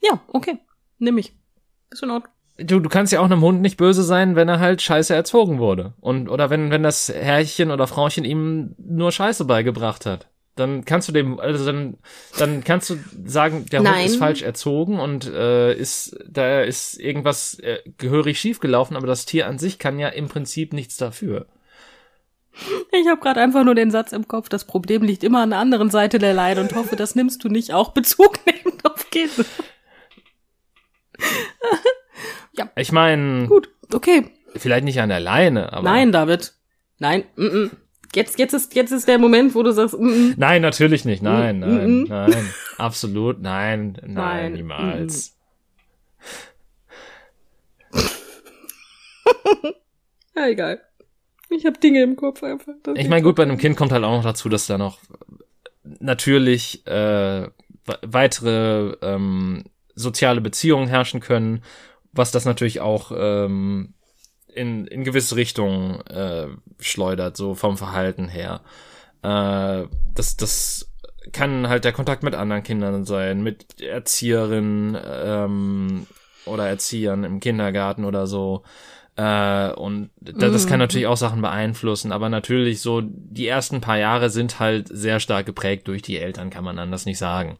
Ja, 0.00 0.20
okay. 0.28 0.58
Nimm 0.98 1.18
ich. 1.18 1.32
Ist 1.90 2.02
in 2.02 2.10
Ordnung. 2.10 2.32
du, 2.58 2.80
du 2.80 2.88
kannst 2.88 3.12
ja 3.12 3.20
auch 3.20 3.24
einem 3.24 3.40
Hund 3.40 3.60
nicht 3.60 3.76
böse 3.76 4.02
sein, 4.02 4.34
wenn 4.34 4.48
er 4.48 4.58
halt 4.58 4.82
scheiße 4.82 5.14
erzogen 5.14 5.58
wurde. 5.58 5.94
Und, 6.00 6.28
oder 6.28 6.50
wenn, 6.50 6.70
wenn 6.70 6.82
das 6.82 7.08
Herrchen 7.08 7.70
oder 7.70 7.86
Frauchen 7.86 8.24
ihm 8.24 8.74
nur 8.78 9.12
Scheiße 9.12 9.44
beigebracht 9.44 10.06
hat. 10.06 10.28
Dann 10.54 10.84
kannst 10.84 11.08
du 11.08 11.12
dem, 11.12 11.40
also 11.40 11.64
dann, 11.64 11.96
dann 12.38 12.62
kannst 12.62 12.90
du 12.90 12.98
sagen, 13.24 13.64
der 13.70 13.80
Hund 13.80 13.90
Nein. 13.90 14.06
ist 14.06 14.16
falsch 14.16 14.42
erzogen 14.42 15.00
und 15.00 15.26
äh, 15.26 15.72
ist, 15.72 16.18
da 16.28 16.62
ist 16.62 17.00
irgendwas 17.00 17.58
äh, 17.60 17.78
gehörig 17.96 18.38
schiefgelaufen, 18.38 18.96
aber 18.96 19.06
das 19.06 19.24
Tier 19.24 19.46
an 19.46 19.58
sich 19.58 19.78
kann 19.78 19.98
ja 19.98 20.08
im 20.08 20.28
Prinzip 20.28 20.74
nichts 20.74 20.98
dafür. 20.98 21.46
Ich 22.92 23.08
habe 23.08 23.20
gerade 23.20 23.40
einfach 23.40 23.64
nur 23.64 23.74
den 23.74 23.90
Satz 23.90 24.12
im 24.12 24.28
Kopf, 24.28 24.48
das 24.48 24.66
Problem 24.66 25.02
liegt 25.02 25.24
immer 25.24 25.40
an 25.42 25.50
der 25.50 25.58
anderen 25.58 25.90
Seite 25.90 26.18
der 26.18 26.34
Leine 26.34 26.60
und 26.60 26.74
hoffe, 26.74 26.96
das 26.96 27.14
nimmst 27.14 27.42
du 27.42 27.48
nicht 27.48 27.72
auch 27.72 27.92
Bezug 27.92 28.38
nehmend 28.46 28.84
auf 28.84 29.10
Käse. 29.10 29.44
Ich 32.76 32.92
meine, 32.92 33.46
Gut, 33.48 33.70
okay. 33.92 34.30
vielleicht 34.54 34.84
nicht 34.84 35.00
an 35.00 35.08
der 35.08 35.20
Leine, 35.20 35.72
aber. 35.72 35.82
Nein, 35.82 36.12
David. 36.12 36.52
Nein. 36.98 37.24
Mm 37.36 37.46
-mm. 37.46 37.70
Jetzt, 38.14 38.38
jetzt, 38.38 38.52
ist, 38.52 38.74
jetzt 38.74 38.92
ist 38.92 39.08
der 39.08 39.18
Moment, 39.18 39.54
wo 39.54 39.62
du 39.62 39.72
sagst, 39.72 39.98
mm. 39.98 40.34
Nein, 40.36 40.60
natürlich 40.60 41.06
nicht. 41.06 41.22
Nein, 41.22 41.60
Mm, 41.60 42.04
nein, 42.08 42.30
nein. 42.30 42.54
Absolut, 42.76 43.40
nein, 43.40 43.96
nein, 44.02 44.12
Nein, 44.12 44.52
niemals. 44.52 45.34
ja, 50.36 50.46
egal. 50.48 50.80
Ich 51.56 51.66
habe 51.66 51.78
Dinge 51.78 52.02
im 52.02 52.16
Kopf 52.16 52.42
einfach. 52.42 52.74
Ich 52.94 53.08
meine, 53.08 53.22
gut, 53.22 53.36
bei 53.36 53.42
einem 53.42 53.58
Kind 53.58 53.76
kommt 53.76 53.92
halt 53.92 54.04
auch 54.04 54.16
noch 54.16 54.24
dazu, 54.24 54.48
dass 54.48 54.66
da 54.66 54.78
noch 54.78 54.98
natürlich 55.84 56.86
äh, 56.86 57.42
we- 57.42 57.98
weitere 58.02 58.96
ähm, 59.02 59.64
soziale 59.94 60.40
Beziehungen 60.40 60.88
herrschen 60.88 61.20
können, 61.20 61.62
was 62.12 62.30
das 62.30 62.44
natürlich 62.44 62.80
auch 62.80 63.12
ähm, 63.14 63.94
in, 64.54 64.86
in 64.86 65.04
gewisse 65.04 65.36
Richtungen 65.36 66.00
äh, 66.06 66.48
schleudert, 66.78 67.36
so 67.36 67.54
vom 67.54 67.76
Verhalten 67.76 68.28
her. 68.28 68.60
Äh, 69.22 69.86
das, 70.14 70.36
das 70.36 70.92
kann 71.32 71.68
halt 71.68 71.84
der 71.84 71.92
Kontakt 71.92 72.22
mit 72.22 72.34
anderen 72.34 72.62
Kindern 72.62 73.04
sein, 73.04 73.42
mit 73.42 73.80
Erzieherinnen 73.80 74.98
ähm, 75.04 76.06
oder 76.46 76.68
Erziehern 76.68 77.24
im 77.24 77.40
Kindergarten 77.40 78.04
oder 78.04 78.26
so. 78.26 78.62
Äh, 79.16 79.72
und 79.72 80.10
da, 80.20 80.48
das 80.48 80.66
kann 80.66 80.76
Mhm. 80.78 80.84
natürlich 80.84 81.06
auch 81.06 81.16
Sachen 81.18 81.42
beeinflussen, 81.42 82.12
aber 82.12 82.28
natürlich 82.30 82.80
so, 82.80 83.02
die 83.04 83.46
ersten 83.46 83.80
paar 83.82 83.98
Jahre 83.98 84.30
sind 84.30 84.58
halt 84.58 84.88
sehr 84.88 85.20
stark 85.20 85.44
geprägt 85.46 85.86
durch 85.88 86.00
die 86.02 86.16
Eltern, 86.18 86.48
kann 86.50 86.64
man 86.64 86.78
anders 86.78 87.04
nicht 87.04 87.18
sagen. 87.18 87.58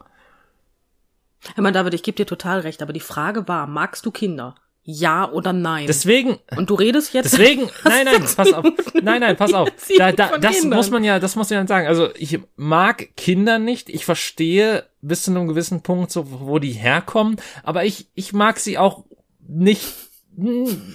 Hör 1.55 1.63
mal, 1.63 1.73
David, 1.73 1.95
ich 1.95 2.03
gebe 2.03 2.17
dir 2.17 2.27
total 2.27 2.61
recht, 2.61 2.83
aber 2.83 2.93
die 2.93 3.01
Frage 3.01 3.49
war, 3.49 3.67
magst 3.67 4.07
du 4.07 4.11
Kinder? 4.11 4.55
Ja 4.85 5.31
oder 5.31 5.53
nein? 5.53 5.87
Deswegen, 5.87 6.39
und 6.57 6.69
du 6.71 6.75
redest 6.75 7.13
jetzt. 7.15 7.33
deswegen, 7.33 7.69
nein, 7.85 8.05
nein, 8.05 8.23
pass 8.35 8.53
auf, 8.53 8.65
nein, 9.01 9.21
nein, 9.21 9.37
pass 9.37 9.53
auf. 9.55 9.69
Da, 9.97 10.11
da, 10.11 10.39
das 10.39 10.61
Kindern. 10.61 10.77
muss 10.77 10.91
man 10.91 11.05
ja, 11.05 11.21
das 11.21 11.37
muss 11.37 11.51
man 11.51 11.61
ja 11.61 11.67
sagen. 11.69 11.87
Also 11.87 12.09
ich 12.17 12.41
mag 12.57 13.11
Kinder 13.17 13.59
nicht. 13.61 13.89
Ich 13.91 14.05
verstehe 14.05 14.85
bis 15.01 15.23
zu 15.23 15.31
einem 15.31 15.47
gewissen 15.47 15.83
Punkt 15.83 16.11
so, 16.11 16.27
wo 16.41 16.59
die 16.59 16.73
herkommen, 16.73 17.37
aber 17.63 17.85
ich, 17.85 18.09
ich 18.15 18.33
mag 18.33 18.59
sie 18.59 18.77
auch 18.79 19.05
nicht. 19.47 19.83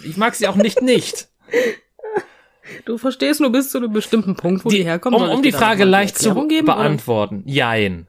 Ich 0.04 0.18
mag 0.18 0.36
sie 0.36 0.48
auch 0.48 0.56
nicht 0.56 0.82
nicht. 0.82 1.28
Du 2.86 2.98
verstehst 2.98 3.40
nur 3.40 3.52
bis 3.52 3.70
zu 3.70 3.78
einem 3.78 3.94
bestimmten 3.94 4.36
Punkt, 4.36 4.66
wo 4.66 4.70
die, 4.70 4.84
herkommen. 4.84 5.16
um, 5.16 5.22
Soll 5.22 5.30
ich 5.32 5.36
um 5.38 5.42
dir 5.44 5.52
die 5.52 5.58
Frage 5.58 5.84
leicht 5.86 6.18
zu 6.18 6.34
geben, 6.48 6.68
oder? 6.68 6.76
beantworten. 6.78 7.44
Jein. 7.46 8.08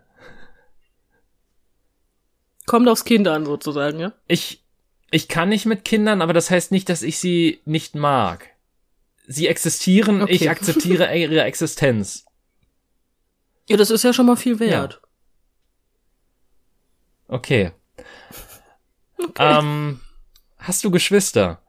Kommt 2.66 2.88
aufs 2.88 3.04
Kind 3.04 3.26
an, 3.28 3.46
sozusagen, 3.46 3.98
ja? 4.00 4.12
Ich, 4.26 4.62
ich 5.10 5.28
kann 5.28 5.48
nicht 5.48 5.64
mit 5.66 5.84
Kindern, 5.84 6.20
aber 6.22 6.32
das 6.32 6.50
heißt 6.50 6.70
nicht, 6.72 6.88
dass 6.88 7.02
ich 7.02 7.18
sie 7.18 7.60
nicht 7.64 7.94
mag. 7.94 8.50
Sie 9.26 9.46
existieren, 9.46 10.22
Okay. 10.22 10.32
ich 10.32 10.50
akzeptiere 10.50 11.14
ihre 11.16 11.42
Existenz. 11.44 12.24
Ja, 13.68 13.76
das 13.76 13.90
ist 13.90 14.02
ja 14.02 14.12
schon 14.12 14.26
mal 14.26 14.36
viel 14.36 14.58
wert. 14.60 15.00
Okay. 17.28 17.72
Okay. 19.18 19.58
Ähm, 19.58 20.00
hast 20.68 20.84
du 20.84 20.90
Geschwister? 20.90 21.62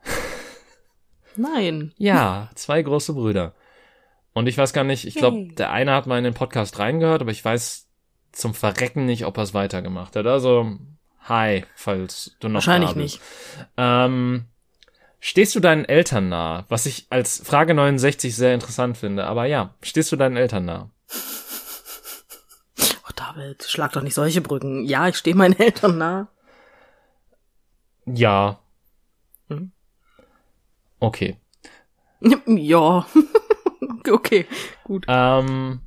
Nein. 1.36 1.94
Ja, 1.98 2.50
zwei 2.56 2.82
große 2.82 3.14
Brüder. 3.14 3.54
Und 4.34 4.48
ich 4.48 4.58
weiß 4.58 4.74
gar 4.74 4.84
nicht, 4.84 5.08
ich 5.08 5.16
glaube, 5.16 5.48
der 5.54 5.72
eine 5.72 5.94
hat 5.94 6.06
mal 6.06 6.18
in 6.18 6.24
den 6.24 6.34
Podcast 6.34 6.78
reingehört, 6.80 7.22
aber 7.22 7.32
ich 7.32 7.44
weiß 7.44 7.88
zum 8.32 8.54
Verrecken 8.54 9.06
nicht, 9.06 9.26
ob 9.26 9.38
er 9.38 9.44
es 9.44 9.54
weitergemacht 9.54 10.16
hat. 10.16 10.28
Also, 10.28 10.78
hi, 11.22 11.66
falls 11.76 12.36
du 12.40 12.50
noch 12.50 12.56
Wahrscheinlich 12.56 12.96
nicht. 12.96 13.22
Ähm, 13.78 14.46
stehst 15.20 15.56
du 15.56 15.60
deinen 15.60 15.86
Eltern 15.86 16.30
nah? 16.30 16.66
Was 16.70 16.86
ich 16.86 17.08
als 17.10 17.42
Frage 17.44 17.74
69 17.74 18.36
sehr 18.36 18.54
interessant 18.54 18.98
finde. 18.98 19.26
Aber 19.26 19.46
ja, 19.46 19.74
stehst 19.82 20.12
du 20.12 20.16
deinen 20.16 20.38
Eltern 20.38 20.66
nah? 20.66 20.92
Oh, 23.08 23.12
David, 23.16 23.64
schlag 23.64 23.94
doch 23.94 24.04
nicht 24.04 24.14
solche 24.14 24.42
Brücken. 24.42 24.86
Ja, 24.86 25.08
ich 25.08 25.16
stehe 25.16 25.36
meinen 25.36 25.58
Eltern 25.58 25.98
nah. 25.98 26.28
Ja. 28.06 28.60
Mhm. 29.50 29.72
Okay. 31.00 31.38
Ja. 32.46 33.06
okay, 34.12 34.46
gut. 34.84 35.06
Ähm, 35.08 35.82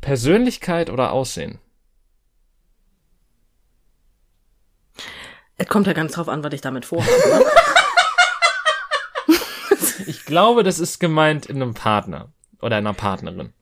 Persönlichkeit 0.00 0.90
oder 0.90 1.12
Aussehen? 1.12 1.58
Es 5.56 5.68
kommt 5.68 5.86
ja 5.86 5.92
ganz 5.92 6.12
drauf 6.12 6.28
an, 6.28 6.42
was 6.44 6.52
ich 6.52 6.60
damit 6.60 6.84
vorhabe. 6.84 7.10
Ich 10.06 10.26
glaube, 10.26 10.62
das 10.64 10.80
ist 10.80 10.98
gemeint 10.98 11.46
in 11.46 11.56
einem 11.62 11.72
Partner 11.72 12.32
oder 12.60 12.76
einer 12.76 12.92
Partnerin. 12.92 13.52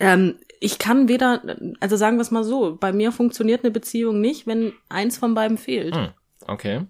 ähm, 0.00 0.38
ich 0.60 0.78
kann 0.78 1.08
weder, 1.08 1.42
also 1.80 1.96
sagen 1.96 2.16
wir 2.16 2.22
es 2.22 2.30
mal 2.30 2.44
so, 2.44 2.76
bei 2.76 2.92
mir 2.92 3.12
funktioniert 3.12 3.62
eine 3.62 3.70
Beziehung 3.70 4.20
nicht, 4.20 4.46
wenn 4.46 4.72
eins 4.88 5.16
von 5.16 5.34
beiden 5.34 5.56
fehlt. 5.56 5.94
Hm, 5.94 6.08
okay. 6.46 6.86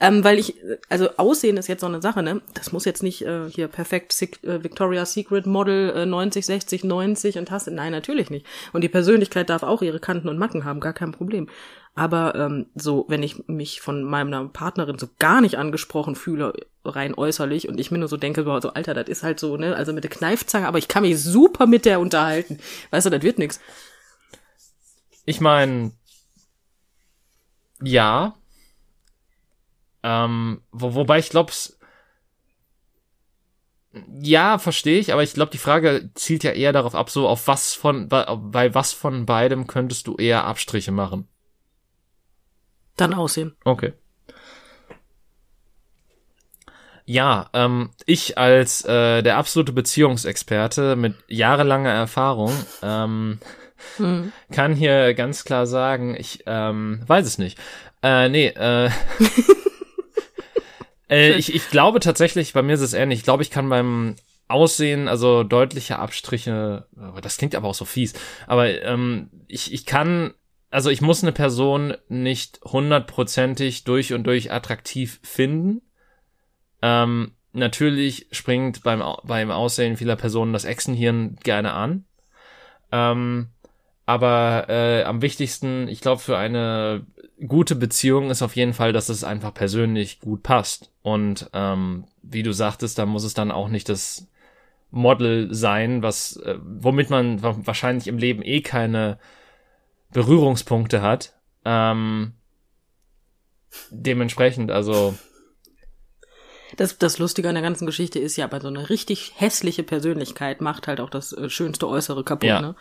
Ähm, 0.00 0.24
weil 0.24 0.38
ich, 0.38 0.54
also 0.88 1.08
Aussehen 1.16 1.56
ist 1.56 1.68
jetzt 1.68 1.80
so 1.80 1.86
eine 1.86 2.02
Sache, 2.02 2.22
ne? 2.22 2.40
Das 2.54 2.72
muss 2.72 2.84
jetzt 2.84 3.02
nicht 3.02 3.22
äh, 3.22 3.48
hier 3.48 3.68
perfekt 3.68 4.12
Sec 4.12 4.42
äh, 4.42 4.62
Victoria's 4.62 5.12
Secret 5.12 5.46
Model 5.46 5.90
äh, 5.90 6.06
90, 6.06 6.44
60, 6.44 6.84
90 6.84 7.38
und 7.38 7.50
hast. 7.50 7.68
Nein, 7.68 7.92
natürlich 7.92 8.30
nicht. 8.30 8.46
Und 8.72 8.82
die 8.82 8.88
Persönlichkeit 8.88 9.50
darf 9.50 9.62
auch 9.62 9.82
ihre 9.82 10.00
Kanten 10.00 10.28
und 10.28 10.38
Macken 10.38 10.64
haben, 10.64 10.80
gar 10.80 10.92
kein 10.92 11.12
Problem. 11.12 11.48
Aber 11.96 12.34
ähm, 12.34 12.66
so, 12.74 13.04
wenn 13.08 13.22
ich 13.22 13.46
mich 13.46 13.80
von 13.80 14.02
meiner 14.02 14.46
Partnerin 14.46 14.98
so 14.98 15.08
gar 15.18 15.40
nicht 15.40 15.58
angesprochen 15.58 16.16
fühle, 16.16 16.52
rein 16.84 17.14
äußerlich, 17.14 17.68
und 17.68 17.78
ich 17.78 17.92
mir 17.92 17.98
nur 17.98 18.08
so 18.08 18.16
denke, 18.16 18.44
boah, 18.44 18.60
so 18.60 18.72
Alter, 18.72 18.94
das 18.94 19.08
ist 19.08 19.22
halt 19.22 19.38
so, 19.38 19.56
ne, 19.56 19.76
also 19.76 19.92
mit 19.92 20.02
der 20.02 20.10
Kneifzange, 20.10 20.66
aber 20.66 20.78
ich 20.78 20.88
kann 20.88 21.02
mich 21.02 21.22
super 21.22 21.66
mit 21.66 21.84
der 21.84 22.00
unterhalten. 22.00 22.58
Weißt 22.90 23.06
du, 23.06 23.10
das 23.10 23.22
wird 23.22 23.38
nix. 23.38 23.60
Ich 25.24 25.40
meine, 25.40 25.92
ja. 27.80 28.34
Ähm, 30.04 30.60
wo, 30.70 30.94
wobei 30.94 31.18
ich 31.18 31.30
glaube, 31.30 31.50
ja, 34.20 34.58
verstehe 34.58 34.98
ich, 34.98 35.12
aber 35.12 35.22
ich 35.22 35.32
glaube, 35.32 35.50
die 35.50 35.58
Frage 35.58 36.10
zielt 36.14 36.44
ja 36.44 36.50
eher 36.50 36.72
darauf 36.72 36.94
ab, 36.94 37.08
so 37.08 37.26
auf 37.26 37.48
was 37.48 37.74
von, 37.74 38.08
bei, 38.08 38.24
bei 38.36 38.74
was 38.74 38.92
von 38.92 39.24
beidem 39.24 39.66
könntest 39.66 40.06
du 40.06 40.16
eher 40.16 40.44
Abstriche 40.44 40.92
machen. 40.92 41.26
Dann 42.96 43.14
Aussehen. 43.14 43.56
Okay. 43.64 43.94
Ja, 47.06 47.48
ähm, 47.52 47.90
ich 48.06 48.36
als 48.38 48.84
äh, 48.84 49.22
der 49.22 49.38
absolute 49.38 49.72
Beziehungsexperte 49.72 50.96
mit 50.96 51.16
jahrelanger 51.28 51.90
Erfahrung 51.90 52.52
ähm, 52.82 53.40
Hm. 53.96 54.32
kann 54.50 54.74
hier 54.74 55.14
ganz 55.14 55.44
klar 55.44 55.66
sagen, 55.66 56.16
ich 56.18 56.44
ähm, 56.46 57.02
weiß 57.06 57.26
es 57.26 57.38
nicht. 57.38 57.58
Äh, 58.02 58.28
nee, 58.28 58.48
äh, 58.48 58.90
äh, 61.14 61.32
ich, 61.38 61.54
ich 61.54 61.70
glaube 61.70 62.00
tatsächlich, 62.00 62.52
bei 62.52 62.62
mir 62.62 62.74
ist 62.74 62.80
es 62.80 62.92
ähnlich. 62.92 63.20
Ich 63.20 63.24
glaube, 63.24 63.42
ich 63.42 63.50
kann 63.50 63.68
beim 63.68 64.16
Aussehen, 64.48 65.08
also 65.08 65.42
deutliche 65.42 65.98
Abstriche, 65.98 66.86
aber 66.96 67.20
das 67.20 67.38
klingt 67.38 67.54
aber 67.54 67.68
auch 67.68 67.74
so 67.74 67.84
fies, 67.84 68.12
aber 68.46 68.82
ähm, 68.82 69.30
ich, 69.48 69.72
ich 69.72 69.86
kann, 69.86 70.34
also 70.70 70.90
ich 70.90 71.00
muss 71.00 71.22
eine 71.22 71.32
Person 71.32 71.94
nicht 72.08 72.60
hundertprozentig 72.62 73.84
durch 73.84 74.12
und 74.12 74.24
durch 74.24 74.52
attraktiv 74.52 75.18
finden. 75.22 75.80
Ähm, 76.82 77.32
natürlich 77.52 78.26
springt 78.32 78.82
beim, 78.82 79.02
beim 79.22 79.50
Aussehen 79.50 79.96
vieler 79.96 80.16
Personen 80.16 80.52
das 80.52 80.66
Echsenhirn 80.66 81.36
gerne 81.42 81.72
an. 81.72 82.04
Ähm, 82.92 83.48
aber 84.06 84.66
äh, 84.68 85.04
am 85.04 85.22
wichtigsten, 85.22 85.88
ich 85.88 86.00
glaube, 86.02 86.20
für 86.20 86.36
eine 86.36 87.06
gute 87.46 87.74
Beziehung 87.74 88.30
ist 88.30 88.42
auf 88.42 88.56
jeden 88.56 88.74
Fall, 88.74 88.92
dass 88.92 89.08
es 89.08 89.24
einfach 89.24 89.52
persönlich 89.52 90.20
gut 90.20 90.42
passt. 90.42 90.90
Und 91.02 91.50
ähm, 91.52 92.04
wie 92.22 92.42
du 92.42 92.52
sagtest, 92.52 92.98
da 92.98 93.06
muss 93.06 93.24
es 93.24 93.34
dann 93.34 93.50
auch 93.50 93.68
nicht 93.68 93.88
das 93.88 94.28
Model 94.90 95.52
sein, 95.52 96.02
was 96.02 96.36
äh, 96.36 96.56
womit 96.62 97.10
man 97.10 97.42
wahrscheinlich 97.42 98.06
im 98.06 98.18
Leben 98.18 98.42
eh 98.42 98.60
keine 98.60 99.18
Berührungspunkte 100.12 101.02
hat. 101.02 101.34
Ähm, 101.64 102.34
dementsprechend, 103.90 104.70
also 104.70 105.14
das, 106.76 106.98
das 106.98 107.18
Lustige 107.18 107.48
an 107.48 107.54
der 107.54 107.62
ganzen 107.62 107.86
Geschichte 107.86 108.18
ist 108.18 108.36
ja, 108.36 108.44
aber 108.44 108.60
so 108.60 108.68
eine 108.68 108.90
richtig 108.90 109.32
hässliche 109.36 109.82
Persönlichkeit 109.82 110.60
macht 110.60 110.88
halt 110.88 111.00
auch 111.00 111.10
das 111.10 111.32
äh, 111.32 111.48
schönste 111.50 111.88
Äußere 111.88 112.24
kaputt, 112.24 112.48
ja. 112.48 112.60
ne? 112.60 112.76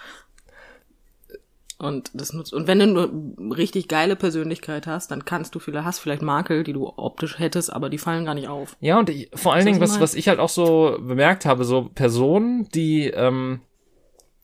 Und 1.84 2.12
das 2.14 2.32
nutzt, 2.32 2.54
und 2.54 2.66
wenn 2.66 2.80
du 2.80 2.86
eine 2.86 3.58
richtig 3.58 3.90
geile 3.90 4.16
Persönlichkeit 4.16 4.88
hast, 4.88 5.12
dann 5.12 5.26
kannst 5.26 5.54
du 5.54 5.60
vielleicht, 5.60 5.84
hast 5.84 6.00
vielleicht 6.00 6.22
Makel, 6.22 6.64
die 6.64 6.72
du 6.72 6.88
optisch 6.88 7.40
hättest, 7.40 7.74
aber 7.74 7.90
die 7.90 7.98
fallen 7.98 8.24
gar 8.24 8.36
nicht 8.36 8.48
auf. 8.48 8.78
Ja, 8.80 8.98
und 9.00 9.10
ich, 9.10 9.30
vor 9.34 9.54
allen 9.54 9.66
Dingen, 9.66 9.82
was, 9.82 10.00
was 10.00 10.16
ich 10.16 10.30
halt 10.30 10.40
auch 10.40 10.48
so 10.48 10.98
bemerkt 11.02 11.46
habe, 11.46 11.66
so 11.66 11.90
Personen, 11.94 12.70
die, 12.70 13.08
ähm, 13.08 13.60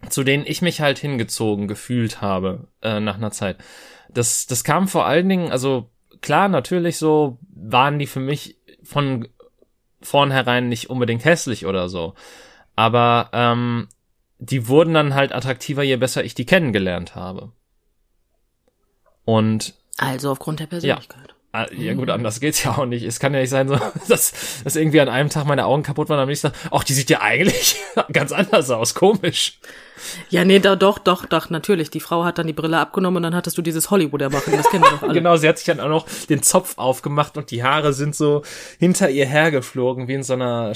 zu 0.10 0.26
denen 0.26 0.44
ich 0.46 0.62
mich 0.62 0.82
halt 0.82 1.00
hingezogen 1.00 1.70
gefühlt 1.70 2.20
habe, 2.20 2.68
äh, 2.82 3.00
nach 3.00 3.16
einer 3.16 3.32
Zeit. 3.32 3.56
Das, 4.10 4.46
das 4.46 4.66
kam 4.66 4.90
vor 4.90 5.06
allen 5.06 5.30
Dingen, 5.30 5.50
also 5.50 5.90
klar, 6.20 6.50
natürlich 6.50 6.98
so, 6.98 7.38
waren 7.56 8.00
die 8.00 8.08
für 8.08 8.20
mich 8.20 8.58
von 8.84 9.30
vornherein 10.02 10.68
nicht 10.68 10.90
unbedingt 10.90 11.24
hässlich 11.24 11.66
oder 11.66 11.88
so. 11.88 12.16
Aber 12.76 13.30
ähm, 13.32 13.88
die 14.40 14.68
wurden 14.68 14.94
dann 14.94 15.14
halt 15.14 15.34
attraktiver, 15.34 15.84
je 15.84 15.98
besser 15.98 16.24
ich 16.24 16.34
die 16.34 16.46
kennengelernt 16.46 17.14
habe. 17.16 17.52
Und 19.26 19.76
also 19.98 20.32
aufgrund 20.32 20.62
der 20.62 20.68
Persönlichkeit. 20.68 21.28
Ja. 21.28 21.36
Ah, 21.52 21.66
ja 21.76 21.96
gut, 21.96 22.12
anders 22.12 22.40
geht's 22.40 22.64
ja 22.64 22.78
auch 22.78 22.86
nicht. 22.86 23.04
Es 23.04 23.20
kann 23.20 23.34
ja 23.34 23.40
nicht 23.40 23.50
sein, 23.50 23.68
so, 23.68 23.80
dass, 24.08 24.34
dass 24.64 24.76
irgendwie 24.76 25.02
an 25.02 25.10
einem 25.10 25.30
Tag 25.30 25.46
meine 25.46 25.66
Augen 25.66 25.82
kaputt 25.82 26.08
waren, 26.08 26.20
am 26.20 26.28
nächsten 26.28 26.52
Tag, 26.52 26.58
ach, 26.72 26.84
die 26.84 26.94
sieht 26.94 27.10
ja 27.10 27.22
eigentlich 27.22 27.76
ganz 28.14 28.32
anders 28.32 28.70
aus, 28.70 28.94
komisch. 28.94 29.60
Ja, 30.30 30.46
nee, 30.46 30.60
da, 30.60 30.76
doch, 30.76 31.00
doch, 31.00 31.26
doch, 31.26 31.50
natürlich. 31.50 31.90
Die 31.90 32.00
Frau 32.00 32.24
hat 32.24 32.38
dann 32.38 32.48
die 32.48 32.54
Brille 32.54 32.78
abgenommen 32.78 33.18
und 33.18 33.24
dann 33.24 33.36
hattest 33.36 33.58
du 33.58 33.64
dieses 33.64 33.90
Hollywood-Erwachen, 33.90 34.54
das 34.54 34.70
kennen 34.70 34.84
wir 34.84 34.92
doch 34.92 35.02
alle. 35.02 35.14
genau, 35.14 35.38
sie 35.38 35.48
hat 35.50 35.58
sich 35.58 35.66
dann 35.66 35.80
auch 35.80 35.90
noch 35.90 36.08
den 36.30 36.44
Zopf 36.44 36.78
aufgemacht 36.78 37.36
und 37.36 37.50
die 37.52 37.64
Haare 37.64 37.94
sind 37.94 38.16
so 38.16 38.44
hinter 38.78 39.10
ihr 39.10 39.26
hergeflogen, 39.26 40.08
wie 40.08 40.14
in 40.14 40.24
so 40.24 40.34
einer 40.34 40.76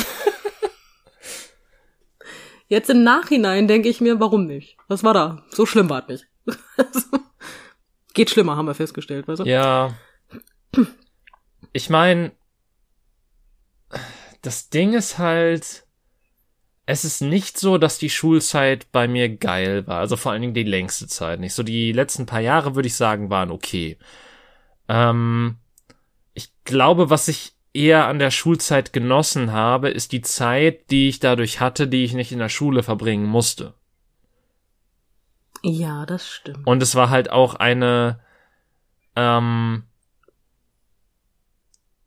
Jetzt 2.71 2.89
im 2.89 3.03
Nachhinein 3.03 3.67
denke 3.67 3.89
ich 3.89 3.99
mir, 3.99 4.21
warum 4.21 4.47
nicht? 4.47 4.77
Was 4.87 5.03
war 5.03 5.13
da? 5.13 5.43
So 5.49 5.65
schlimm 5.65 5.89
war 5.89 6.07
es 6.07 6.07
nicht. 6.07 6.27
Geht 8.13 8.29
schlimmer, 8.29 8.55
haben 8.55 8.65
wir 8.65 8.75
festgestellt, 8.75 9.27
weißt 9.27 9.41
du? 9.41 9.43
Ja. 9.43 9.93
Ich 11.73 11.89
meine, 11.89 12.31
das 14.41 14.69
Ding 14.69 14.93
ist 14.93 15.17
halt, 15.17 15.85
es 16.85 17.03
ist 17.03 17.19
nicht 17.19 17.59
so, 17.59 17.77
dass 17.77 17.97
die 17.97 18.09
Schulzeit 18.09 18.89
bei 18.93 19.05
mir 19.05 19.27
geil 19.27 19.85
war. 19.85 19.99
Also 19.99 20.15
vor 20.15 20.31
allen 20.31 20.41
Dingen 20.41 20.53
die 20.53 20.63
längste 20.63 21.07
Zeit 21.07 21.41
nicht. 21.41 21.53
So 21.53 21.63
die 21.63 21.91
letzten 21.91 22.25
paar 22.25 22.39
Jahre 22.39 22.75
würde 22.75 22.87
ich 22.87 22.95
sagen, 22.95 23.29
waren 23.29 23.51
okay. 23.51 23.97
Ähm, 24.87 25.57
ich 26.33 26.53
glaube, 26.63 27.09
was 27.09 27.27
ich 27.27 27.51
eher 27.73 28.07
an 28.07 28.19
der 28.19 28.31
Schulzeit 28.31 28.93
genossen 28.93 29.51
habe, 29.51 29.89
ist 29.89 30.11
die 30.11 30.21
Zeit, 30.21 30.91
die 30.91 31.09
ich 31.09 31.19
dadurch 31.19 31.59
hatte, 31.59 31.87
die 31.87 32.03
ich 32.03 32.13
nicht 32.13 32.31
in 32.31 32.39
der 32.39 32.49
Schule 32.49 32.83
verbringen 32.83 33.25
musste. 33.25 33.73
Ja, 35.63 36.05
das 36.05 36.27
stimmt. 36.27 36.65
Und 36.65 36.81
es 36.81 36.95
war 36.95 37.09
halt 37.09 37.31
auch 37.31 37.55
eine, 37.55 38.19
ähm, 39.15 39.83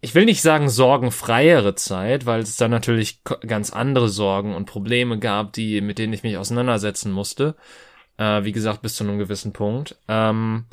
ich 0.01 0.15
will 0.15 0.25
nicht 0.25 0.43
sagen 0.43 0.69
sorgenfreiere 0.69 1.75
Zeit, 1.75 2.27
weil 2.27 2.41
es 2.41 2.57
da 2.57 2.69
natürlich 2.69 3.23
ganz 3.47 3.73
andere 3.73 4.09
Sorgen 4.09 4.55
und 4.55 4.67
Probleme 4.67 5.19
gab, 5.19 5.53
die, 5.53 5.81
mit 5.81 5.99
denen 5.99 6.12
ich 6.12 6.23
mich 6.23 6.37
auseinandersetzen 6.37 7.12
musste. 7.12 7.55
Äh, 8.17 8.45
wie 8.45 8.53
gesagt, 8.53 8.83
bis 8.83 8.97
zu 8.97 9.05
einem 9.05 9.19
gewissen 9.19 9.53
Punkt. 9.53 9.97
Ähm, 10.09 10.67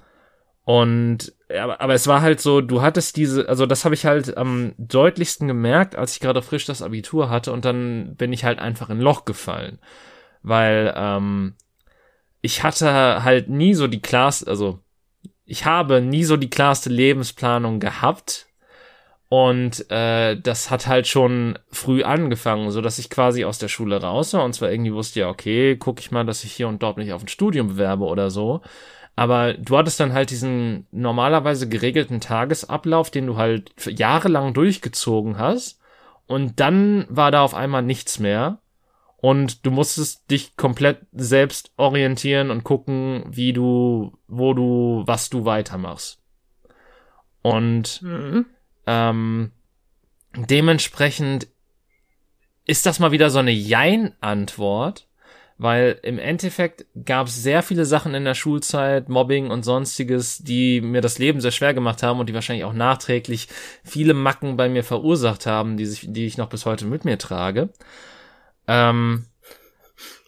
und 0.64 1.34
aber, 1.50 1.82
aber 1.82 1.94
es 1.94 2.08
war 2.08 2.22
halt 2.22 2.40
so, 2.40 2.62
du 2.62 2.82
hattest 2.82 3.18
diese, 3.18 3.50
also 3.50 3.66
das 3.66 3.84
habe 3.84 3.96
ich 3.96 4.06
halt 4.06 4.38
am 4.38 4.74
deutlichsten 4.78 5.48
gemerkt, 5.48 5.96
als 5.96 6.14
ich 6.14 6.20
gerade 6.20 6.42
frisch 6.42 6.66
das 6.66 6.82
Abitur 6.82 7.30
hatte 7.30 7.52
und 7.52 7.66
dann 7.66 8.16
bin 8.16 8.32
ich 8.32 8.46
halt 8.46 8.60
einfach 8.60 8.90
in 8.90 9.02
Loch 9.02 9.26
gefallen. 9.26 9.80
Weil 10.44 10.94
ähm, 10.96 11.56
ich 12.42 12.64
hatte 12.64 13.24
halt 13.24 13.50
nie 13.50 13.74
so 13.74 13.88
die 13.88 14.02
klarste, 14.02 14.48
also 14.48 14.80
ich 15.46 15.66
habe 15.66 16.02
nie 16.02 16.24
so 16.24 16.38
die 16.38 16.50
klarste 16.50 16.90
Lebensplanung 16.90 17.80
gehabt, 17.80 18.48
und 19.32 19.90
äh, 19.90 20.36
das 20.36 20.70
hat 20.72 20.88
halt 20.88 21.08
schon 21.08 21.58
früh 21.70 22.04
angefangen, 22.04 22.70
so 22.70 22.82
dass 22.82 23.00
ich 23.00 23.10
quasi 23.10 23.46
aus 23.46 23.60
der 23.60 23.70
Schule 23.70 24.02
raus 24.02 24.34
war 24.34 24.44
und 24.44 24.52
zwar 24.52 24.70
irgendwie 24.70 24.94
wusste 24.94 25.22
ja, 25.22 25.30
okay, 25.30 25.78
guck 25.78 26.02
ich 26.02 26.12
mal, 26.12 26.26
dass 26.26 26.44
ich 26.44 26.52
hier 26.52 26.68
und 26.68 26.84
dort 26.84 26.98
mich 26.98 27.14
auf 27.14 27.24
ein 27.24 27.30
Studium 27.30 27.70
bewerbe 27.70 28.04
oder 28.04 28.30
so. 28.30 28.60
Aber 29.22 29.54
du 29.54 29.78
hattest 29.78 30.00
dann 30.00 30.14
halt 30.14 30.32
diesen 30.32 30.88
normalerweise 30.92 31.70
geregelten 31.70 32.22
Tagesablauf, 32.22 33.12
den 33.12 33.28
du 33.28 33.38
halt 33.38 33.72
jahrelang 33.88 34.54
durchgezogen 34.54 35.38
hast. 35.38 35.80
Und 36.28 36.60
dann 36.60 37.06
war 37.10 37.32
da 37.32 37.44
auf 37.44 37.54
einmal 37.54 37.84
nichts 37.84 38.20
mehr. 38.20 38.60
Und 39.18 39.66
du 39.66 39.72
musstest 39.72 40.32
dich 40.32 40.56
komplett 40.56 41.06
selbst 41.12 41.72
orientieren 41.78 42.50
und 42.50 42.64
gucken, 42.64 43.24
wie 43.30 43.54
du, 43.54 44.18
wo 44.28 44.54
du, 44.54 45.04
was 45.06 45.30
du 45.30 45.46
weitermachst. 45.46 46.20
Und 47.44 48.02
mhm 48.02 48.46
ähm, 48.88 49.52
dementsprechend 50.36 51.48
ist 52.66 52.86
das 52.86 53.00
mal 53.00 53.12
wieder 53.12 53.30
so 53.30 53.40
eine 53.40 53.52
Jein-Antwort, 53.52 55.08
weil 55.62 56.00
im 56.02 56.18
Endeffekt 56.18 56.86
gab 57.06 57.28
es 57.28 57.44
sehr 57.44 57.62
viele 57.62 57.86
Sachen 57.86 58.16
in 58.16 58.26
der 58.26 58.34
Schulzeit, 58.34 59.10
Mobbing 59.10 59.52
und 59.52 59.64
sonstiges, 59.64 60.40
die 60.40 60.82
mir 60.82 61.02
das 61.02 61.20
Leben 61.20 61.40
sehr 61.40 61.52
schwer 61.52 61.76
gemacht 61.76 62.02
haben 62.02 62.20
und 62.20 62.28
die 62.28 62.34
wahrscheinlich 62.34 62.66
auch 62.66 62.74
nachträglich 62.74 63.48
viele 63.84 64.16
Macken 64.16 64.58
bei 64.58 64.70
mir 64.70 64.84
verursacht 64.84 65.46
haben, 65.46 65.78
die, 65.78 65.86
sich, 65.86 66.08
die 66.12 66.26
ich 66.26 66.38
noch 66.40 66.50
bis 66.50 66.66
heute 66.66 66.86
mit 66.86 67.06
mir 67.06 67.20
trage. 67.20 67.70
Ähm, 68.68 69.26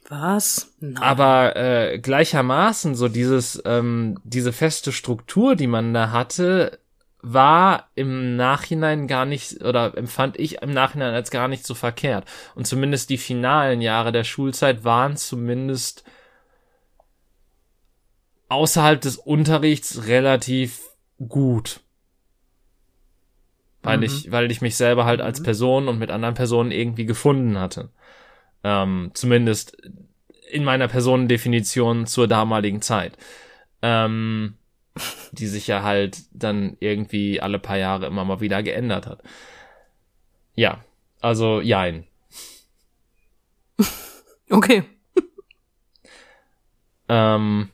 was? 0.08 0.72
Nein. 0.80 1.02
Aber 1.02 1.56
äh, 1.56 1.98
gleichermaßen 1.98 2.94
so 2.94 3.08
dieses, 3.08 3.60
ähm, 3.66 4.20
diese 4.24 4.54
feste 4.54 4.92
Struktur, 4.92 5.56
die 5.56 5.66
man 5.66 5.96
da 5.96 6.12
hatte, 6.12 6.78
war 7.26 7.90
im 7.96 8.36
Nachhinein 8.36 9.08
gar 9.08 9.26
nicht, 9.26 9.64
oder 9.64 9.98
empfand 9.98 10.38
ich 10.38 10.62
im 10.62 10.72
Nachhinein 10.72 11.14
als 11.14 11.32
gar 11.32 11.48
nicht 11.48 11.66
so 11.66 11.74
verkehrt. 11.74 12.26
Und 12.54 12.68
zumindest 12.68 13.10
die 13.10 13.18
finalen 13.18 13.82
Jahre 13.82 14.12
der 14.12 14.26
Schulzeit 14.26 14.84
waren 14.84 15.16
zumindest 15.16 16.04
außerhalb 18.50 19.00
des 19.00 19.18
Unterrichts 19.18 20.06
relativ 20.06 20.82
gut. 21.30 21.80
Weil 23.82 23.98
mhm. 23.98 24.04
ich, 24.04 24.32
weil 24.32 24.52
ich 24.52 24.62
mich 24.62 24.76
selber 24.76 25.06
halt 25.06 25.22
als 25.22 25.40
mhm. 25.40 25.44
Person 25.46 25.88
und 25.88 26.00
mit 26.00 26.12
anderen 26.12 26.36
Personen 26.36 26.72
irgendwie 26.72 27.06
gefunden 27.06 27.58
hatte. 27.58 27.90
Ähm, 28.66 29.12
zumindest 29.14 29.78
in 30.52 30.66
meiner 30.66 30.90
Personendefinition 30.90 32.06
zur 32.06 32.28
damaligen 32.28 32.82
Zeit. 32.82 33.18
Ähm, 33.82 34.56
die 35.32 35.48
sich 35.48 35.68
ja 35.68 35.84
halt 35.84 36.24
dann 36.32 36.78
irgendwie 36.80 37.42
alle 37.42 37.60
paar 37.60 37.78
Jahre 37.78 38.06
immer 38.06 38.26
mal 38.26 38.42
wieder 38.42 38.62
geändert 38.64 39.08
hat. 39.08 39.24
Ja, 40.56 40.84
also 41.22 41.62
jein. 41.62 42.06
Okay. 44.50 44.84
ähm, 47.10 47.70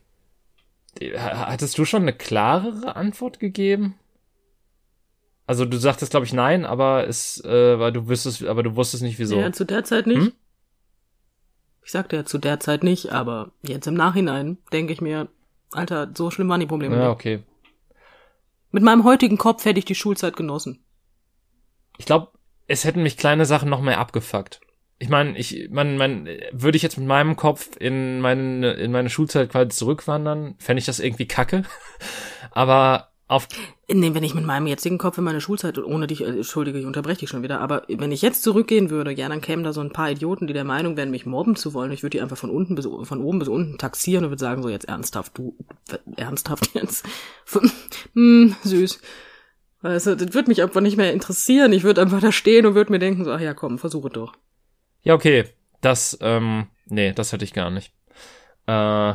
hattest 1.17 1.77
du 1.77 1.83
schon 1.83 2.03
eine 2.03 2.13
klarere 2.13 2.95
Antwort 2.95 3.39
gegeben? 3.39 3.95
Also 5.45 5.65
du 5.65 5.77
sagtest, 5.77 6.11
glaube 6.11 6.25
ich, 6.25 6.31
nein, 6.31 6.63
aber 6.63 7.07
es, 7.07 7.43
äh, 7.43 7.79
weil 7.79 7.91
du 7.91 8.07
wüsstest, 8.07 8.45
aber 8.45 8.63
du 8.63 8.77
wusstest 8.77 9.03
nicht 9.03 9.19
wieso. 9.19 9.39
Ja, 9.39 9.51
zu 9.51 9.65
der 9.65 9.83
Zeit 9.83 10.07
nicht. 10.07 10.21
Hm? 10.21 10.33
Ich 11.83 11.91
sagte 11.91 12.15
ja 12.17 12.23
zu 12.23 12.37
der 12.37 12.59
Zeit 12.59 12.83
nicht, 12.83 13.11
aber 13.11 13.51
jetzt 13.63 13.87
im 13.87 13.95
Nachhinein 13.95 14.59
denke 14.71 14.93
ich 14.93 15.01
mir, 15.01 15.27
Alter, 15.71 16.11
so 16.15 16.31
schlimm 16.31 16.49
waren 16.49 16.59
die 16.59 16.65
Probleme 16.65 16.97
Ja, 16.97 17.11
okay. 17.11 17.43
Mit 18.71 18.83
meinem 18.83 19.03
heutigen 19.03 19.37
Kopf 19.37 19.65
hätte 19.65 19.79
ich 19.79 19.85
die 19.85 19.95
Schulzeit 19.95 20.35
genossen. 20.35 20.83
Ich 21.97 22.05
glaube, 22.05 22.31
es 22.67 22.83
hätten 22.85 23.03
mich 23.03 23.17
kleine 23.17 23.45
Sachen 23.45 23.69
noch 23.69 23.81
mehr 23.81 23.99
abgefuckt. 23.99 24.61
Ich 24.99 25.09
meine, 25.09 25.37
ich, 25.37 25.69
man, 25.71 25.97
man, 25.97 26.27
würde 26.51 26.75
ich 26.75 26.83
jetzt 26.83 26.97
mit 26.97 27.07
meinem 27.07 27.35
Kopf 27.35 27.69
in 27.79 28.19
meine, 28.19 28.73
in 28.73 28.91
meine 28.91 29.09
Schulzeit 29.09 29.49
quasi 29.49 29.69
zurückwandern, 29.69 30.55
fände 30.59 30.79
ich 30.79 30.85
das 30.85 30.99
irgendwie 30.99 31.27
kacke. 31.27 31.63
Aber 32.51 33.11
auf, 33.29 33.47
Nee, 33.91 34.13
wenn 34.13 34.23
ich 34.23 34.33
mit 34.33 34.45
meinem 34.45 34.67
jetzigen 34.67 34.97
Kopf 34.97 35.17
in 35.17 35.23
meine 35.23 35.39
Schulzeit, 35.39 35.77
ohne 35.77 36.07
dich, 36.07 36.21
äh, 36.21 36.25
entschuldige, 36.25 36.79
ich 36.79 36.85
unterbreche 36.85 37.21
dich 37.21 37.29
schon 37.29 37.43
wieder, 37.43 37.59
aber 37.59 37.83
wenn 37.87 38.11
ich 38.11 38.23
jetzt 38.23 38.43
zurückgehen 38.43 38.89
würde, 38.89 39.11
ja, 39.11 39.29
dann 39.29 39.41
kämen 39.41 39.63
da 39.63 39.71
so 39.71 39.81
ein 39.81 39.93
paar 39.93 40.09
Idioten, 40.11 40.47
die 40.47 40.53
der 40.53 40.63
Meinung 40.63 40.97
wären, 40.97 41.11
mich 41.11 41.27
mobben 41.27 41.55
zu 41.55 41.73
wollen. 41.73 41.91
Ich 41.91 42.03
würde 42.03 42.17
die 42.17 42.21
einfach 42.21 42.37
von 42.37 42.49
unten 42.49 42.73
bis, 42.75 42.85
von 42.85 43.21
oben 43.21 43.39
bis 43.39 43.47
unten 43.47 43.77
taxieren 43.77 44.25
und 44.25 44.31
würde 44.31 44.39
sagen, 44.39 44.63
so 44.63 44.69
jetzt 44.69 44.89
ernsthaft, 44.89 45.37
du, 45.37 45.55
ernsthaft 46.17 46.71
jetzt? 46.73 47.07
hm, 48.13 48.55
süß. 48.63 48.99
Weißt 49.81 50.07
du, 50.07 50.15
das 50.17 50.33
würde 50.33 50.49
mich 50.49 50.61
einfach 50.61 50.81
nicht 50.81 50.97
mehr 50.97 51.13
interessieren. 51.13 51.71
Ich 51.71 51.83
würde 51.83 52.01
einfach 52.01 52.21
da 52.21 52.31
stehen 52.31 52.65
und 52.65 52.75
würde 52.75 52.91
mir 52.91 52.99
denken, 52.99 53.25
so, 53.25 53.31
ach 53.31 53.39
ja, 53.39 53.53
komm, 53.53 53.77
versuche 53.77 54.09
doch. 54.09 54.33
ja, 55.03 55.13
okay, 55.13 55.45
das, 55.81 56.17
ähm, 56.21 56.67
nee, 56.87 57.13
das 57.13 57.31
hätte 57.31 57.45
ich 57.45 57.53
gar 57.53 57.69
nicht. 57.69 57.93
Äh, 58.67 59.13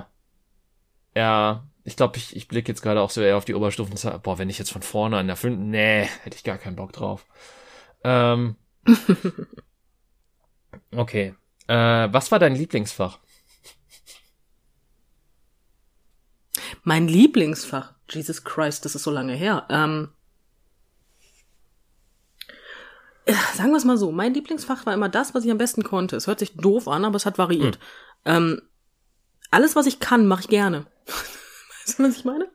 ja, 1.17 1.65
ich 1.85 1.97
glaube, 1.97 2.17
ich, 2.17 2.35
ich 2.35 2.49
blicke 2.49 2.73
jetzt 2.73 2.81
gerade 2.81 3.01
auch 3.01 3.11
so 3.11 3.21
eher 3.21 3.37
auf 3.37 3.45
die 3.45 3.55
Oberstufen. 3.55 3.95
Boah, 4.23 4.39
wenn 4.39 4.49
ich 4.49 4.59
jetzt 4.59 4.73
von 4.73 4.83
vorne 4.83 5.19
an 5.19 5.27
der 5.27 5.37
fünften, 5.37 5.71
nee, 5.71 6.09
hätte 6.23 6.37
ich 6.37 6.45
gar 6.45 6.57
keinen 6.57 6.77
Bock 6.77 6.93
drauf. 6.93 7.27
Ähm, 8.03 8.57
okay. 10.97 11.35
Äh, 11.67 12.09
was 12.11 12.33
war 12.33 12.39
dein 12.39 12.57
Lieblingsfach? 12.57 13.19
Mein 16.83 17.07
Lieblingsfach, 17.07 17.93
Jesus 18.11 18.45
Christ, 18.45 18.85
das 18.85 18.95
ist 18.95 19.03
so 19.03 19.11
lange 19.11 19.35
her. 19.35 19.67
Ähm, 19.69 20.09
äh, 23.27 23.35
sagen 23.55 23.71
wir 23.71 23.77
es 23.77 23.85
mal 23.85 23.99
so, 23.99 24.11
mein 24.11 24.33
Lieblingsfach 24.33 24.87
war 24.87 24.95
immer 24.95 25.09
das, 25.11 25.35
was 25.35 25.45
ich 25.45 25.51
am 25.51 25.59
besten 25.59 25.85
konnte. 25.85 26.17
Es 26.17 26.27
hört 26.27 26.39
sich 26.39 26.57
doof 26.57 26.89
an, 26.89 27.05
aber 27.05 27.17
es 27.17 27.27
hat 27.27 27.39
variiert. 27.39 27.79
Ähm, 28.25 28.63
alles, 29.51 29.77
was 29.77 29.87
ich 29.87 30.01
kann, 30.01 30.27
mache 30.27 30.43
ich 30.43 30.49
gerne. 30.49 30.87
weißt 31.87 31.99
du, 31.99 32.03
was 32.05 32.17
ich 32.17 32.25
meine? 32.25 32.49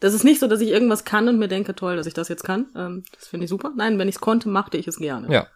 Das 0.00 0.12
ist 0.12 0.24
nicht 0.24 0.40
so, 0.40 0.46
dass 0.46 0.60
ich 0.60 0.68
irgendwas 0.68 1.04
kann 1.04 1.28
und 1.28 1.38
mir 1.38 1.48
denke, 1.48 1.74
toll, 1.74 1.96
dass 1.96 2.06
ich 2.06 2.14
das 2.14 2.28
jetzt 2.28 2.44
kann. 2.44 2.66
Ähm, 2.76 3.04
das 3.14 3.28
finde 3.28 3.44
ich 3.44 3.50
super. 3.50 3.72
Nein, 3.76 3.98
wenn 3.98 4.08
ich 4.08 4.16
es 4.16 4.20
konnte, 4.20 4.48
machte 4.48 4.76
ich 4.76 4.86
es 4.86 4.98
gerne. 4.98 5.32
Ja. 5.32 5.46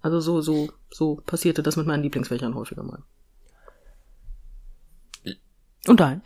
Also 0.00 0.20
so, 0.20 0.40
so, 0.40 0.72
so 0.90 1.16
passierte 1.26 1.62
das 1.62 1.76
mit 1.76 1.86
meinen 1.86 2.02
Lieblingsfächern 2.02 2.54
häufiger 2.54 2.82
mal. 2.82 3.02
Und 5.86 6.00
dein? 6.00 6.22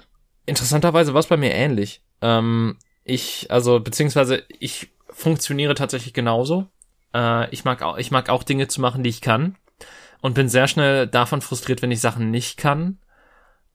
Interessanterweise 0.46 1.12
war 1.12 1.20
es 1.20 1.26
bei 1.26 1.36
mir 1.36 1.52
ähnlich. 1.52 2.02
Ähm, 2.22 2.78
ich, 3.04 3.50
also, 3.50 3.80
beziehungsweise 3.80 4.42
ich 4.48 4.90
funktioniere 5.10 5.74
tatsächlich 5.74 6.14
genauso. 6.14 6.68
Äh, 7.14 7.50
ich 7.50 7.64
mag 7.64 7.82
auch, 7.82 7.98
ich 7.98 8.10
mag 8.10 8.28
auch 8.28 8.42
Dinge 8.42 8.68
zu 8.68 8.80
machen, 8.80 9.02
die 9.02 9.10
ich 9.10 9.20
kann. 9.20 9.56
Und 10.22 10.34
bin 10.34 10.48
sehr 10.48 10.68
schnell 10.68 11.06
davon 11.06 11.40
frustriert, 11.40 11.82
wenn 11.82 11.90
ich 11.90 12.00
Sachen 12.00 12.30
nicht 12.30 12.58
kann. 12.58 12.98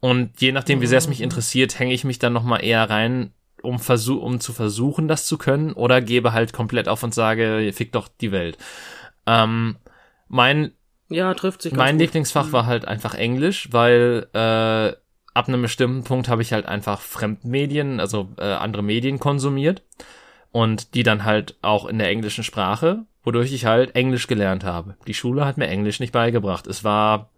Und 0.05 0.39
je 0.39 0.51
nachdem, 0.51 0.81
wie 0.81 0.85
sehr 0.85 0.99
es 0.99 1.07
mich 1.07 1.19
interessiert, 1.19 1.79
hänge 1.79 1.91
ich 1.91 2.03
mich 2.03 2.19
dann 2.19 2.31
nochmal 2.31 2.63
eher 2.63 2.87
rein, 2.87 3.31
um, 3.63 3.79
versuch, 3.79 4.21
um 4.21 4.39
zu 4.39 4.53
versuchen, 4.53 5.07
das 5.07 5.25
zu 5.25 5.39
können, 5.39 5.73
oder 5.73 5.99
gebe 5.99 6.31
halt 6.31 6.53
komplett 6.53 6.87
auf 6.87 7.01
und 7.01 7.15
sage, 7.15 7.71
fick 7.73 7.91
doch 7.91 8.07
die 8.21 8.31
Welt. 8.31 8.59
Ähm, 9.25 9.77
mein 10.27 10.73
Ja, 11.09 11.33
trifft 11.33 11.63
sich 11.63 11.73
mein 11.73 11.95
gut. 11.95 12.01
Lieblingsfach 12.01 12.51
war 12.51 12.67
halt 12.67 12.87
einfach 12.87 13.15
Englisch, 13.15 13.69
weil 13.71 14.27
äh, 14.33 14.95
ab 15.33 15.47
einem 15.47 15.63
bestimmten 15.63 16.03
Punkt 16.03 16.29
habe 16.29 16.43
ich 16.43 16.53
halt 16.53 16.67
einfach 16.67 17.01
Fremdmedien, 17.01 17.99
also 17.99 18.29
äh, 18.37 18.43
andere 18.43 18.83
Medien 18.83 19.17
konsumiert 19.17 19.81
und 20.51 20.93
die 20.93 21.01
dann 21.01 21.23
halt 21.23 21.55
auch 21.63 21.87
in 21.87 21.97
der 21.97 22.09
englischen 22.09 22.43
Sprache, 22.43 23.05
wodurch 23.23 23.51
ich 23.53 23.65
halt 23.65 23.95
Englisch 23.95 24.27
gelernt 24.27 24.65
habe. 24.65 24.97
Die 25.07 25.15
Schule 25.15 25.45
hat 25.45 25.57
mir 25.57 25.65
Englisch 25.65 25.99
nicht 25.99 26.13
beigebracht. 26.13 26.67
Es 26.67 26.83
war, 26.83 27.31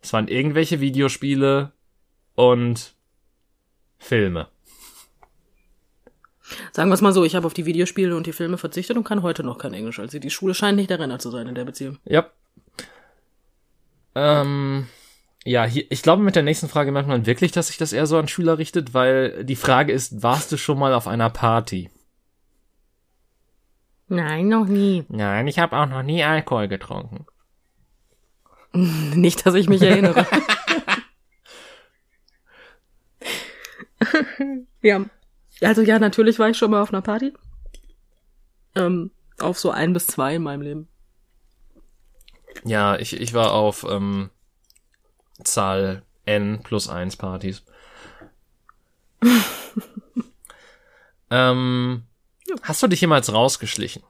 es 0.00 0.12
waren 0.12 0.28
irgendwelche 0.28 0.78
Videospiele 0.78 1.72
und 2.34 2.94
Filme. 3.98 4.48
Sagen 6.72 6.90
wir 6.90 6.94
es 6.94 7.00
mal 7.00 7.12
so, 7.12 7.24
ich 7.24 7.34
habe 7.34 7.46
auf 7.46 7.54
die 7.54 7.66
Videospiele 7.66 8.16
und 8.16 8.26
die 8.26 8.32
Filme 8.32 8.58
verzichtet 8.58 8.96
und 8.96 9.04
kann 9.04 9.22
heute 9.22 9.42
noch 9.42 9.58
kein 9.58 9.74
Englisch. 9.74 9.98
Also 9.98 10.18
die 10.18 10.30
Schule 10.30 10.54
scheint 10.54 10.76
nicht 10.76 10.90
der 10.90 10.98
Renner 10.98 11.18
zu 11.18 11.30
sein 11.30 11.46
in 11.46 11.54
der 11.54 11.64
Beziehung. 11.64 11.98
Ja. 12.04 12.26
Ähm, 14.14 14.86
ja, 15.44 15.64
hier, 15.64 15.84
ich 15.90 16.02
glaube 16.02 16.22
mit 16.22 16.36
der 16.36 16.42
nächsten 16.42 16.68
Frage 16.68 16.92
merkt 16.92 17.08
man 17.08 17.26
wirklich, 17.26 17.52
dass 17.52 17.68
sich 17.68 17.78
das 17.78 17.92
eher 17.92 18.06
so 18.06 18.18
an 18.18 18.28
Schüler 18.28 18.58
richtet, 18.58 18.94
weil 18.94 19.44
die 19.44 19.56
Frage 19.56 19.92
ist, 19.92 20.22
warst 20.22 20.52
du 20.52 20.56
schon 20.56 20.78
mal 20.78 20.94
auf 20.94 21.08
einer 21.08 21.30
Party? 21.30 21.90
Nein, 24.08 24.48
noch 24.48 24.66
nie. 24.66 25.04
Nein, 25.08 25.46
ich 25.48 25.58
habe 25.58 25.76
auch 25.76 25.86
noch 25.86 26.02
nie 26.02 26.22
Alkohol 26.22 26.68
getrunken. 26.68 27.24
Nicht, 28.72 29.46
dass 29.46 29.54
ich 29.54 29.68
mich 29.68 29.82
erinnere. 29.82 30.26
ja. 34.82 35.04
Also 35.60 35.82
ja, 35.82 35.98
natürlich 35.98 36.38
war 36.38 36.48
ich 36.48 36.56
schon 36.58 36.70
mal 36.70 36.82
auf 36.82 36.90
einer 36.92 37.02
Party. 37.02 37.32
Ähm, 38.74 39.10
auf 39.38 39.58
so 39.58 39.70
ein 39.70 39.92
bis 39.92 40.06
zwei 40.06 40.36
in 40.36 40.42
meinem 40.42 40.62
Leben. 40.62 40.88
Ja, 42.64 42.96
ich, 42.96 43.18
ich 43.18 43.34
war 43.34 43.52
auf 43.52 43.84
ähm, 43.88 44.30
Zahl 45.44 46.02
N 46.24 46.60
plus 46.62 46.88
eins 46.88 47.16
Partys. 47.16 47.62
ähm, 51.30 52.02
hast 52.62 52.82
du 52.82 52.86
dich 52.88 53.00
jemals 53.00 53.32
rausgeschlichen? 53.32 54.02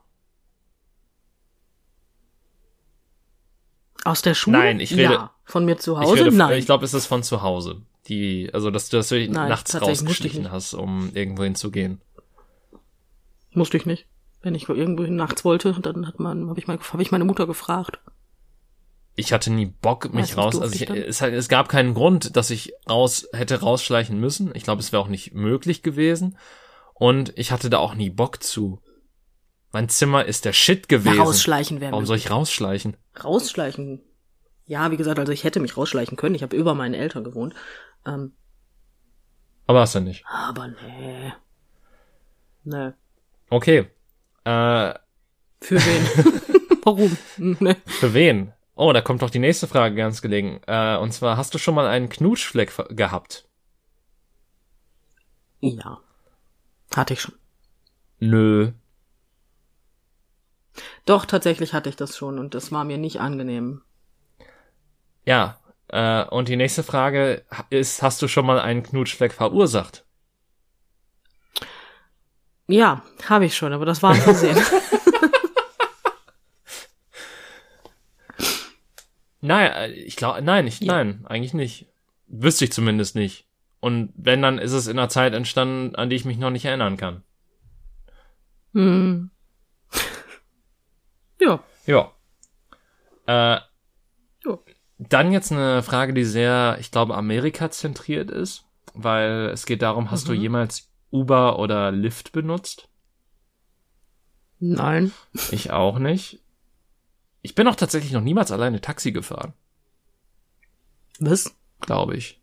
Aus 4.05 4.21
der 4.21 4.33
Schule? 4.33 4.57
Nein, 4.57 4.79
ich 4.79 4.91
rede- 4.93 5.13
Ja. 5.13 5.29
Von 5.45 5.65
mir 5.65 5.77
zu 5.77 5.93
Ich, 5.93 5.99
Hause? 5.99 6.25
rede- 6.25 6.35
Nein. 6.35 6.57
ich 6.57 6.65
glaube, 6.65 6.85
es 6.85 6.93
ist 6.93 7.05
von 7.05 7.21
zu 7.23 7.41
Hause. 7.41 7.81
Die, 8.07 8.49
also 8.53 8.69
dass 8.69 8.89
du, 8.89 8.97
dass 8.97 9.09
du 9.09 9.15
dich 9.15 9.29
Nein, 9.29 9.49
nachts 9.49 9.79
rausgeschlichen 9.79 10.51
hast, 10.51 10.73
um 10.73 11.11
irgendwo 11.13 11.43
hinzugehen. 11.43 12.01
Musste 13.51 13.77
ich 13.77 13.85
nicht. 13.85 14.07
Wenn 14.41 14.55
ich 14.55 14.67
irgendwo 14.67 15.05
hin 15.05 15.15
nachts 15.15 15.45
wollte, 15.45 15.71
dann 15.73 16.05
hat 16.05 16.19
man, 16.19 16.49
habe 16.49 16.59
ich, 16.59 16.67
mein, 16.67 16.79
hab 16.79 16.99
ich 16.99 17.11
meine 17.11 17.23
Mutter 17.23 17.47
gefragt. 17.47 17.99
ich 19.15 19.31
hatte 19.31 19.51
nie 19.53 19.67
Bock, 19.67 20.05
mich 20.05 20.35
Meistens 20.35 20.37
raus. 20.37 20.61
Also 20.61 20.75
ich, 20.75 20.89
es, 20.89 21.21
es 21.21 21.47
gab 21.47 21.69
keinen 21.69 21.93
Grund, 21.93 22.35
dass 22.35 22.49
ich 22.49 22.73
raus 22.89 23.29
hätte 23.31 23.61
rausschleichen 23.61 24.19
müssen. 24.19 24.51
Ich 24.53 24.63
glaube, 24.63 24.81
es 24.81 24.91
wäre 24.91 25.01
auch 25.01 25.07
nicht 25.07 25.33
möglich 25.33 25.81
gewesen. 25.81 26.37
Und 26.93 27.31
ich 27.37 27.51
hatte 27.51 27.69
da 27.69 27.77
auch 27.77 27.95
nie 27.95 28.09
Bock 28.09 28.43
zu. 28.43 28.81
Mein 29.71 29.89
Zimmer 29.89 30.25
ist 30.25 30.45
der 30.45 30.53
Shit 30.53 30.87
Na, 30.89 30.97
gewesen. 30.97 31.19
rausschleichen 31.19 31.79
wäre 31.81 31.93
Warum 31.93 32.05
soll 32.05 32.17
ich 32.17 32.29
rausschleichen? 32.29 32.97
Rausschleichen. 33.23 34.01
Ja, 34.65 34.91
wie 34.91 34.97
gesagt, 34.97 35.19
also 35.19 35.31
ich 35.31 35.43
hätte 35.43 35.59
mich 35.59 35.77
rausschleichen 35.77 36.17
können. 36.17 36.35
Ich 36.35 36.43
habe 36.43 36.55
über 36.55 36.75
meinen 36.75 36.93
Eltern 36.93 37.23
gewohnt. 37.23 37.53
Ähm, 38.05 38.33
Aber 39.67 39.81
hast 39.81 39.95
du 39.95 39.99
nicht. 40.01 40.25
aber 40.27 40.67
nee. 40.67 41.33
Nee. 42.63 42.91
Okay. 43.49 43.79
Äh, 44.45 44.93
Für 45.61 45.79
wen? 45.79 46.79
Warum? 46.83 47.17
Nee. 47.37 47.75
für 47.85 48.13
wen? 48.13 48.51
Oh, 48.75 48.91
da 48.91 49.01
kommt 49.01 49.21
doch 49.21 49.29
die 49.29 49.39
nächste 49.39 49.67
Frage 49.67 49.95
ganz 49.95 50.21
gelegen. 50.21 50.59
Äh, 50.67 50.97
und 50.97 51.13
zwar, 51.13 51.37
hast 51.37 51.53
du 51.53 51.57
schon 51.59 51.75
mal 51.75 51.87
einen 51.87 52.09
Knutschfleck 52.09 52.73
gehabt? 52.89 53.47
Ja. 55.61 55.99
Hatte 56.95 57.13
ich 57.13 57.21
schon. 57.21 57.35
Nö. 58.19 58.71
Doch, 61.05 61.25
tatsächlich 61.25 61.73
hatte 61.73 61.89
ich 61.89 61.95
das 61.95 62.17
schon 62.17 62.39
und 62.39 62.53
das 62.55 62.71
war 62.71 62.83
mir 62.83 62.97
nicht 62.97 63.19
angenehm. 63.21 63.81
Ja. 65.25 65.57
Äh, 65.93 66.23
und 66.29 66.47
die 66.47 66.55
nächste 66.55 66.81
Frage 66.81 67.45
ist, 67.69 68.01
hast 68.01 68.19
du 68.23 68.27
schon 68.27 68.47
mal 68.47 68.59
einen 68.59 68.81
Knutschfleck 68.81 69.31
verursacht? 69.31 70.03
Ja, 72.67 73.03
habe 73.29 73.45
ich 73.45 73.55
schon, 73.55 73.73
aber 73.73 73.85
das 73.85 74.01
war 74.01 74.15
Versehen. 74.15 74.57
Nein, 79.41 79.71
äh, 79.71 79.91
ich 79.91 80.15
glaube, 80.15 80.41
nein, 80.41 80.67
ich, 80.67 80.79
Ja. 80.79 80.93
nein, 80.93 81.25
eigentlich 81.27 81.53
nicht. 81.53 81.87
Wüsste 82.27 82.65
ich 82.65 82.71
zumindest 82.71 83.15
nicht. 83.15 83.45
Und 83.81 84.13
wenn, 84.15 84.41
dann 84.41 84.57
ist 84.57 84.71
es 84.71 84.87
in 84.87 84.97
einer 84.97 85.09
Zeit 85.09 85.33
entstanden, 85.33 85.95
an 85.95 86.09
die 86.09 86.15
ich 86.15 86.23
mich 86.25 86.37
noch 86.37 86.49
nicht 86.49 86.65
erinnern 86.65 86.97
kann. 86.97 87.23
hm. 88.73 89.29
Ja. 91.41 91.61
Ja. 91.85 92.11
Äh, 93.27 93.59
Ja. 94.45 94.57
Dann 95.09 95.31
jetzt 95.31 95.51
eine 95.51 95.83
Frage, 95.83 96.13
die 96.13 96.23
sehr, 96.25 96.77
ich 96.79 96.91
glaube, 96.91 97.15
Amerika-zentriert 97.15 98.29
ist, 98.29 98.65
weil 98.93 99.49
es 99.53 99.65
geht 99.65 99.81
darum, 99.81 100.11
hast 100.11 100.27
du 100.27 100.33
Mhm. 100.33 100.41
jemals 100.41 100.89
Uber 101.11 101.59
oder 101.59 101.91
Lyft 101.91 102.31
benutzt? 102.31 102.89
Nein. 104.59 105.11
Ich 105.51 105.71
auch 105.71 105.99
nicht. 105.99 106.39
Ich 107.41 107.55
bin 107.55 107.67
auch 107.67 107.75
tatsächlich 107.75 108.13
noch 108.13 108.21
niemals 108.21 108.51
alleine 108.51 108.79
Taxi 108.81 109.11
gefahren. 109.11 109.53
Was? 111.19 111.55
glaube 111.81 112.15
ich. 112.15 112.39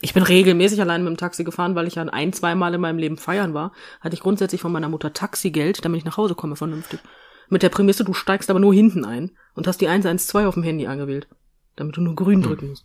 Ich 0.00 0.14
bin 0.14 0.22
regelmäßig 0.24 0.80
allein 0.80 1.04
mit 1.04 1.12
dem 1.12 1.16
Taxi 1.16 1.44
gefahren, 1.44 1.74
weil 1.76 1.86
ich 1.86 1.94
ja 1.94 2.02
ein, 2.02 2.32
zwei 2.32 2.54
Mal 2.56 2.74
in 2.74 2.80
meinem 2.80 2.98
Leben 2.98 3.16
feiern 3.16 3.54
war. 3.54 3.72
Hatte 4.00 4.14
ich 4.14 4.20
grundsätzlich 4.20 4.60
von 4.60 4.72
meiner 4.72 4.88
Mutter 4.88 5.12
Taxigeld, 5.12 5.84
damit 5.84 5.98
ich 5.98 6.04
nach 6.04 6.16
Hause 6.16 6.34
komme 6.34 6.56
vernünftig. 6.56 7.00
Mit 7.48 7.62
der 7.62 7.68
Prämisse, 7.68 8.04
du 8.04 8.14
steigst 8.14 8.50
aber 8.50 8.58
nur 8.60 8.74
hinten 8.74 9.04
ein 9.04 9.30
und 9.54 9.66
hast 9.68 9.80
die 9.80 9.88
112 9.88 10.46
auf 10.46 10.54
dem 10.54 10.62
Handy 10.64 10.86
angewählt. 10.86 11.28
Damit 11.78 11.96
du 11.96 12.00
nur 12.00 12.16
grün 12.16 12.42
drücken 12.42 12.70
musst. 12.70 12.84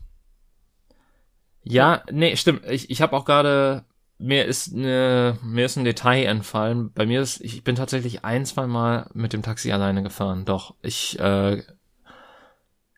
Ja, 1.64 2.04
nee, 2.12 2.36
stimmt. 2.36 2.64
Ich, 2.70 2.92
ich 2.92 3.02
habe 3.02 3.16
auch 3.16 3.26
gerade 3.26 3.86
mir 4.20 4.46
ist 4.46 4.72
ne, 4.72 5.40
mir 5.42 5.66
ist 5.66 5.78
ein 5.78 5.84
Detail 5.84 6.26
entfallen. 6.26 6.94
Bei 6.94 7.08
mir 7.08 7.20
ist 7.20 7.42
ich 7.42 7.64
bin 7.64 7.76
tatsächlich 7.76 8.24
ein, 8.24 8.46
zwei 8.46 8.68
Mal 8.68 9.10
mit 9.16 9.34
dem 9.34 9.42
Taxi 9.42 9.72
alleine 9.72 10.04
gefahren. 10.04 10.46
Doch 10.46 10.76
ich 10.84 11.20
äh, 11.20 11.64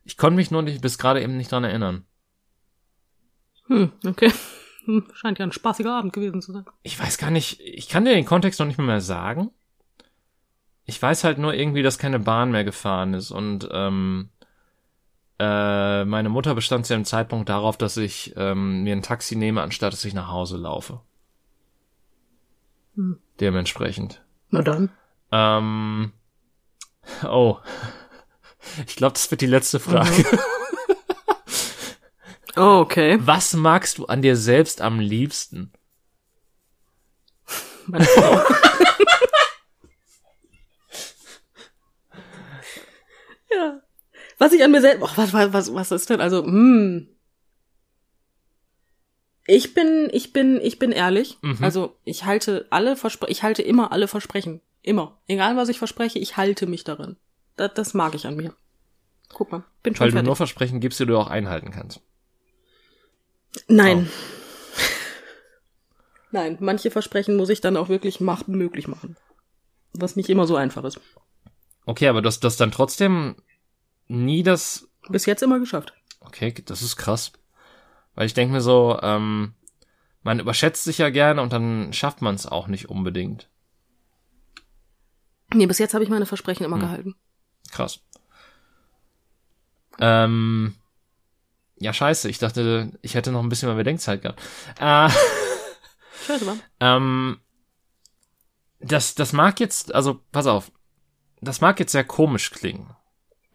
ich 0.03 0.17
konnte 0.17 0.35
mich 0.35 0.51
nur 0.51 0.63
nicht 0.63 0.81
bis 0.81 0.97
gerade 0.97 1.21
eben 1.21 1.37
nicht 1.37 1.53
dran 1.53 1.63
erinnern. 1.63 2.05
Hm, 3.67 3.93
okay. 4.05 4.33
Hm, 4.83 5.07
Scheint 5.13 5.39
ja 5.39 5.45
ein 5.45 5.53
spaßiger 5.53 5.93
Abend 5.95 6.11
gewesen 6.11 6.41
zu 6.41 6.51
sein. 6.51 6.65
Ich 6.83 6.99
weiß 6.99 7.17
gar 7.17 7.31
nicht, 7.31 7.61
ich 7.61 7.87
kann 7.87 8.03
dir 8.03 8.13
den 8.13 8.25
Kontext 8.25 8.59
noch 8.59 8.67
nicht 8.67 8.77
mehr, 8.77 8.85
mehr 8.85 9.01
sagen. 9.01 9.49
Ich 10.83 11.01
weiß 11.01 11.23
halt 11.23 11.37
nur 11.37 11.53
irgendwie, 11.53 11.83
dass 11.83 11.97
keine 11.97 12.19
Bahn 12.19 12.51
mehr 12.51 12.65
gefahren 12.65 13.13
ist 13.13 13.31
und 13.31 13.69
ähm, 13.71 14.29
äh, 15.39 16.05
meine 16.05 16.29
Mutter 16.29 16.55
bestand 16.55 16.85
zu 16.85 16.93
dem 16.93 17.05
Zeitpunkt 17.05 17.49
darauf, 17.49 17.77
dass 17.77 17.97
ich 17.97 18.33
ähm, 18.37 18.83
mir 18.83 18.95
ein 18.95 19.01
Taxi 19.01 19.35
nehme, 19.35 19.61
anstatt 19.61 19.93
dass 19.93 20.05
ich 20.05 20.13
nach 20.13 20.29
Hause 20.29 20.57
laufe. 20.57 21.01
Hm. 22.95 23.19
Dementsprechend. 23.39 24.23
Na 24.49 24.61
dann. 24.61 24.89
Ähm, 25.31 26.11
oh. 27.23 27.57
Ich 28.87 28.95
glaube, 28.95 29.13
das 29.13 29.29
wird 29.29 29.41
die 29.41 29.45
letzte 29.45 29.79
Frage. 29.79 30.25
Oh, 32.57 32.79
okay. 32.79 33.17
Was 33.19 33.53
magst 33.53 33.97
du 33.97 34.05
an 34.05 34.21
dir 34.21 34.37
selbst 34.37 34.81
am 34.81 34.99
liebsten? 34.99 35.73
Meine 37.85 38.05
Frau. 38.05 38.41
ja. 43.51 43.81
Was 44.37 44.53
ich 44.53 44.63
an 44.63 44.71
mir 44.71 44.81
selbst, 44.81 45.03
oh, 45.03 45.09
was, 45.15 45.33
was, 45.33 45.53
was, 45.53 45.73
was 45.73 45.91
ist 45.91 46.09
denn, 46.09 46.21
also, 46.21 46.43
hm. 46.43 47.09
Ich 49.47 49.73
bin, 49.73 50.09
ich 50.11 50.33
bin, 50.33 50.59
ich 50.61 50.79
bin 50.79 50.91
ehrlich. 50.91 51.37
Mhm. 51.41 51.59
Also, 51.61 51.95
ich 52.03 52.25
halte 52.25 52.65
alle 52.71 52.95
Versprechen, 52.95 53.31
ich 53.31 53.43
halte 53.43 53.61
immer 53.61 53.91
alle 53.91 54.07
Versprechen. 54.07 54.61
Immer. 54.81 55.19
Egal, 55.27 55.55
was 55.55 55.69
ich 55.69 55.77
verspreche, 55.77 56.19
ich 56.19 56.37
halte 56.37 56.67
mich 56.67 56.83
darin. 56.83 57.15
Das, 57.55 57.73
das 57.73 57.93
mag 57.93 58.15
ich 58.15 58.27
an 58.27 58.35
mir. 58.35 58.53
Guck 59.33 59.51
mal, 59.51 59.63
bin 59.83 59.95
schon 59.95 60.01
Weil 60.01 60.09
du 60.09 60.13
fertig. 60.13 60.27
nur 60.27 60.35
Versprechen 60.35 60.79
gibst, 60.79 60.99
die 60.99 61.05
du 61.05 61.17
auch 61.17 61.29
einhalten 61.29 61.71
kannst. 61.71 62.01
Nein. 63.67 64.09
Nein, 66.31 66.57
manche 66.59 66.91
Versprechen 66.91 67.35
muss 67.35 67.49
ich 67.49 67.61
dann 67.61 67.77
auch 67.77 67.89
wirklich 67.89 68.19
mach, 68.19 68.47
möglich 68.47 68.87
machen. 68.87 69.15
Was 69.93 70.15
nicht 70.15 70.29
immer 70.29 70.45
so 70.45 70.55
einfach 70.55 70.83
ist. 70.83 70.99
Okay, 71.85 72.07
aber 72.07 72.21
das, 72.21 72.39
das 72.39 72.57
dann 72.57 72.71
trotzdem 72.71 73.35
nie 74.07 74.43
das. 74.43 74.87
Bis 75.09 75.25
jetzt 75.25 75.43
immer 75.43 75.59
geschafft. 75.59 75.93
Okay, 76.19 76.53
das 76.65 76.81
ist 76.81 76.95
krass. 76.97 77.31
Weil 78.15 78.25
ich 78.25 78.33
denke 78.33 78.53
mir 78.53 78.61
so, 78.61 78.99
ähm, 79.01 79.53
man 80.23 80.39
überschätzt 80.39 80.83
sich 80.83 80.97
ja 80.97 81.09
gerne 81.09 81.41
und 81.41 81.53
dann 81.53 81.93
schafft 81.93 82.21
man 82.21 82.33
es 82.35 82.45
auch 82.47 82.67
nicht 82.67 82.89
unbedingt. 82.89 83.49
Nee, 85.53 85.67
bis 85.67 85.77
jetzt 85.77 85.93
habe 85.93 86.03
ich 86.03 86.09
meine 86.09 86.25
Versprechen 86.25 86.63
immer 86.65 86.77
Hm. 86.77 86.81
gehalten. 86.81 87.15
Krass. 87.71 87.99
Ähm, 89.99 90.75
ja, 91.77 91.93
scheiße. 91.93 92.29
Ich 92.29 92.39
dachte, 92.39 92.91
ich 93.01 93.15
hätte 93.15 93.31
noch 93.31 93.43
ein 93.43 93.49
bisschen 93.49 93.69
mehr 93.69 93.75
Bedenkzeit 93.77 94.21
gehabt. 94.21 94.41
Äh, 94.79 95.09
Scheiße, 96.25 96.47
wa? 96.47 96.55
ähm, 96.79 97.39
das, 98.79 99.15
das 99.15 99.33
mag 99.33 99.59
jetzt, 99.59 99.93
also 99.93 100.21
pass 100.31 100.47
auf, 100.47 100.71
das 101.41 101.61
mag 101.61 101.79
jetzt 101.79 101.91
sehr 101.91 102.03
komisch 102.03 102.51
klingen. 102.51 102.95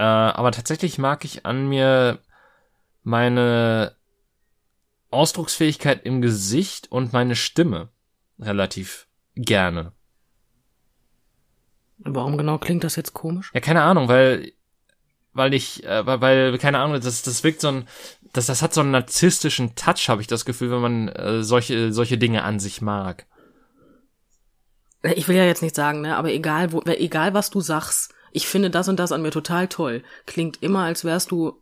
Äh, 0.01 0.03
aber 0.03 0.51
tatsächlich 0.51 0.97
mag 0.97 1.27
ich 1.27 1.45
an 1.45 1.69
mir 1.69 2.21
meine 3.03 3.97
Ausdrucksfähigkeit 5.11 6.07
im 6.07 6.23
Gesicht 6.23 6.91
und 6.91 7.13
meine 7.13 7.37
Stimme 7.37 7.91
relativ 8.39 9.09
gerne. 9.35 9.93
Warum 11.99 12.39
genau 12.39 12.57
klingt 12.57 12.83
das 12.83 12.97
jetzt 12.97 13.13
komisch? 13.13 13.51
Ja, 13.53 13.61
keine 13.61 13.83
Ahnung, 13.83 14.09
weil 14.09 14.53
weil 15.35 15.53
ich 15.53 15.85
äh, 15.85 16.07
weil, 16.07 16.23
weil 16.23 16.57
keine 16.57 16.79
Ahnung, 16.79 16.99
das 16.99 17.21
das 17.21 17.45
wirkt 17.45 17.61
so 17.61 17.69
ein 17.69 17.89
das 18.33 18.47
das 18.47 18.63
hat 18.63 18.73
so 18.73 18.81
einen 18.81 18.93
narzisstischen 18.93 19.75
Touch, 19.75 20.09
habe 20.09 20.23
ich 20.23 20.29
das 20.29 20.47
Gefühl, 20.47 20.71
wenn 20.71 20.81
man 20.81 21.09
äh, 21.09 21.43
solche 21.43 21.93
solche 21.93 22.17
Dinge 22.17 22.43
an 22.45 22.59
sich 22.59 22.81
mag. 22.81 23.27
Ich 25.03 25.29
will 25.29 25.37
ja 25.37 25.45
jetzt 25.45 25.63
nicht 25.63 25.77
sagen, 25.77 26.01
ne, 26.01 26.17
aber 26.17 26.33
egal, 26.33 26.73
wo, 26.73 26.81
egal 26.87 27.35
was 27.35 27.51
du 27.51 27.61
sagst, 27.61 28.15
ich 28.33 28.47
finde 28.47 28.71
das 28.71 28.89
und 28.89 28.99
das 28.99 29.13
an 29.13 29.23
mir 29.23 29.31
total 29.31 29.69
toll. 29.69 30.03
Klingt 30.27 30.63
immer, 30.63 30.85
als 30.85 31.05
wärst 31.05 31.31
du. 31.31 31.61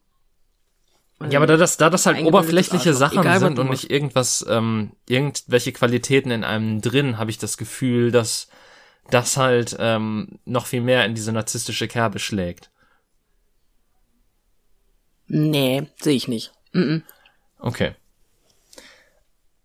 Ja, 1.30 1.38
aber 1.38 1.48
da 1.48 1.56
das 1.56 1.76
da 1.76 1.90
das 1.90 2.06
halt 2.06 2.24
oberflächliche. 2.24 2.94
Sachen 2.94 3.20
Egal, 3.20 3.40
sind 3.40 3.58
und 3.58 3.70
nicht 3.70 3.90
irgendwas 3.90 4.46
ähm, 4.48 4.92
irgendwelche 5.08 5.72
Qualitäten 5.72 6.30
in 6.30 6.44
einem 6.44 6.80
drin, 6.80 7.18
habe 7.18 7.30
ich 7.30 7.38
das 7.38 7.56
Gefühl, 7.56 8.12
dass 8.12 8.48
das 9.10 9.36
halt 9.36 9.76
ähm, 9.78 10.38
noch 10.44 10.66
viel 10.66 10.80
mehr 10.80 11.04
in 11.04 11.14
diese 11.14 11.32
narzisstische 11.32 11.88
Kerbe 11.88 12.18
schlägt. 12.18 12.70
Nee, 15.26 15.88
sehe 16.00 16.14
ich 16.14 16.28
nicht. 16.28 16.52
Mm 16.72 16.98
Okay. 17.60 17.94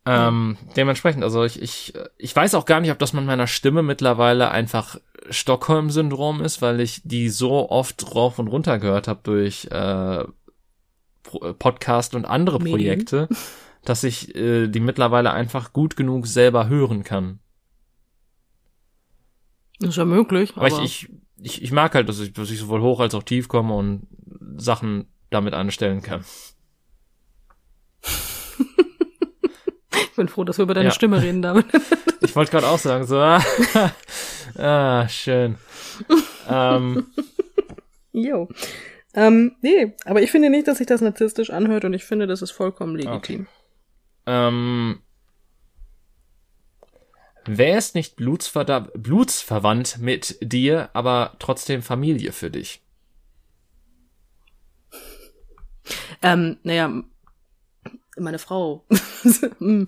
Ähm, 0.06 0.58
dementsprechend, 0.76 1.24
also 1.24 1.45
ich, 1.45 1.62
ich, 1.62 1.93
ich 2.18 2.36
weiß 2.36 2.56
auch 2.56 2.66
gar 2.66 2.82
nicht, 2.82 2.91
ob 2.91 2.99
das 2.99 3.14
mit 3.14 3.24
meiner 3.24 3.47
Stimme 3.47 3.84
mittlerweile 3.84 4.51
einfach 4.51 4.97
Stockholm-Syndrom 5.30 6.42
ist, 6.42 6.62
weil 6.62 6.80
ich 6.80 7.02
die 7.04 7.30
so 7.30 7.70
oft 7.70 8.16
rauf 8.16 8.40
und 8.40 8.48
runter 8.48 8.80
gehört 8.80 9.08
habe 9.08 9.22
durch 9.24 9.66
äh, 9.66 10.24
Pro- 11.24 11.54
Podcast 11.54 12.16
und 12.16 12.26
andere 12.26 12.60
Medien. 12.60 13.06
Projekte, 13.06 13.30
dass 13.84 14.04
ich 14.04 14.36
äh, 14.36 14.68
die 14.68 14.80
mittlerweile 14.80 15.32
einfach 15.32 15.74
gut 15.74 15.96
genug 15.96 16.28
selber 16.28 16.68
hören 16.68 17.04
kann. 17.04 17.40
Ist 19.80 19.98
ja 19.98 20.06
möglich. 20.06 20.54
Aber, 20.56 20.68
ich, 20.68 20.80
ich, 20.80 21.10
ich, 21.42 21.62
ich 21.64 21.72
mag 21.72 21.94
halt, 21.96 22.08
dass 22.08 22.20
ich, 22.20 22.34
dass 22.34 22.52
ich 22.52 22.60
sowohl 22.60 22.82
hoch 22.82 23.00
als 23.00 23.16
auch 23.16 23.24
tief 23.24 23.48
komme 23.48 23.74
und 23.74 24.08
Sachen 24.56 25.08
damit 25.30 25.54
anstellen 25.54 26.02
kann. 26.02 26.24
Ich 30.14 30.18
bin 30.18 30.28
froh, 30.28 30.43
dass 30.43 30.59
wir 30.59 30.64
über 30.64 30.76
deine 30.76 30.89
Ja. 30.89 30.91
Stimme 30.93 31.20
reden 31.22 31.41
damit. 31.41 31.66
Ich 32.22 32.36
wollte 32.38 32.51
gerade 32.51 32.68
auch 32.68 32.78
sagen, 32.80 33.05
so, 33.05 33.18
ah, 33.20 33.43
ah 34.57 35.07
schön. 35.09 35.57
ähm, 36.47 37.07
Jo. 38.14 38.47
Ähm, 39.14 39.55
nee, 39.61 39.93
aber 40.05 40.22
ich 40.22 40.32
finde 40.32 40.49
nicht, 40.49 40.68
dass 40.70 40.78
sich 40.78 40.88
das 40.88 41.01
narzisstisch 41.01 41.49
anhört 41.49 41.84
und 41.84 41.93
ich 41.93 42.05
finde, 42.05 42.26
das 42.26 42.41
ist 42.41 42.51
vollkommen 42.51 42.95
legitim. 42.95 43.47
ähm, 44.26 44.99
wer 47.45 47.78
ist 47.78 47.93
nicht 47.93 48.16
blutsverda 48.16 48.88
blutsverwandt 48.95 49.97
mit 49.99 50.38
dir, 50.41 50.89
aber 50.93 51.36
trotzdem 51.39 51.82
Familie 51.82 52.32
für 52.32 52.49
dich? 52.51 52.82
Ähm, 56.22 56.57
naja, 56.64 57.03
meine 58.18 58.39
Frau. 58.39 58.86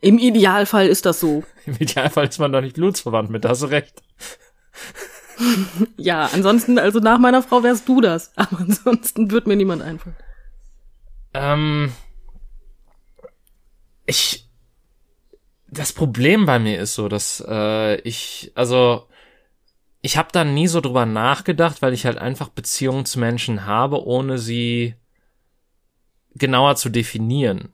Im 0.00 0.18
Idealfall 0.18 0.88
ist 0.88 1.06
das 1.06 1.20
so. 1.20 1.42
Im 1.64 1.76
Idealfall 1.76 2.28
ist 2.28 2.38
man 2.38 2.52
doch 2.52 2.60
nicht 2.60 2.76
blutsverwandt 2.76 3.30
mit, 3.30 3.44
da 3.44 3.50
hast 3.50 3.62
du 3.62 3.66
recht. 3.66 4.02
Ja, 5.96 6.30
ansonsten, 6.32 6.78
also 6.78 6.98
nach 7.00 7.18
meiner 7.18 7.42
Frau 7.42 7.62
wärst 7.62 7.88
du 7.88 8.00
das. 8.00 8.32
Aber 8.36 8.58
ansonsten 8.58 9.30
wird 9.30 9.46
mir 9.46 9.56
niemand 9.56 9.82
einfallen. 9.82 10.16
Ähm, 11.34 11.92
ich, 14.06 14.48
das 15.68 15.92
Problem 15.92 16.46
bei 16.46 16.58
mir 16.58 16.80
ist 16.80 16.94
so, 16.94 17.08
dass 17.08 17.44
äh, 17.46 18.00
ich, 18.00 18.52
also 18.54 19.06
ich 20.00 20.16
habe 20.16 20.28
da 20.32 20.44
nie 20.44 20.68
so 20.68 20.80
drüber 20.80 21.04
nachgedacht, 21.04 21.82
weil 21.82 21.92
ich 21.92 22.06
halt 22.06 22.18
einfach 22.18 22.48
Beziehungen 22.48 23.04
zu 23.04 23.18
Menschen 23.18 23.66
habe, 23.66 24.06
ohne 24.06 24.38
sie 24.38 24.94
genauer 26.38 26.76
zu 26.76 26.88
definieren. 26.88 27.70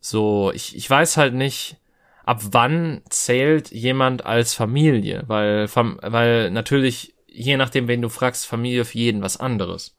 So, 0.00 0.52
ich, 0.54 0.76
ich 0.76 0.88
weiß 0.88 1.16
halt 1.16 1.34
nicht, 1.34 1.76
ab 2.24 2.40
wann 2.50 3.02
zählt 3.08 3.70
jemand 3.70 4.26
als 4.26 4.54
Familie, 4.54 5.24
weil, 5.26 5.68
weil 5.74 6.50
natürlich, 6.50 7.14
je 7.26 7.56
nachdem, 7.56 7.88
wen 7.88 8.02
du 8.02 8.08
fragst, 8.08 8.46
Familie 8.46 8.84
für 8.84 8.98
jeden 8.98 9.22
was 9.22 9.38
anderes. 9.38 9.96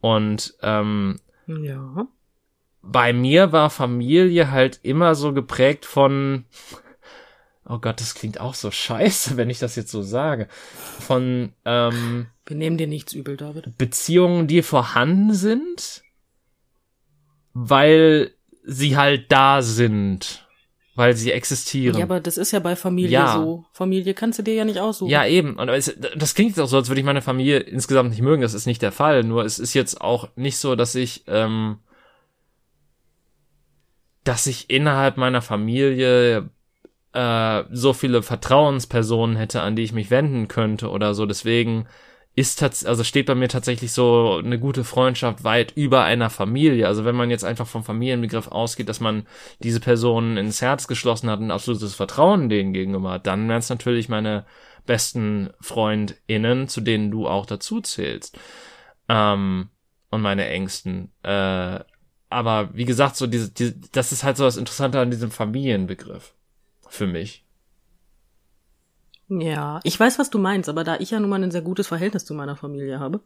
Und 0.00 0.54
ähm, 0.62 1.20
Ja. 1.46 2.06
bei 2.82 3.12
mir 3.12 3.52
war 3.52 3.70
Familie 3.70 4.50
halt 4.50 4.80
immer 4.82 5.14
so 5.14 5.32
geprägt 5.32 5.84
von, 5.86 6.44
oh 7.64 7.78
Gott, 7.78 8.00
das 8.00 8.14
klingt 8.14 8.40
auch 8.40 8.54
so 8.54 8.70
scheiße, 8.70 9.36
wenn 9.36 9.50
ich 9.50 9.58
das 9.58 9.76
jetzt 9.76 9.90
so 9.90 10.02
sage, 10.02 10.48
von 11.00 11.52
ähm, 11.64 12.26
Wir 12.46 12.56
nehmen 12.56 12.78
dir 12.78 12.86
nichts 12.86 13.12
übel, 13.12 13.36
David. 13.36 13.76
Beziehungen, 13.78 14.46
die 14.46 14.62
vorhanden 14.62 15.34
sind, 15.34 16.02
weil 17.54 18.32
sie 18.64 18.96
halt 18.96 19.30
da 19.32 19.62
sind, 19.62 20.46
weil 20.94 21.16
sie 21.16 21.32
existieren. 21.32 21.96
Ja, 21.96 22.04
aber 22.04 22.20
das 22.20 22.36
ist 22.36 22.52
ja 22.52 22.58
bei 22.58 22.76
Familie 22.76 23.10
Ja. 23.10 23.32
so. 23.34 23.64
Familie 23.72 24.14
kannst 24.14 24.38
du 24.38 24.42
dir 24.42 24.54
ja 24.54 24.64
nicht 24.64 24.78
aussuchen. 24.78 25.10
Ja, 25.10 25.24
eben. 25.26 25.56
Und 25.58 25.68
es, 25.68 25.94
das 26.16 26.34
klingt 26.34 26.50
jetzt 26.50 26.60
auch 26.60 26.66
so, 26.68 26.76
als 26.76 26.88
würde 26.88 27.00
ich 27.00 27.06
meine 27.06 27.22
Familie 27.22 27.58
insgesamt 27.60 28.10
nicht 28.10 28.22
mögen. 28.22 28.42
Das 28.42 28.54
ist 28.54 28.66
nicht 28.66 28.82
der 28.82 28.92
Fall. 28.92 29.22
Nur 29.24 29.44
es 29.44 29.58
ist 29.58 29.74
jetzt 29.74 30.00
auch 30.00 30.28
nicht 30.36 30.58
so, 30.58 30.76
dass 30.76 30.94
ich, 30.94 31.24
ähm, 31.26 31.78
dass 34.24 34.46
ich 34.46 34.68
innerhalb 34.70 35.16
meiner 35.16 35.40
Familie 35.40 36.50
äh, 37.12 37.64
so 37.72 37.92
viele 37.92 38.22
Vertrauenspersonen 38.22 39.36
hätte, 39.36 39.62
an 39.62 39.76
die 39.76 39.82
ich 39.84 39.92
mich 39.92 40.10
wenden 40.10 40.48
könnte 40.48 40.90
oder 40.90 41.14
so. 41.14 41.24
Deswegen 41.26 41.86
ist 42.38 42.86
also 42.86 43.02
steht 43.02 43.26
bei 43.26 43.34
mir 43.34 43.48
tatsächlich 43.48 43.90
so 43.90 44.40
eine 44.42 44.60
gute 44.60 44.84
Freundschaft 44.84 45.42
weit 45.42 45.72
über 45.72 46.04
einer 46.04 46.30
Familie. 46.30 46.86
Also 46.86 47.04
wenn 47.04 47.16
man 47.16 47.30
jetzt 47.30 47.44
einfach 47.44 47.66
vom 47.66 47.82
Familienbegriff 47.82 48.48
ausgeht, 48.48 48.88
dass 48.88 49.00
man 49.00 49.26
diese 49.58 49.80
Personen 49.80 50.36
ins 50.36 50.62
Herz 50.62 50.86
geschlossen 50.86 51.28
hat 51.30 51.40
und 51.40 51.50
absolutes 51.50 51.96
Vertrauen 51.96 52.48
denen 52.48 52.72
gegenüber 52.72 53.10
hat, 53.10 53.26
dann 53.26 53.48
wären 53.48 53.58
es 53.58 53.70
natürlich 53.70 54.08
meine 54.08 54.46
besten 54.86 55.50
FreundInnen, 55.60 56.68
zu 56.68 56.80
denen 56.80 57.10
du 57.10 57.26
auch 57.26 57.44
dazu 57.44 57.80
zählst. 57.80 58.38
Ähm, 59.08 59.70
und 60.10 60.22
meine 60.22 60.46
Ängsten. 60.46 61.10
Äh, 61.24 61.80
aber 62.30 62.70
wie 62.72 62.84
gesagt, 62.84 63.16
so 63.16 63.26
diese, 63.26 63.50
diese, 63.50 63.74
das 63.92 64.12
ist 64.12 64.22
halt 64.22 64.36
so 64.36 64.44
das 64.44 64.56
Interessante 64.56 65.00
an 65.00 65.10
diesem 65.10 65.32
Familienbegriff. 65.32 66.34
Für 66.88 67.06
mich. 67.06 67.44
Ja, 69.28 69.80
ich 69.84 69.98
weiß, 69.98 70.18
was 70.18 70.30
du 70.30 70.38
meinst, 70.38 70.68
aber 70.68 70.84
da 70.84 70.96
ich 71.00 71.10
ja 71.10 71.20
nun 71.20 71.28
mal 71.30 71.42
ein 71.42 71.50
sehr 71.50 71.62
gutes 71.62 71.86
Verhältnis 71.86 72.24
zu 72.24 72.34
meiner 72.34 72.56
Familie 72.56 72.98
habe, 73.00 73.20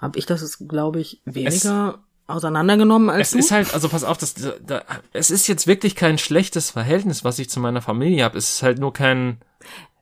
habe 0.00 0.18
ich 0.18 0.26
das, 0.26 0.58
glaube 0.68 1.00
ich, 1.00 1.20
weniger 1.24 2.00
auseinandergenommen 2.26 3.10
als 3.10 3.28
Es 3.28 3.32
du. 3.32 3.38
ist 3.38 3.50
halt, 3.50 3.74
also 3.74 3.88
pass 3.88 4.04
auf, 4.04 4.18
das, 4.18 4.34
da, 4.34 4.82
es 5.12 5.30
ist 5.30 5.46
jetzt 5.46 5.66
wirklich 5.66 5.94
kein 5.94 6.18
schlechtes 6.18 6.70
Verhältnis, 6.70 7.24
was 7.24 7.38
ich 7.38 7.48
zu 7.50 7.60
meiner 7.60 7.82
Familie 7.82 8.24
habe. 8.24 8.38
Es 8.38 8.56
ist 8.56 8.62
halt 8.62 8.78
nur 8.78 8.92
kein 8.92 9.38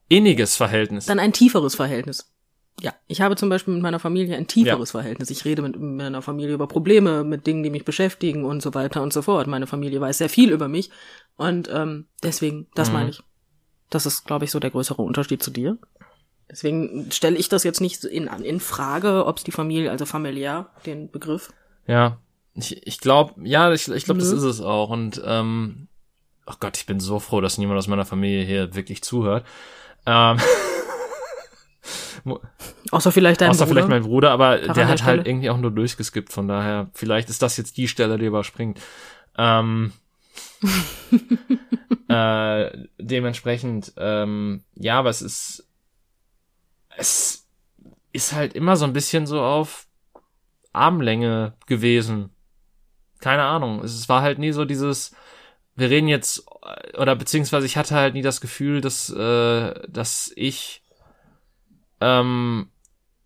inniges 0.08 0.56
Verhältnis. 0.56 1.06
dann 1.06 1.18
ein 1.18 1.32
tieferes 1.32 1.74
Verhältnis. 1.74 2.28
Ja, 2.80 2.94
ich 3.06 3.20
habe 3.20 3.36
zum 3.36 3.48
Beispiel 3.48 3.74
mit 3.74 3.82
meiner 3.82 3.98
Familie 3.98 4.36
ein 4.36 4.46
tieferes 4.46 4.92
Verhältnis. 4.92 5.30
Ich 5.30 5.44
rede 5.44 5.62
mit 5.62 5.78
meiner 5.78 6.22
Familie 6.22 6.54
über 6.54 6.66
Probleme, 6.66 7.22
mit 7.22 7.46
Dingen, 7.46 7.62
die 7.62 7.70
mich 7.70 7.84
beschäftigen 7.84 8.44
und 8.44 8.62
so 8.62 8.72
weiter 8.74 9.02
und 9.02 9.12
so 9.12 9.22
fort. 9.22 9.46
Meine 9.46 9.66
Familie 9.66 10.00
weiß 10.00 10.18
sehr 10.18 10.30
viel 10.30 10.50
über 10.50 10.68
mich 10.68 10.90
und 11.36 11.68
ähm, 11.72 12.06
deswegen, 12.22 12.66
das 12.74 12.88
Mhm. 12.88 12.94
meine 12.94 13.10
ich. 13.10 13.22
Das 13.94 14.06
ist, 14.06 14.26
glaube 14.26 14.44
ich, 14.44 14.50
so 14.50 14.58
der 14.58 14.70
größere 14.70 15.02
Unterschied 15.02 15.42
zu 15.42 15.50
dir. 15.50 15.78
Deswegen 16.50 17.10
stelle 17.10 17.36
ich 17.36 17.48
das 17.48 17.64
jetzt 17.64 17.80
nicht 17.80 18.04
in, 18.04 18.26
in 18.26 18.60
Frage, 18.60 19.26
ob 19.26 19.38
es 19.38 19.44
die 19.44 19.52
Familie, 19.52 19.90
also 19.90 20.06
familiär, 20.06 20.70
den 20.84 21.10
Begriff. 21.10 21.52
Ja, 21.86 22.18
ich, 22.54 22.86
ich 22.86 22.98
glaube, 22.98 23.34
ja, 23.42 23.72
ich, 23.72 23.88
ich 23.88 24.04
glaube, 24.04 24.20
das 24.20 24.30
Nö. 24.30 24.36
ist 24.36 24.44
es 24.44 24.60
auch. 24.60 24.90
Und 24.90 25.22
ähm, 25.24 25.88
ach 26.46 26.58
Gott, 26.60 26.76
ich 26.76 26.86
bin 26.86 27.00
so 27.00 27.18
froh, 27.18 27.40
dass 27.40 27.58
niemand 27.58 27.78
aus 27.78 27.88
meiner 27.88 28.04
Familie 28.04 28.44
hier 28.44 28.74
wirklich 28.74 29.02
zuhört. 29.02 29.46
Ähm, 30.06 30.38
Außer 32.90 33.10
vielleicht 33.10 33.40
dein 33.40 33.50
außer 33.50 33.64
Bruder. 33.64 33.74
vielleicht 33.74 33.88
mein 33.88 34.02
Bruder, 34.02 34.30
aber 34.30 34.58
der 34.58 34.66
Parallelstelle. 34.68 34.88
hat 34.88 35.02
halt 35.02 35.26
irgendwie 35.26 35.50
auch 35.50 35.58
nur 35.58 35.70
durchgeskippt. 35.70 36.32
Von 36.32 36.46
daher, 36.46 36.90
vielleicht 36.94 37.28
ist 37.30 37.42
das 37.42 37.56
jetzt 37.56 37.76
die 37.76 37.88
Stelle, 37.88 38.18
die 38.18 38.26
überspringt. 38.26 38.80
Ähm, 39.36 39.92
äh, 42.08 42.70
dementsprechend, 42.98 43.92
ähm, 43.96 44.64
ja, 44.74 44.98
aber 44.98 45.10
es 45.10 45.22
ist, 45.22 45.68
es 46.96 47.48
ist 48.12 48.32
halt 48.32 48.54
immer 48.54 48.76
so 48.76 48.84
ein 48.84 48.92
bisschen 48.92 49.26
so 49.26 49.40
auf 49.40 49.86
Armlänge 50.72 51.54
gewesen. 51.66 52.30
Keine 53.20 53.44
Ahnung. 53.44 53.82
Es 53.82 54.08
war 54.08 54.22
halt 54.22 54.38
nie 54.38 54.52
so 54.52 54.64
dieses, 54.64 55.14
wir 55.76 55.90
reden 55.90 56.08
jetzt, 56.08 56.46
oder 56.98 57.16
beziehungsweise 57.16 57.66
ich 57.66 57.76
hatte 57.76 57.94
halt 57.94 58.14
nie 58.14 58.22
das 58.22 58.40
Gefühl, 58.40 58.80
dass, 58.80 59.10
äh, 59.10 59.88
dass 59.88 60.32
ich 60.36 60.82
ähm, 62.00 62.68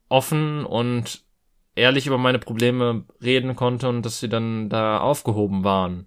offen 0.08 0.64
und 0.64 1.24
ehrlich 1.74 2.06
über 2.06 2.18
meine 2.18 2.38
Probleme 2.38 3.04
reden 3.22 3.56
konnte 3.56 3.88
und 3.88 4.02
dass 4.02 4.20
sie 4.20 4.28
dann 4.28 4.68
da 4.68 4.98
aufgehoben 4.98 5.64
waren. 5.64 6.06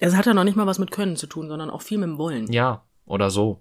Es 0.00 0.16
hat 0.16 0.26
ja 0.26 0.34
noch 0.34 0.44
nicht 0.44 0.56
mal 0.56 0.66
was 0.66 0.78
mit 0.78 0.90
Können 0.90 1.16
zu 1.16 1.26
tun, 1.26 1.48
sondern 1.48 1.70
auch 1.70 1.82
viel 1.82 1.98
mit 1.98 2.08
dem 2.08 2.18
Wollen. 2.18 2.50
Ja, 2.50 2.82
oder 3.04 3.30
so. 3.30 3.60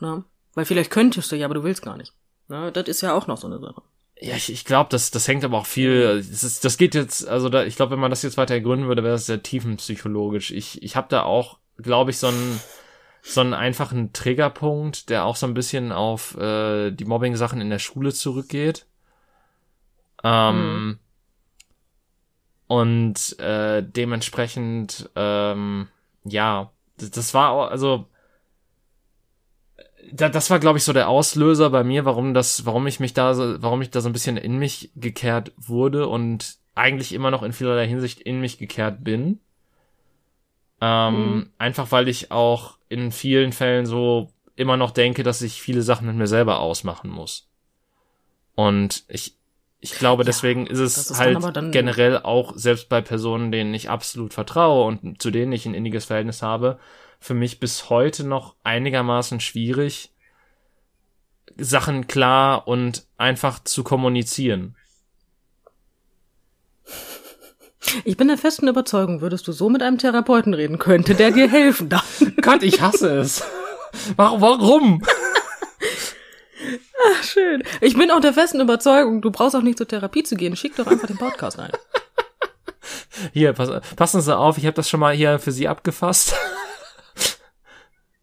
Ne? 0.00 0.24
Weil 0.54 0.64
vielleicht 0.64 0.90
könntest 0.90 1.32
du 1.32 1.36
ja, 1.36 1.46
aber 1.46 1.54
du 1.54 1.64
willst 1.64 1.82
gar 1.82 1.96
nicht. 1.96 2.14
Ne? 2.48 2.70
Das 2.72 2.88
ist 2.88 3.00
ja 3.00 3.14
auch 3.14 3.26
noch 3.26 3.38
so 3.38 3.48
eine 3.48 3.58
Sache. 3.58 3.82
Ja, 4.20 4.36
ich, 4.36 4.52
ich 4.52 4.64
glaube, 4.64 4.88
das, 4.90 5.10
das 5.10 5.26
hängt 5.26 5.44
aber 5.44 5.58
auch 5.58 5.66
viel, 5.66 6.18
das, 6.18 6.44
ist, 6.44 6.64
das 6.64 6.76
geht 6.76 6.94
jetzt, 6.94 7.26
also 7.26 7.48
da, 7.48 7.64
ich 7.64 7.74
glaube, 7.74 7.92
wenn 7.92 7.98
man 7.98 8.10
das 8.10 8.22
jetzt 8.22 8.36
weiter 8.36 8.54
ergründen 8.54 8.86
würde, 8.86 9.02
wäre 9.02 9.14
das 9.14 9.26
sehr 9.26 9.42
tiefenpsychologisch. 9.42 10.52
Ich, 10.52 10.80
ich 10.80 10.94
habe 10.94 11.08
da 11.10 11.24
auch, 11.24 11.58
glaube 11.78 12.12
ich, 12.12 12.18
so 12.18 12.28
einen, 12.28 12.60
so 13.22 13.40
einen 13.40 13.54
einfachen 13.54 14.12
Triggerpunkt, 14.12 15.10
der 15.10 15.24
auch 15.24 15.34
so 15.34 15.46
ein 15.46 15.54
bisschen 15.54 15.90
auf 15.90 16.36
äh, 16.36 16.92
die 16.92 17.04
Mobbing-Sachen 17.04 17.60
in 17.60 17.70
der 17.70 17.80
Schule 17.80 18.12
zurückgeht. 18.12 18.86
Ähm, 20.22 20.98
Und 22.66 23.38
äh, 23.38 23.82
dementsprechend, 23.82 25.10
ähm, 25.14 25.88
ja, 26.24 26.70
das, 26.96 27.34
war 27.34 27.70
also 27.70 28.06
da, 30.10 30.28
das 30.28 30.50
war, 30.50 30.58
glaube 30.58 30.78
ich, 30.78 30.84
so 30.84 30.92
der 30.92 31.08
Auslöser 31.08 31.70
bei 31.70 31.84
mir, 31.84 32.04
warum 32.04 32.34
das, 32.34 32.66
warum 32.66 32.86
ich 32.86 33.00
mich 33.00 33.14
da 33.14 33.34
so, 33.34 33.62
warum 33.62 33.82
ich 33.82 33.90
da 33.90 34.00
so 34.00 34.08
ein 34.08 34.12
bisschen 34.12 34.36
in 34.36 34.58
mich 34.58 34.90
gekehrt 34.96 35.52
wurde 35.56 36.08
und 36.08 36.56
eigentlich 36.74 37.12
immer 37.12 37.30
noch 37.30 37.42
in 37.42 37.52
vielerlei 37.52 37.86
Hinsicht 37.86 38.20
in 38.20 38.40
mich 38.40 38.58
gekehrt 38.58 39.04
bin. 39.04 39.40
Ähm, 40.80 41.34
Mhm. 41.34 41.50
Einfach 41.58 41.92
weil 41.92 42.08
ich 42.08 42.30
auch 42.30 42.78
in 42.88 43.12
vielen 43.12 43.52
Fällen 43.52 43.86
so 43.86 44.30
immer 44.56 44.76
noch 44.76 44.90
denke, 44.90 45.22
dass 45.22 45.42
ich 45.42 45.62
viele 45.62 45.82
Sachen 45.82 46.06
mit 46.06 46.16
mir 46.16 46.26
selber 46.26 46.60
ausmachen 46.60 47.10
muss. 47.10 47.48
Und 48.54 49.04
ich, 49.08 49.36
ich 49.84 49.92
glaube, 49.98 50.22
Ja, 50.22 50.26
deswegen 50.26 50.66
ist 50.68 50.78
es 50.78 50.96
ist 50.96 51.18
halt 51.18 51.38
dann- 51.56 51.72
generell 51.72 52.18
auch, 52.18 52.52
selbst 52.56 52.88
bei 52.88 53.00
Personen, 53.00 53.50
denen 53.50 53.74
ich 53.74 53.90
absolut 53.90 54.32
vertraue 54.32 54.86
und 54.86 55.20
zu 55.20 55.30
denen 55.32 55.50
ich 55.52 55.66
ein 55.66 55.74
inniges 55.74 56.04
Verhältnis 56.04 56.40
habe, 56.40 56.78
für 57.18 57.34
mich 57.34 57.58
bis 57.60 57.90
heute 57.90 58.24
noch 58.24 58.54
einigermaßen 58.62 59.40
schwierig, 59.40 60.12
Sachen 61.56 62.06
klar 62.06 62.66
und 62.68 63.06
einfach 63.18 63.62
zu 63.64 63.82
kommunizieren. 63.82 64.76
Ich 68.04 68.16
bin 68.16 68.28
der 68.28 68.38
festen 68.38 68.68
Überzeugung, 68.68 69.20
würdest 69.20 69.46
du 69.48 69.52
so 69.52 69.68
mit 69.68 69.82
einem 69.82 69.98
Therapeuten 69.98 70.54
reden, 70.54 70.78
könnte 70.78 71.14
der 71.16 71.32
dir 71.32 71.50
helfen. 71.50 71.88
darf. 71.88 72.22
Gott, 72.40 72.62
ich 72.62 72.80
hasse 72.80 73.18
es. 73.18 73.42
Warum? 74.16 75.02
Warum? 76.62 77.22
Schön. 77.22 77.62
Ich 77.80 77.96
bin 77.96 78.10
auch 78.10 78.20
der 78.20 78.32
festen 78.32 78.60
Überzeugung, 78.60 79.20
du 79.22 79.30
brauchst 79.30 79.56
auch 79.56 79.62
nicht 79.62 79.78
zur 79.78 79.88
Therapie 79.88 80.22
zu 80.22 80.36
gehen. 80.36 80.56
Schick 80.56 80.76
doch 80.76 80.86
einfach 80.86 81.06
den 81.06 81.18
Podcast 81.18 81.58
ein. 81.58 81.72
Hier, 83.32 83.52
pass, 83.52 83.70
passen 83.96 84.20
Sie 84.20 84.36
auf, 84.36 84.58
ich 84.58 84.66
habe 84.66 84.74
das 84.74 84.88
schon 84.88 85.00
mal 85.00 85.14
hier 85.14 85.38
für 85.38 85.52
Sie 85.52 85.68
abgefasst. 85.68 86.34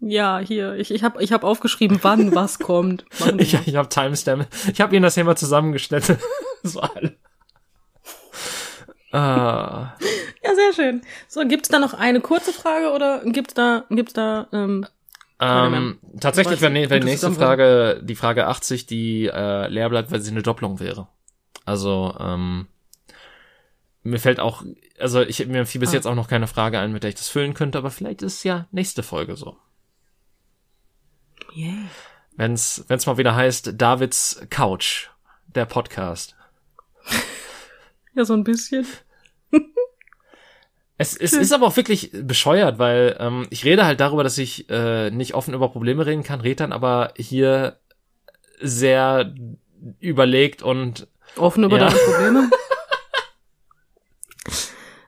Ja, 0.02 0.40
hier, 0.40 0.76
ich, 0.76 0.92
ich 0.92 1.04
habe 1.04 1.22
ich 1.22 1.32
hab 1.34 1.44
aufgeschrieben, 1.44 2.00
wann 2.02 2.34
was 2.36 2.60
kommt. 2.60 3.06
Ich, 3.38 3.54
ich 3.68 3.76
habe 3.76 3.90
Timestamp. 3.90 4.48
Ich 4.72 4.82
habe 4.82 4.96
Ihnen 4.96 5.04
das 5.04 5.16
hier 5.16 5.24
mal 5.26 5.36
zusammengeschnitten. 5.38 6.18
so 6.64 6.80
alle. 6.82 7.16
Ah, 9.12 9.94
Ja, 10.44 10.56
sehr 10.56 10.74
schön. 10.74 11.02
So, 11.28 11.42
gibt's 11.46 11.70
da 11.70 11.80
noch 11.80 11.94
eine 11.94 12.22
kurze 12.22 12.54
Frage 12.54 12.92
oder 12.92 13.22
gibt's 13.26 13.54
da, 13.54 13.86
gibt's 13.90 14.14
da, 14.14 14.48
ähm. 14.54 14.86
Ähm, 15.40 16.00
tatsächlich 16.20 16.62
wäre 16.62 16.74
wär 16.90 17.00
die 17.00 17.06
nächste. 17.06 17.32
Frage 17.32 18.02
die 18.04 18.16
Frage 18.16 18.48
80, 18.48 18.86
die 18.86 19.28
äh, 19.28 19.68
leer 19.68 19.90
bleibt, 19.90 20.12
weil 20.12 20.22
sie 20.22 20.32
eine 20.32 20.44
Doppelung 20.44 20.80
wäre. 20.80 21.08
Also, 21.66 22.16
ähm, 22.20 22.68
mir 24.04 24.20
fällt 24.20 24.40
auch, 24.40 24.64
also 25.00 25.22
ich 25.22 25.46
mir 25.48 25.66
fiel 25.66 25.80
bis 25.82 25.92
Ah. 25.92 25.94
jetzt 25.94 26.08
auch 26.08 26.16
noch 26.16 26.28
keine 26.28 26.48
Frage 26.48 26.80
ein, 26.80 26.92
mit 26.92 27.04
der 27.04 27.10
ich 27.10 27.16
das 27.16 27.30
füllen 27.30 27.54
könnte, 27.54 27.78
aber 27.78 27.92
vielleicht 27.92 28.22
ist 28.22 28.38
es 28.38 28.44
ja 28.44 28.68
nächste 28.72 29.04
Folge 29.04 29.36
so. 29.36 29.58
yeah. 31.56 31.74
Wenn's, 32.36 32.86
wenn's 32.88 33.06
mal 33.06 33.18
wieder 33.18 33.36
heißt, 33.36 33.74
Davids 33.76 34.42
Couch, 34.50 35.08
der 35.48 35.66
Podcast. 35.66 36.36
Ja, 38.16 38.26
so 38.26 38.34
ein 38.34 38.44
bisschen. 38.44 38.88
Es, 41.02 41.16
es 41.16 41.32
ist 41.32 41.54
aber 41.54 41.66
auch 41.66 41.78
wirklich 41.78 42.12
bescheuert, 42.12 42.78
weil 42.78 43.16
ähm, 43.20 43.48
ich 43.52 43.64
rede 43.64 43.86
halt 43.86 44.02
darüber, 44.02 44.22
dass 44.22 44.38
ich 44.38 44.70
äh, 44.70 45.10
nicht 45.12 45.34
offen 45.34 45.54
über 45.54 45.70
Probleme 45.70 46.06
reden 46.06 46.24
kann, 46.24 46.42
rede 46.42 46.58
dann 46.58 46.74
aber 46.74 47.14
hier 47.16 47.80
sehr 48.60 49.34
überlegt 50.00 50.62
und 50.62 51.08
Offen 51.38 51.64
über 51.64 51.78
Ja. 51.80 51.88
deine 51.88 52.00
Probleme. 52.00 52.50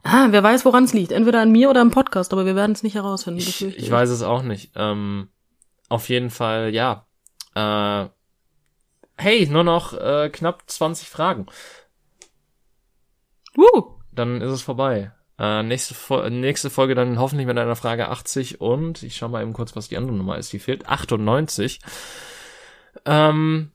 Ah, 0.03 0.27
wer 0.31 0.41
weiß, 0.41 0.65
woran 0.65 0.83
es 0.85 0.93
liegt. 0.93 1.11
Entweder 1.11 1.41
an 1.41 1.51
mir 1.51 1.69
oder 1.69 1.79
am 1.79 1.91
Podcast, 1.91 2.33
aber 2.33 2.45
wir 2.45 2.55
werden 2.55 2.71
es 2.71 2.81
nicht 2.81 2.95
herausfinden. 2.95 3.39
Ich, 3.39 3.61
ich 3.61 3.91
weiß 3.91 4.09
es 4.09 4.23
auch 4.23 4.41
nicht. 4.41 4.71
Ähm, 4.75 5.29
auf 5.89 6.09
jeden 6.09 6.31
Fall, 6.31 6.73
ja. 6.73 7.05
Äh, 7.53 8.09
hey, 9.15 9.47
nur 9.47 9.63
noch 9.63 9.93
äh, 9.93 10.29
knapp 10.31 10.63
20 10.65 11.07
Fragen. 11.07 11.45
Uh, 13.55 13.91
Dann 14.11 14.41
ist 14.41 14.51
es 14.51 14.63
vorbei. 14.63 15.11
Äh, 15.41 15.63
nächste, 15.63 15.95
Fo 15.95 16.29
nächste 16.29 16.69
Folge 16.69 16.93
dann 16.93 17.17
hoffentlich 17.17 17.47
mit 17.47 17.57
einer 17.57 17.75
Frage 17.75 18.09
80 18.09 18.61
und 18.61 19.01
ich 19.01 19.15
schau 19.15 19.27
mal 19.27 19.41
eben 19.41 19.53
kurz, 19.53 19.75
was 19.75 19.89
die 19.89 19.97
andere 19.97 20.15
Nummer 20.15 20.37
ist. 20.37 20.53
Die 20.53 20.59
fehlt 20.59 20.87
98. 20.87 21.79
Ähm, 23.05 23.71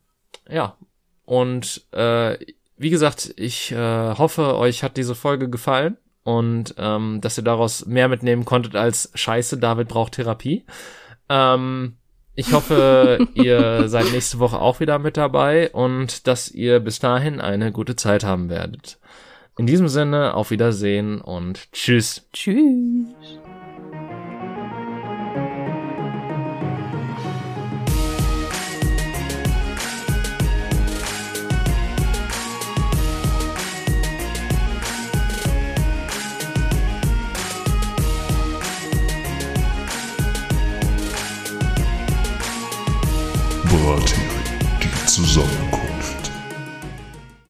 ja. 0.49 0.77
Und 1.25 1.85
äh, 1.91 2.39
wie 2.77 2.91
gesagt, 2.91 3.35
ich 3.37 3.73
äh, 3.73 4.15
hoffe, 4.15 4.57
euch 4.57 4.85
hat 4.85 4.97
diese 4.97 5.17
Folge 5.17 5.51
gefallen 5.51 5.97
und 6.23 6.77
ähm, 6.79 7.21
dass 7.21 7.37
ihr 7.37 7.43
daraus 7.43 7.85
mehr 7.85 8.07
mitnehmen 8.07 8.45
konntet 8.45 8.77
als 8.77 9.11
Scheiße, 9.17 9.59
David 9.59 9.89
braucht 9.89 10.13
Therapie. 10.13 10.65
Ähm, 11.29 11.97
ich 12.37 12.53
hoffe, 12.53 13.27
ihr 13.35 13.89
seid 13.89 14.13
nächste 14.13 14.39
Woche 14.39 14.61
auch 14.61 14.79
wieder 14.79 15.01
mit 15.01 15.17
dabei 15.17 15.73
und 15.73 16.29
dass 16.29 16.49
ihr 16.49 16.79
bis 16.79 17.01
dahin 17.01 17.41
eine 17.41 17.73
gute 17.73 17.97
Zeit 17.97 18.23
haben 18.23 18.51
werdet. 18.51 19.01
In 19.59 19.67
diesem 19.67 19.89
Sinne, 19.89 20.35
auf 20.35 20.51
Wiedersehen 20.51 21.21
und 21.21 21.73
tschüss. 21.73 22.29
tschüss. 22.33 23.41